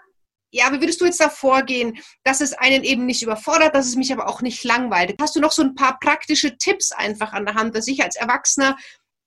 ja, 0.51 0.73
wie 0.73 0.81
würdest 0.81 1.01
du 1.01 1.05
jetzt 1.05 1.21
da 1.21 1.29
vorgehen, 1.29 1.99
dass 2.25 2.41
es 2.41 2.55
einen 2.55 2.83
eben 2.85 3.07
nicht 3.07 3.23
überfordert, 3.23 3.75
dass 3.75 3.87
es 3.87 3.97
mich 3.97 4.13
aber 4.13 4.29
auch 4.29 4.41
nicht 4.41 4.65
langweilt? 4.65 5.15
Hast 5.21 5.37
du 5.37 5.41
noch 5.41 5.53
so 5.53 5.63
ein 5.63 5.75
paar 5.75 5.99
praktische 5.99 6.57
Tipps 6.57 6.93
einfach 6.93 7.33
an 7.33 7.45
der 7.45 7.55
Hand, 7.55 7.75
dass 7.75 7.89
ich 7.89 8.03
als 8.03 8.17
Erwachsener 8.17 8.77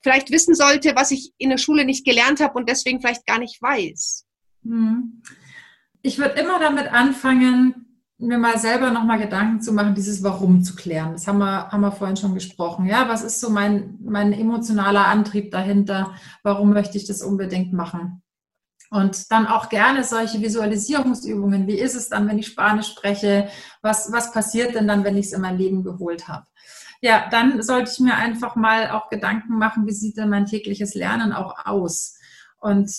vielleicht 0.02 0.32
wissen 0.32 0.56
sollte, 0.56 0.96
was 0.96 1.12
ich 1.12 1.32
in 1.38 1.50
der 1.50 1.58
Schule 1.58 1.86
nicht 1.86 2.06
gelernt 2.06 2.40
habe 2.40 2.58
und 2.58 2.68
deswegen 2.68 3.02
vielleicht 3.02 3.26
gar 3.26 3.40
nicht 3.40 3.62
weiß? 3.62 4.26
Hm. 4.64 5.22
Ich 6.02 6.18
würde 6.18 6.40
immer 6.40 6.60
damit 6.60 6.92
anfangen, 6.92 7.92
mir 8.18 8.38
mal 8.38 8.58
selber 8.58 8.92
nochmal 8.92 9.20
Gedanken 9.20 9.62
zu 9.62 9.74
machen, 9.74 9.96
dieses 9.96 10.24
Warum 10.24 10.64
zu 10.64 10.76
klären. 10.76 11.14
Das 11.14 11.28
haben 11.28 11.40
wir, 11.40 11.70
haben 11.70 11.82
wir 11.82 11.92
vorhin 11.92 12.18
schon 12.18 12.34
gesprochen. 12.34 12.86
Ja, 12.86 13.10
was 13.10 13.24
ist 13.24 13.40
so 13.40 13.50
mein, 13.50 13.98
mein 14.02 14.32
emotionaler 14.34 15.08
Antrieb 15.08 15.52
dahinter? 15.52 16.14
Warum 16.44 16.72
möchte 16.72 16.98
ich 16.98 17.06
das 17.06 17.24
unbedingt 17.24 17.74
machen? 17.74 18.22
Und 18.92 19.32
dann 19.32 19.48
auch 19.48 19.70
gerne 19.70 20.04
solche 20.04 20.42
Visualisierungsübungen. 20.42 21.66
Wie 21.66 21.80
ist 21.80 21.96
es 21.96 22.10
dann, 22.10 22.28
wenn 22.28 22.38
ich 22.38 22.48
Spanisch 22.48 22.89
spreche? 22.89 23.48
Was, 23.82 24.12
was 24.12 24.34
passiert 24.34 24.76
denn 24.76 24.86
dann, 24.86 25.06
wenn 25.06 25.16
ich 25.16 25.28
es 25.28 25.34
in 25.34 25.39
mein 25.39 25.58
Leben 25.58 25.82
geholt 25.82 26.28
habe? 26.28 26.46
Ja, 27.00 27.30
dann 27.32 27.64
sollte 27.64 27.89
ich 27.89 28.00
mir 28.02 28.16
einfach 28.16 28.58
mal 28.58 28.92
auch 28.92 29.10
Gedanken 29.10 29.58
machen, 29.58 29.88
wie 29.88 29.94
sieht 29.94 30.18
denn 30.18 30.30
mein 30.30 30.46
tägliches 30.46 30.94
Lernen 30.94 31.32
auch 31.32 31.66
aus? 31.66 32.18
Und 32.60 32.92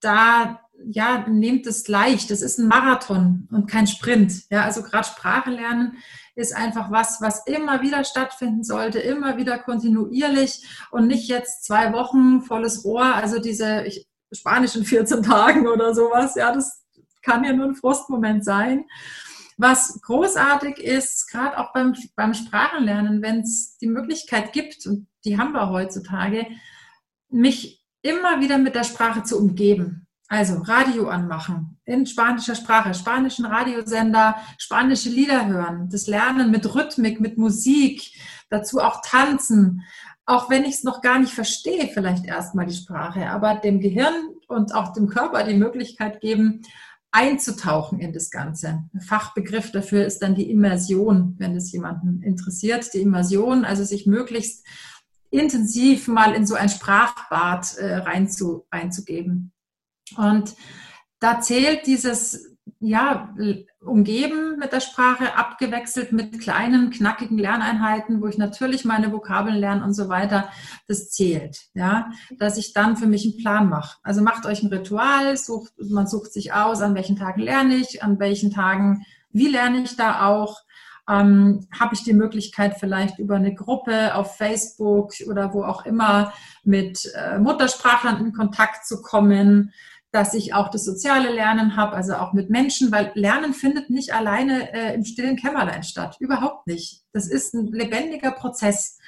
da, 0.00 0.60
ja, 0.84 1.24
nehmt 1.28 1.68
es 1.68 1.86
leicht. 1.86 2.32
Das 2.32 2.42
ist 2.42 2.58
ein 2.58 2.66
Marathon 2.66 3.48
und 3.52 3.70
kein 3.70 3.86
Sprint. 3.86 4.50
Ja, 4.50 4.64
also 4.64 4.82
gerade 4.82 5.06
Sprache 5.06 5.50
lernen 5.50 5.98
ist 6.34 6.54
einfach 6.54 6.90
was, 6.90 7.20
was 7.20 7.46
immer 7.46 7.80
wieder 7.80 8.02
stattfinden 8.02 8.64
sollte, 8.64 8.98
immer 8.98 9.36
wieder 9.36 9.60
kontinuierlich 9.60 10.66
und 10.90 11.06
nicht 11.06 11.28
jetzt 11.28 11.64
zwei 11.64 11.92
Wochen 11.92 12.42
volles 12.42 12.84
Rohr. 12.84 13.14
Also 13.14 13.38
diese, 13.38 13.84
ich 13.84 14.08
Spanisch 14.32 14.76
in 14.76 14.84
14 14.84 15.22
Tagen 15.22 15.66
oder 15.68 15.94
sowas. 15.94 16.34
Ja, 16.34 16.52
das 16.52 16.84
kann 17.22 17.44
ja 17.44 17.52
nur 17.52 17.66
ein 17.66 17.74
Frustmoment 17.74 18.44
sein. 18.44 18.84
Was 19.58 20.00
großartig 20.02 20.78
ist, 20.78 21.30
gerade 21.30 21.58
auch 21.58 21.72
beim, 21.72 21.94
beim 22.16 22.34
Sprachenlernen, 22.34 23.22
wenn 23.22 23.40
es 23.40 23.76
die 23.78 23.86
Möglichkeit 23.86 24.52
gibt, 24.52 24.86
und 24.86 25.06
die 25.24 25.38
haben 25.38 25.52
wir 25.52 25.70
heutzutage, 25.70 26.46
mich 27.28 27.84
immer 28.02 28.40
wieder 28.40 28.58
mit 28.58 28.74
der 28.74 28.84
Sprache 28.84 29.22
zu 29.22 29.38
umgeben. 29.38 30.06
Also 30.28 30.62
Radio 30.62 31.08
anmachen 31.08 31.78
in 31.84 32.06
spanischer 32.06 32.54
Sprache, 32.54 32.94
spanischen 32.94 33.44
Radiosender, 33.44 34.36
spanische 34.56 35.10
Lieder 35.10 35.46
hören, 35.46 35.90
das 35.90 36.06
Lernen 36.06 36.50
mit 36.50 36.74
Rhythmik, 36.74 37.20
mit 37.20 37.36
Musik, 37.36 38.12
dazu 38.48 38.80
auch 38.80 39.02
tanzen 39.04 39.82
auch 40.26 40.50
wenn 40.50 40.64
ich 40.64 40.76
es 40.76 40.84
noch 40.84 41.00
gar 41.00 41.18
nicht 41.18 41.32
verstehe, 41.32 41.88
vielleicht 41.88 42.26
erstmal 42.26 42.66
die 42.66 42.74
Sprache, 42.74 43.28
aber 43.28 43.56
dem 43.56 43.80
Gehirn 43.80 44.14
und 44.48 44.74
auch 44.74 44.92
dem 44.92 45.08
Körper 45.08 45.44
die 45.44 45.54
Möglichkeit 45.54 46.20
geben, 46.20 46.62
einzutauchen 47.10 47.98
in 47.98 48.12
das 48.12 48.30
Ganze. 48.30 48.84
Ein 48.94 49.00
Fachbegriff 49.00 49.70
dafür 49.70 50.06
ist 50.06 50.20
dann 50.20 50.34
die 50.34 50.50
Immersion, 50.50 51.34
wenn 51.38 51.54
es 51.56 51.70
jemanden 51.72 52.22
interessiert. 52.22 52.94
Die 52.94 53.02
Immersion, 53.02 53.64
also 53.64 53.84
sich 53.84 54.06
möglichst 54.06 54.66
intensiv 55.30 56.08
mal 56.08 56.34
in 56.34 56.46
so 56.46 56.54
ein 56.54 56.68
Sprachbad 56.68 57.76
äh, 57.78 57.96
reinzu, 57.96 58.66
reinzugeben. 58.72 59.52
Und 60.16 60.54
da 61.20 61.40
zählt 61.40 61.86
dieses 61.86 62.52
ja, 62.80 63.34
umgeben 63.84 64.58
mit 64.58 64.72
der 64.72 64.80
Sprache, 64.80 65.36
abgewechselt 65.36 66.12
mit 66.12 66.40
kleinen, 66.40 66.90
knackigen 66.90 67.38
Lerneinheiten, 67.38 68.22
wo 68.22 68.26
ich 68.26 68.38
natürlich 68.38 68.84
meine 68.84 69.12
Vokabeln 69.12 69.56
lerne 69.56 69.84
und 69.84 69.94
so 69.94 70.08
weiter. 70.08 70.48
Das 70.86 71.10
zählt, 71.10 71.62
ja, 71.74 72.10
dass 72.38 72.58
ich 72.58 72.72
dann 72.72 72.96
für 72.96 73.06
mich 73.06 73.24
einen 73.24 73.38
Plan 73.38 73.68
mache. 73.68 73.98
Also 74.02 74.22
macht 74.22 74.46
euch 74.46 74.62
ein 74.62 74.72
Ritual, 74.72 75.36
sucht, 75.36 75.72
man 75.78 76.06
sucht 76.06 76.32
sich 76.32 76.52
aus, 76.52 76.80
an 76.80 76.94
welchen 76.94 77.16
Tagen 77.16 77.40
lerne 77.40 77.76
ich, 77.76 78.02
an 78.02 78.18
welchen 78.18 78.50
Tagen, 78.50 79.04
wie 79.30 79.48
lerne 79.48 79.82
ich 79.82 79.96
da 79.96 80.26
auch. 80.26 80.60
Ähm, 81.08 81.66
habe 81.78 81.94
ich 81.94 82.04
die 82.04 82.12
Möglichkeit, 82.12 82.76
vielleicht 82.78 83.18
über 83.18 83.34
eine 83.34 83.54
Gruppe 83.54 84.14
auf 84.14 84.36
Facebook 84.36 85.12
oder 85.28 85.52
wo 85.52 85.64
auch 85.64 85.84
immer 85.84 86.32
mit 86.62 87.12
äh, 87.16 87.40
Muttersprachlern 87.40 88.24
in 88.24 88.32
Kontakt 88.32 88.86
zu 88.86 89.02
kommen 89.02 89.72
dass 90.12 90.34
ich 90.34 90.52
auch 90.52 90.68
das 90.68 90.84
soziale 90.84 91.32
Lernen 91.32 91.74
habe, 91.76 91.96
also 91.96 92.14
auch 92.14 92.34
mit 92.34 92.50
Menschen, 92.50 92.92
weil 92.92 93.10
Lernen 93.14 93.54
findet 93.54 93.88
nicht 93.88 94.14
alleine 94.14 94.72
äh, 94.72 94.94
im 94.94 95.04
stillen 95.04 95.36
Kämmerlein 95.36 95.82
statt. 95.82 96.16
Überhaupt 96.20 96.66
nicht. 96.66 97.02
Das 97.12 97.26
ist 97.26 97.54
ein 97.54 97.68
lebendiger 97.68 98.30
Prozess. 98.30 98.98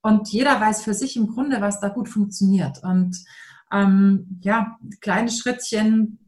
Und 0.00 0.28
jeder 0.28 0.58
weiß 0.58 0.82
für 0.82 0.94
sich 0.94 1.16
im 1.16 1.28
Grunde, 1.28 1.60
was 1.60 1.80
da 1.80 1.88
gut 1.88 2.08
funktioniert. 2.08 2.82
Und 2.82 3.22
ähm, 3.70 4.40
ja, 4.40 4.78
kleine 5.02 5.30
Schrittchen, 5.30 6.18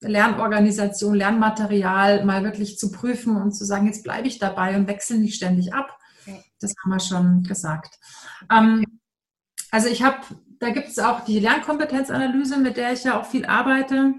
Lernorganisation, 0.00 1.14
Lernmaterial 1.14 2.24
mal 2.24 2.42
wirklich 2.44 2.78
zu 2.78 2.90
prüfen 2.90 3.36
und 3.36 3.52
zu 3.52 3.66
sagen, 3.66 3.86
jetzt 3.86 4.04
bleibe 4.04 4.26
ich 4.26 4.38
dabei 4.38 4.74
und 4.76 4.88
wechsle 4.88 5.18
nicht 5.18 5.34
ständig 5.34 5.74
ab. 5.74 5.98
Das 6.60 6.72
haben 6.82 6.90
wir 6.90 7.00
schon 7.00 7.42
gesagt. 7.42 7.98
Ähm, 8.50 8.84
also 9.70 9.88
ich 9.88 10.02
habe 10.02 10.20
da 10.60 10.70
gibt 10.70 10.88
es 10.88 10.98
auch 10.98 11.24
die 11.24 11.40
Lernkompetenzanalyse, 11.40 12.58
mit 12.58 12.76
der 12.76 12.92
ich 12.92 13.04
ja 13.04 13.18
auch 13.18 13.26
viel 13.26 13.46
arbeite. 13.46 14.14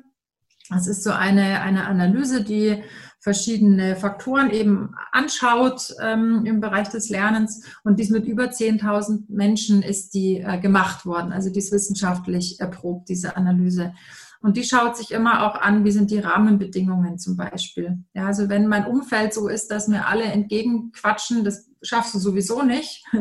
Das 0.69 0.87
ist 0.87 1.03
so 1.03 1.11
eine, 1.11 1.61
eine 1.61 1.85
Analyse, 1.85 2.43
die 2.43 2.83
verschiedene 3.19 3.95
Faktoren 3.95 4.49
eben 4.49 4.95
anschaut 5.11 5.93
ähm, 6.01 6.43
im 6.45 6.59
Bereich 6.59 6.89
des 6.89 7.09
Lernens. 7.09 7.63
Und 7.83 7.99
dies 7.99 8.09
mit 8.09 8.25
über 8.25 8.45
10.000 8.45 9.25
Menschen 9.29 9.83
ist 9.83 10.15
die 10.15 10.39
äh, 10.39 10.59
gemacht 10.59 11.05
worden. 11.05 11.31
Also 11.31 11.51
die 11.51 11.59
ist 11.59 11.71
wissenschaftlich 11.71 12.59
erprobt, 12.59 13.09
diese 13.09 13.37
Analyse. 13.37 13.93
Und 14.41 14.57
die 14.57 14.63
schaut 14.63 14.97
sich 14.97 15.11
immer 15.11 15.45
auch 15.45 15.61
an, 15.61 15.85
wie 15.85 15.91
sind 15.91 16.09
die 16.09 16.17
Rahmenbedingungen 16.17 17.19
zum 17.19 17.37
Beispiel. 17.37 17.99
Ja, 18.15 18.25
also 18.25 18.49
wenn 18.49 18.65
mein 18.65 18.87
Umfeld 18.87 19.35
so 19.35 19.47
ist, 19.47 19.69
dass 19.69 19.87
mir 19.87 20.07
alle 20.07 20.23
entgegenquatschen, 20.23 21.43
das 21.43 21.69
schaffst 21.83 22.15
du 22.15 22.19
sowieso 22.19 22.63
nicht. 22.63 23.05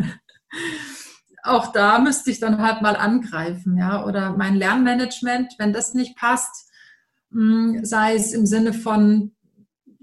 auch 1.43 1.72
da 1.72 1.99
müsste 1.99 2.30
ich 2.30 2.41
dann 2.41 2.61
halt 2.61 2.82
mal 2.82 2.97
angreifen, 2.97 3.76
ja, 3.76 4.05
oder 4.05 4.36
mein 4.36 4.57
Lernmanagement, 4.57 5.55
wenn 5.59 5.72
das 5.72 5.95
nicht 5.95 6.16
passt, 6.16 6.70
hm, 7.30 7.84
sei 7.84 8.14
es 8.14 8.32
im 8.32 8.47
Sinne 8.47 8.72
von, 8.72 9.32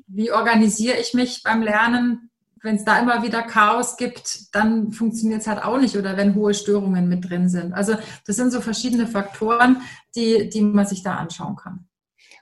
wie 0.07 0.31
organisiere 0.31 0.97
ich 0.97 1.13
mich 1.13 1.43
beim 1.43 1.61
Lernen, 1.61 2.29
wenn 2.63 2.75
es 2.75 2.85
da 2.85 2.99
immer 2.99 3.23
wieder 3.23 3.43
Chaos 3.43 3.97
gibt, 3.97 4.53
dann 4.55 4.91
funktioniert 4.91 5.41
es 5.41 5.47
halt 5.47 5.63
auch 5.63 5.79
nicht 5.79 5.95
oder 5.95 6.17
wenn 6.17 6.35
hohe 6.35 6.53
Störungen 6.53 7.07
mit 7.07 7.29
drin 7.29 7.49
sind. 7.49 7.73
Also 7.73 7.95
das 8.25 8.35
sind 8.35 8.51
so 8.51 8.61
verschiedene 8.61 9.07
Faktoren, 9.07 9.81
die, 10.15 10.49
die 10.49 10.61
man 10.61 10.85
sich 10.85 11.03
da 11.03 11.15
anschauen 11.15 11.55
kann. 11.55 11.87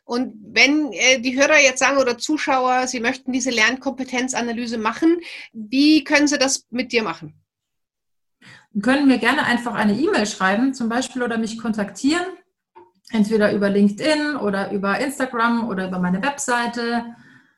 Und 0.04 0.36
wenn 0.54 0.94
äh, 0.94 1.20
die 1.20 1.36
Hörer 1.36 1.60
jetzt 1.60 1.80
sagen 1.80 1.98
oder 1.98 2.18
Zuschauer, 2.18 2.88
sie 2.88 3.00
möchten 3.00 3.32
diese 3.32 3.50
Lernkompetenzanalyse 3.50 4.78
machen, 4.78 5.18
wie 5.52 6.04
können 6.04 6.28
sie 6.28 6.38
das 6.38 6.66
mit 6.70 6.92
dir 6.92 7.04
machen? 7.04 7.34
Können 8.82 9.08
mir 9.08 9.18
gerne 9.18 9.44
einfach 9.44 9.74
eine 9.74 9.94
E-Mail 9.94 10.26
schreiben, 10.26 10.74
zum 10.74 10.90
Beispiel, 10.90 11.24
oder 11.24 11.38
mich 11.38 11.58
kontaktieren. 11.58 12.26
Entweder 13.12 13.54
über 13.54 13.70
LinkedIn 13.70 14.36
oder 14.36 14.72
über 14.72 15.00
Instagram 15.00 15.68
oder 15.70 15.88
über 15.88 16.00
meine 16.00 16.22
Webseite. 16.22 17.06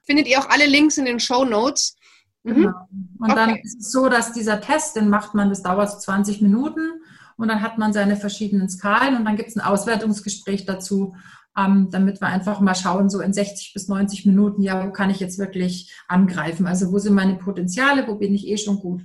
Findet 0.03 0.27
ihr 0.27 0.39
auch 0.39 0.49
alle 0.49 0.65
Links 0.67 0.97
in 0.97 1.05
den 1.05 1.19
Show 1.19 1.45
Notes? 1.45 1.95
Mhm. 2.43 2.55
Genau. 2.55 2.87
Und 3.19 3.31
okay. 3.31 3.35
dann 3.35 3.55
ist 3.55 3.79
es 3.79 3.91
so, 3.91 4.09
dass 4.09 4.33
dieser 4.33 4.61
Test, 4.61 4.95
den 4.95 5.09
macht 5.09 5.33
man, 5.33 5.49
das 5.49 5.63
dauert 5.63 5.91
so 5.91 5.97
20 5.97 6.41
Minuten 6.41 6.91
und 7.37 7.47
dann 7.47 7.61
hat 7.61 7.77
man 7.77 7.93
seine 7.93 8.15
verschiedenen 8.15 8.69
Skalen 8.69 9.15
und 9.15 9.25
dann 9.25 9.35
gibt 9.35 9.49
es 9.49 9.55
ein 9.55 9.61
Auswertungsgespräch 9.61 10.65
dazu, 10.65 11.15
ähm, 11.57 11.89
damit 11.91 12.21
wir 12.21 12.27
einfach 12.27 12.59
mal 12.59 12.75
schauen, 12.75 13.09
so 13.09 13.19
in 13.19 13.33
60 13.33 13.73
bis 13.73 13.87
90 13.87 14.25
Minuten, 14.25 14.61
ja, 14.61 14.85
wo 14.85 14.91
kann 14.91 15.09
ich 15.09 15.19
jetzt 15.19 15.39
wirklich 15.39 15.93
angreifen? 16.07 16.67
Also 16.67 16.91
wo 16.91 16.99
sind 16.99 17.15
meine 17.15 17.35
Potenziale, 17.35 18.07
wo 18.07 18.15
bin 18.15 18.33
ich 18.33 18.47
eh 18.47 18.57
schon 18.57 18.79
gut? 18.79 19.01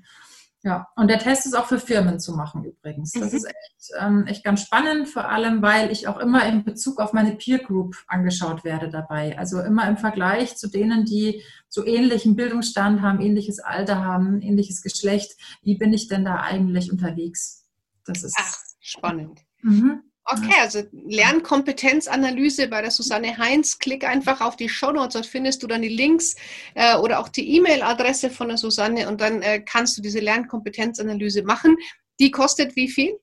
Ja, 0.64 0.86
und 0.94 1.08
der 1.08 1.18
Test 1.18 1.44
ist 1.44 1.54
auch 1.54 1.66
für 1.66 1.80
Firmen 1.80 2.20
zu 2.20 2.34
machen 2.36 2.64
übrigens. 2.64 3.12
Das 3.12 3.32
mhm. 3.32 3.36
ist 3.36 3.44
echt, 3.46 3.90
ähm, 3.98 4.26
echt 4.26 4.44
ganz 4.44 4.62
spannend, 4.62 5.08
vor 5.08 5.28
allem 5.28 5.60
weil 5.60 5.90
ich 5.90 6.06
auch 6.06 6.18
immer 6.18 6.46
in 6.46 6.64
Bezug 6.64 7.00
auf 7.00 7.12
meine 7.12 7.34
Peer 7.34 7.58
Group 7.58 7.96
angeschaut 8.06 8.62
werde 8.62 8.88
dabei. 8.88 9.36
Also 9.36 9.60
immer 9.60 9.88
im 9.88 9.96
Vergleich 9.96 10.56
zu 10.56 10.68
denen, 10.68 11.04
die 11.04 11.42
so 11.68 11.84
ähnlichen 11.84 12.36
Bildungsstand 12.36 13.02
haben, 13.02 13.20
ähnliches 13.20 13.58
Alter 13.58 14.04
haben, 14.04 14.40
ähnliches 14.40 14.82
Geschlecht. 14.82 15.36
Wie 15.62 15.76
bin 15.76 15.92
ich 15.92 16.06
denn 16.06 16.24
da 16.24 16.36
eigentlich 16.36 16.92
unterwegs? 16.92 17.66
Das 18.04 18.22
ist 18.22 18.36
Ach, 18.38 18.56
spannend. 18.78 19.40
Mhm. 19.62 20.02
Okay, 20.24 20.54
also 20.60 20.82
Lernkompetenzanalyse 20.92 22.68
bei 22.68 22.80
der 22.80 22.92
Susanne 22.92 23.36
Heinz. 23.38 23.78
Klick 23.78 24.04
einfach 24.04 24.40
auf 24.40 24.56
die 24.56 24.68
Show 24.68 24.92
Notes, 24.92 25.14
dort 25.14 25.26
findest 25.26 25.62
du 25.62 25.66
dann 25.66 25.82
die 25.82 25.88
Links 25.88 26.36
äh, 26.74 26.96
oder 26.96 27.18
auch 27.18 27.28
die 27.28 27.56
E-Mail-Adresse 27.56 28.30
von 28.30 28.48
der 28.48 28.56
Susanne 28.56 29.08
und 29.08 29.20
dann 29.20 29.42
äh, 29.42 29.60
kannst 29.60 29.98
du 29.98 30.02
diese 30.02 30.20
Lernkompetenzanalyse 30.20 31.42
machen. 31.42 31.76
Die 32.20 32.30
kostet 32.30 32.76
wie 32.76 32.88
viel? 32.88 33.18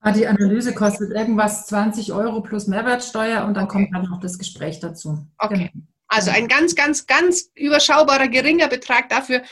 Ah, 0.00 0.12
die 0.12 0.26
Analyse 0.26 0.74
kostet 0.74 1.12
irgendwas 1.12 1.66
20 1.66 2.12
Euro 2.12 2.40
plus 2.40 2.66
Mehrwertsteuer 2.66 3.44
und 3.44 3.54
dann 3.54 3.64
okay. 3.64 3.72
kommt 3.72 3.94
dann 3.94 4.10
noch 4.10 4.20
das 4.20 4.38
Gespräch 4.38 4.80
dazu. 4.80 5.26
Okay. 5.38 5.70
Genau. 5.72 5.84
Also 6.08 6.30
ein 6.30 6.48
ganz, 6.48 6.74
ganz, 6.74 7.06
ganz 7.06 7.50
überschaubarer, 7.54 8.28
geringer 8.28 8.68
Betrag 8.68 9.08
dafür, 9.08 9.42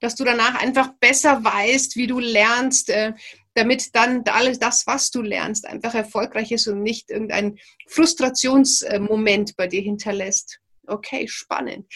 dass 0.00 0.14
du 0.14 0.24
danach 0.24 0.60
einfach 0.60 0.92
besser 1.00 1.42
weißt, 1.42 1.96
wie 1.96 2.06
du 2.06 2.20
lernst, 2.20 2.90
äh, 2.90 3.12
damit 3.54 3.94
dann 3.94 4.24
alles 4.24 4.58
das, 4.58 4.86
was 4.86 5.10
du 5.10 5.22
lernst, 5.22 5.66
einfach 5.66 5.94
erfolgreich 5.94 6.52
ist 6.52 6.66
und 6.66 6.82
nicht 6.82 7.10
irgendein 7.10 7.58
Frustrationsmoment 7.88 9.56
bei 9.56 9.66
dir 9.66 9.80
hinterlässt. 9.80 10.58
Okay, 10.86 11.26
spannend. 11.28 11.86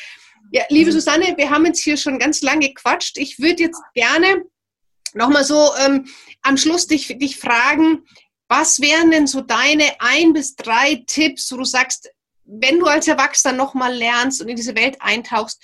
Ja, 0.53 0.65
liebe 0.71 0.93
Susanne, 0.93 1.35
wir 1.37 1.51
haben 1.51 1.67
jetzt 1.67 1.83
hier 1.83 1.97
schon 1.97 2.19
ganz 2.19 2.41
lange 2.43 2.69
gequatscht. 2.69 3.19
Ich 3.19 3.39
würde 3.39 3.65
jetzt 3.65 3.83
gerne 3.95 4.45
nochmal 5.15 5.45
so 5.45 5.71
ähm, 5.85 6.07
am 6.43 6.57
Schluss 6.57 6.87
dich, 6.87 7.19
dich 7.19 7.37
fragen, 7.37 8.05
was 8.49 8.81
wären 8.81 9.11
denn 9.11 9.27
so 9.27 9.43
deine 9.43 10.01
ein 10.01 10.33
bis 10.33 10.57
drei 10.57 11.03
Tipps, 11.07 11.53
wo 11.53 11.59
du 11.59 11.65
sagst, 11.65 12.11
wenn 12.45 12.79
du 12.79 12.87
als 12.87 13.07
Erwachsener 13.07 13.53
nochmal 13.53 13.95
lernst 13.95 14.41
und 14.41 14.49
in 14.49 14.57
diese 14.57 14.75
Welt 14.75 14.97
eintauchst, 15.01 15.63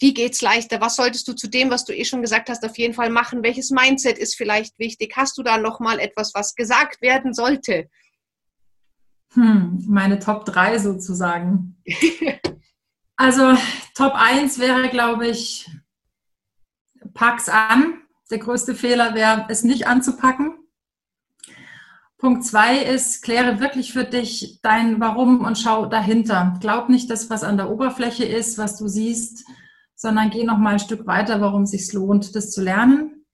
wie 0.00 0.14
geht's 0.14 0.42
leichter? 0.42 0.80
Was 0.80 0.96
solltest 0.96 1.26
du 1.28 1.32
zu 1.32 1.48
dem, 1.48 1.70
was 1.70 1.84
du 1.84 1.94
eh 1.94 2.04
schon 2.04 2.22
gesagt 2.22 2.48
hast, 2.48 2.64
auf 2.64 2.78
jeden 2.78 2.94
Fall 2.94 3.10
machen? 3.10 3.42
Welches 3.42 3.70
Mindset 3.70 4.18
ist 4.18 4.36
vielleicht 4.36 4.78
wichtig? 4.78 5.14
Hast 5.16 5.36
du 5.38 5.42
da 5.42 5.58
noch 5.58 5.80
mal 5.80 5.98
etwas, 5.98 6.34
was 6.34 6.54
gesagt 6.54 7.02
werden 7.02 7.34
sollte? 7.34 7.88
Hm, 9.34 9.84
meine 9.86 10.18
Top 10.18 10.44
3 10.44 10.78
sozusagen. 10.78 11.76
also 13.16 13.54
Top 13.94 14.14
1 14.14 14.58
wäre, 14.58 14.88
glaube 14.88 15.28
ich, 15.28 15.68
pack's 17.14 17.48
an. 17.48 18.02
Der 18.30 18.38
größte 18.38 18.74
Fehler 18.74 19.14
wäre, 19.14 19.46
es 19.48 19.64
nicht 19.64 19.86
anzupacken. 19.86 20.54
Punkt 22.18 22.44
2 22.44 22.78
ist, 22.78 23.22
kläre 23.22 23.60
wirklich 23.60 23.92
für 23.92 24.04
dich 24.04 24.58
dein 24.62 25.00
Warum 25.00 25.44
und 25.44 25.56
schau 25.56 25.86
dahinter. 25.86 26.56
Glaub 26.60 26.88
nicht, 26.88 27.10
dass 27.10 27.30
was 27.30 27.44
an 27.44 27.56
der 27.56 27.70
Oberfläche 27.70 28.24
ist, 28.24 28.58
was 28.58 28.76
du 28.76 28.88
siehst, 28.88 29.46
sondern 29.98 30.30
geh 30.30 30.44
noch 30.44 30.58
mal 30.58 30.74
ein 30.74 30.78
Stück 30.78 31.08
weiter, 31.08 31.40
warum 31.40 31.64
es 31.64 31.72
sich 31.72 31.92
lohnt, 31.92 32.36
das 32.36 32.52
zu 32.52 32.62
lernen. 32.62 33.26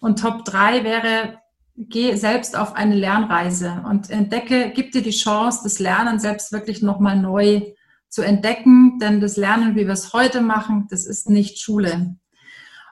Und 0.00 0.18
Top 0.18 0.46
3 0.46 0.84
wäre, 0.84 1.38
geh 1.76 2.16
selbst 2.16 2.56
auf 2.56 2.74
eine 2.74 2.94
Lernreise 2.94 3.84
und 3.86 4.08
entdecke, 4.08 4.72
gib 4.74 4.92
dir 4.92 5.02
die 5.02 5.10
Chance, 5.10 5.60
das 5.64 5.78
Lernen 5.78 6.18
selbst 6.18 6.50
wirklich 6.50 6.80
noch 6.80 6.98
mal 6.98 7.14
neu 7.14 7.74
zu 8.08 8.22
entdecken, 8.22 8.98
denn 8.98 9.20
das 9.20 9.36
Lernen, 9.36 9.74
wie 9.74 9.86
wir 9.86 9.92
es 9.92 10.14
heute 10.14 10.40
machen, 10.40 10.86
das 10.88 11.04
ist 11.04 11.28
nicht 11.28 11.58
Schule. 11.58 12.16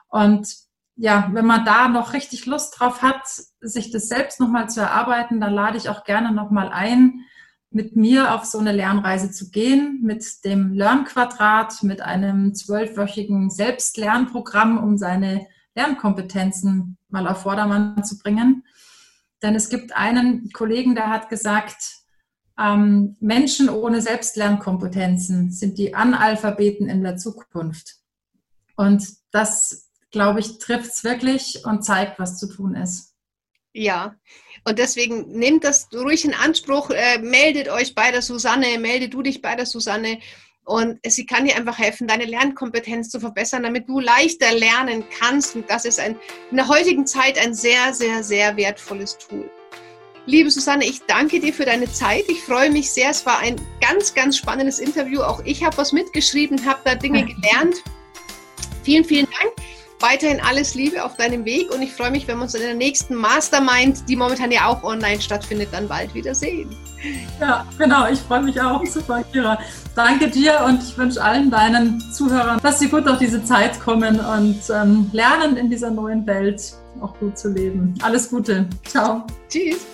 Und 0.07 0.55
ja, 0.95 1.29
wenn 1.33 1.45
man 1.45 1.65
da 1.65 1.87
noch 1.87 2.13
richtig 2.13 2.45
Lust 2.45 2.79
drauf 2.79 3.01
hat, 3.01 3.25
sich 3.61 3.89
das 3.89 4.07
selbst 4.07 4.39
noch 4.39 4.49
mal 4.49 4.69
zu 4.69 4.81
erarbeiten, 4.81 5.41
dann 5.41 5.53
lade 5.53 5.77
ich 5.77 5.89
auch 5.89 6.03
gerne 6.03 6.31
noch 6.31 6.51
mal 6.51 6.69
ein, 6.69 7.25
mit 7.71 7.95
mir 7.95 8.33
auf 8.33 8.45
so 8.45 8.59
eine 8.59 8.71
Lernreise 8.71 9.31
zu 9.31 9.49
gehen, 9.49 9.99
mit 10.01 10.45
dem 10.45 10.73
Lernquadrat, 10.73 11.83
mit 11.83 12.01
einem 12.01 12.53
zwölfwöchigen 12.53 13.49
Selbstlernprogramm, 13.49 14.77
um 14.77 14.97
seine 14.97 15.47
Lernkompetenzen 15.75 16.97
mal 17.09 17.27
auf 17.27 17.41
Vordermann 17.41 18.03
zu 18.03 18.17
bringen. 18.17 18.63
Denn 19.43 19.55
es 19.55 19.69
gibt 19.69 19.95
einen 19.95 20.49
Kollegen, 20.51 20.95
der 20.95 21.09
hat 21.09 21.29
gesagt, 21.29 21.97
ähm, 22.57 23.17
Menschen 23.19 23.69
ohne 23.69 24.01
Selbstlernkompetenzen 24.01 25.51
sind 25.51 25.77
die 25.77 25.93
Analphabeten 25.93 26.87
in 26.87 27.03
der 27.03 27.17
Zukunft. 27.17 27.97
Und 28.77 29.05
das 29.31 29.85
glaube 30.15 30.39
ich, 30.39 30.59
trifft 30.59 30.93
es 30.93 31.03
wirklich 31.03 31.65
und 31.65 31.83
zeigt, 31.83 32.19
was 32.19 32.37
zu 32.37 32.47
tun 32.47 32.75
ist. 32.75 33.14
Ja, 33.77 34.15
und 34.63 34.79
deswegen 34.79 35.37
nehmt 35.37 35.65
das 35.65 35.89
ruhig 35.93 36.23
in 36.23 36.33
Anspruch, 36.33 36.91
äh, 36.91 37.19
meldet 37.19 37.67
euch 37.67 37.93
bei 37.93 38.09
der 38.09 38.21
Susanne, 38.21 38.79
melde 38.79 39.09
du 39.09 39.21
dich 39.21 39.41
bei 39.41 39.53
der 39.55 39.65
Susanne 39.65 40.19
und 40.63 40.97
sie 41.05 41.25
kann 41.25 41.45
dir 41.45 41.57
einfach 41.57 41.77
helfen, 41.77 42.07
deine 42.07 42.23
Lernkompetenz 42.23 43.09
zu 43.09 43.19
verbessern, 43.19 43.63
damit 43.63 43.89
du 43.89 43.99
leichter 43.99 44.53
lernen 44.53 45.03
kannst. 45.19 45.55
Und 45.57 45.69
das 45.69 45.83
ist 45.83 45.99
ein, 45.99 46.15
in 46.51 46.57
der 46.57 46.69
heutigen 46.69 47.05
Zeit 47.05 47.37
ein 47.37 47.53
sehr, 47.53 47.93
sehr, 47.93 48.23
sehr 48.23 48.55
wertvolles 48.55 49.17
Tool. 49.17 49.49
Liebe 50.25 50.49
Susanne, 50.49 50.85
ich 50.85 51.01
danke 51.05 51.41
dir 51.41 51.53
für 51.53 51.65
deine 51.65 51.91
Zeit. 51.91 52.23
Ich 52.29 52.41
freue 52.41 52.71
mich 52.71 52.89
sehr. 52.89 53.09
Es 53.09 53.25
war 53.25 53.39
ein 53.39 53.57
ganz, 53.81 54.13
ganz 54.13 54.37
spannendes 54.37 54.79
Interview. 54.79 55.21
Auch 55.21 55.43
ich 55.43 55.65
habe 55.65 55.77
was 55.77 55.91
mitgeschrieben, 55.91 56.65
habe 56.65 56.79
da 56.85 56.95
Dinge 56.95 57.25
gelernt. 57.41 57.83
Vielen, 58.83 59.03
vielen 59.03 59.27
Dank. 59.27 59.74
Weiterhin 59.99 60.39
alles 60.41 60.75
Liebe 60.75 61.03
auf 61.03 61.15
deinem 61.15 61.45
Weg 61.45 61.73
und 61.73 61.81
ich 61.81 61.93
freue 61.93 62.11
mich, 62.11 62.27
wenn 62.27 62.37
wir 62.37 62.43
uns 62.43 62.53
in 62.53 62.61
der 62.61 62.73
nächsten 62.73 63.15
Mastermind, 63.15 64.07
die 64.09 64.15
momentan 64.15 64.51
ja 64.51 64.67
auch 64.67 64.83
online 64.83 65.21
stattfindet, 65.21 65.69
dann 65.71 65.87
bald 65.87 66.13
wieder 66.13 66.35
sehen. 66.35 66.75
Ja, 67.39 67.65
genau. 67.77 68.07
Ich 68.09 68.19
freue 68.19 68.41
mich 68.41 68.59
auch. 68.59 68.85
Super, 68.85 69.23
Kira. 69.31 69.59
Danke 69.95 70.29
dir 70.29 70.61
und 70.65 70.81
ich 70.83 70.97
wünsche 70.97 71.23
allen 71.23 71.49
deinen 71.49 71.99
Zuhörern, 72.11 72.59
dass 72.61 72.79
sie 72.79 72.89
gut 72.89 73.05
durch 73.05 73.19
diese 73.19 73.43
Zeit 73.43 73.79
kommen 73.79 74.19
und 74.19 74.59
ähm, 74.73 75.09
lernen 75.13 75.57
in 75.57 75.69
dieser 75.69 75.91
neuen 75.91 76.25
Welt 76.25 76.73
auch 77.01 77.17
gut 77.19 77.37
zu 77.37 77.49
leben. 77.49 77.93
Alles 78.01 78.29
Gute. 78.29 78.67
Ciao. 78.85 79.23
Tschüss. 79.49 79.85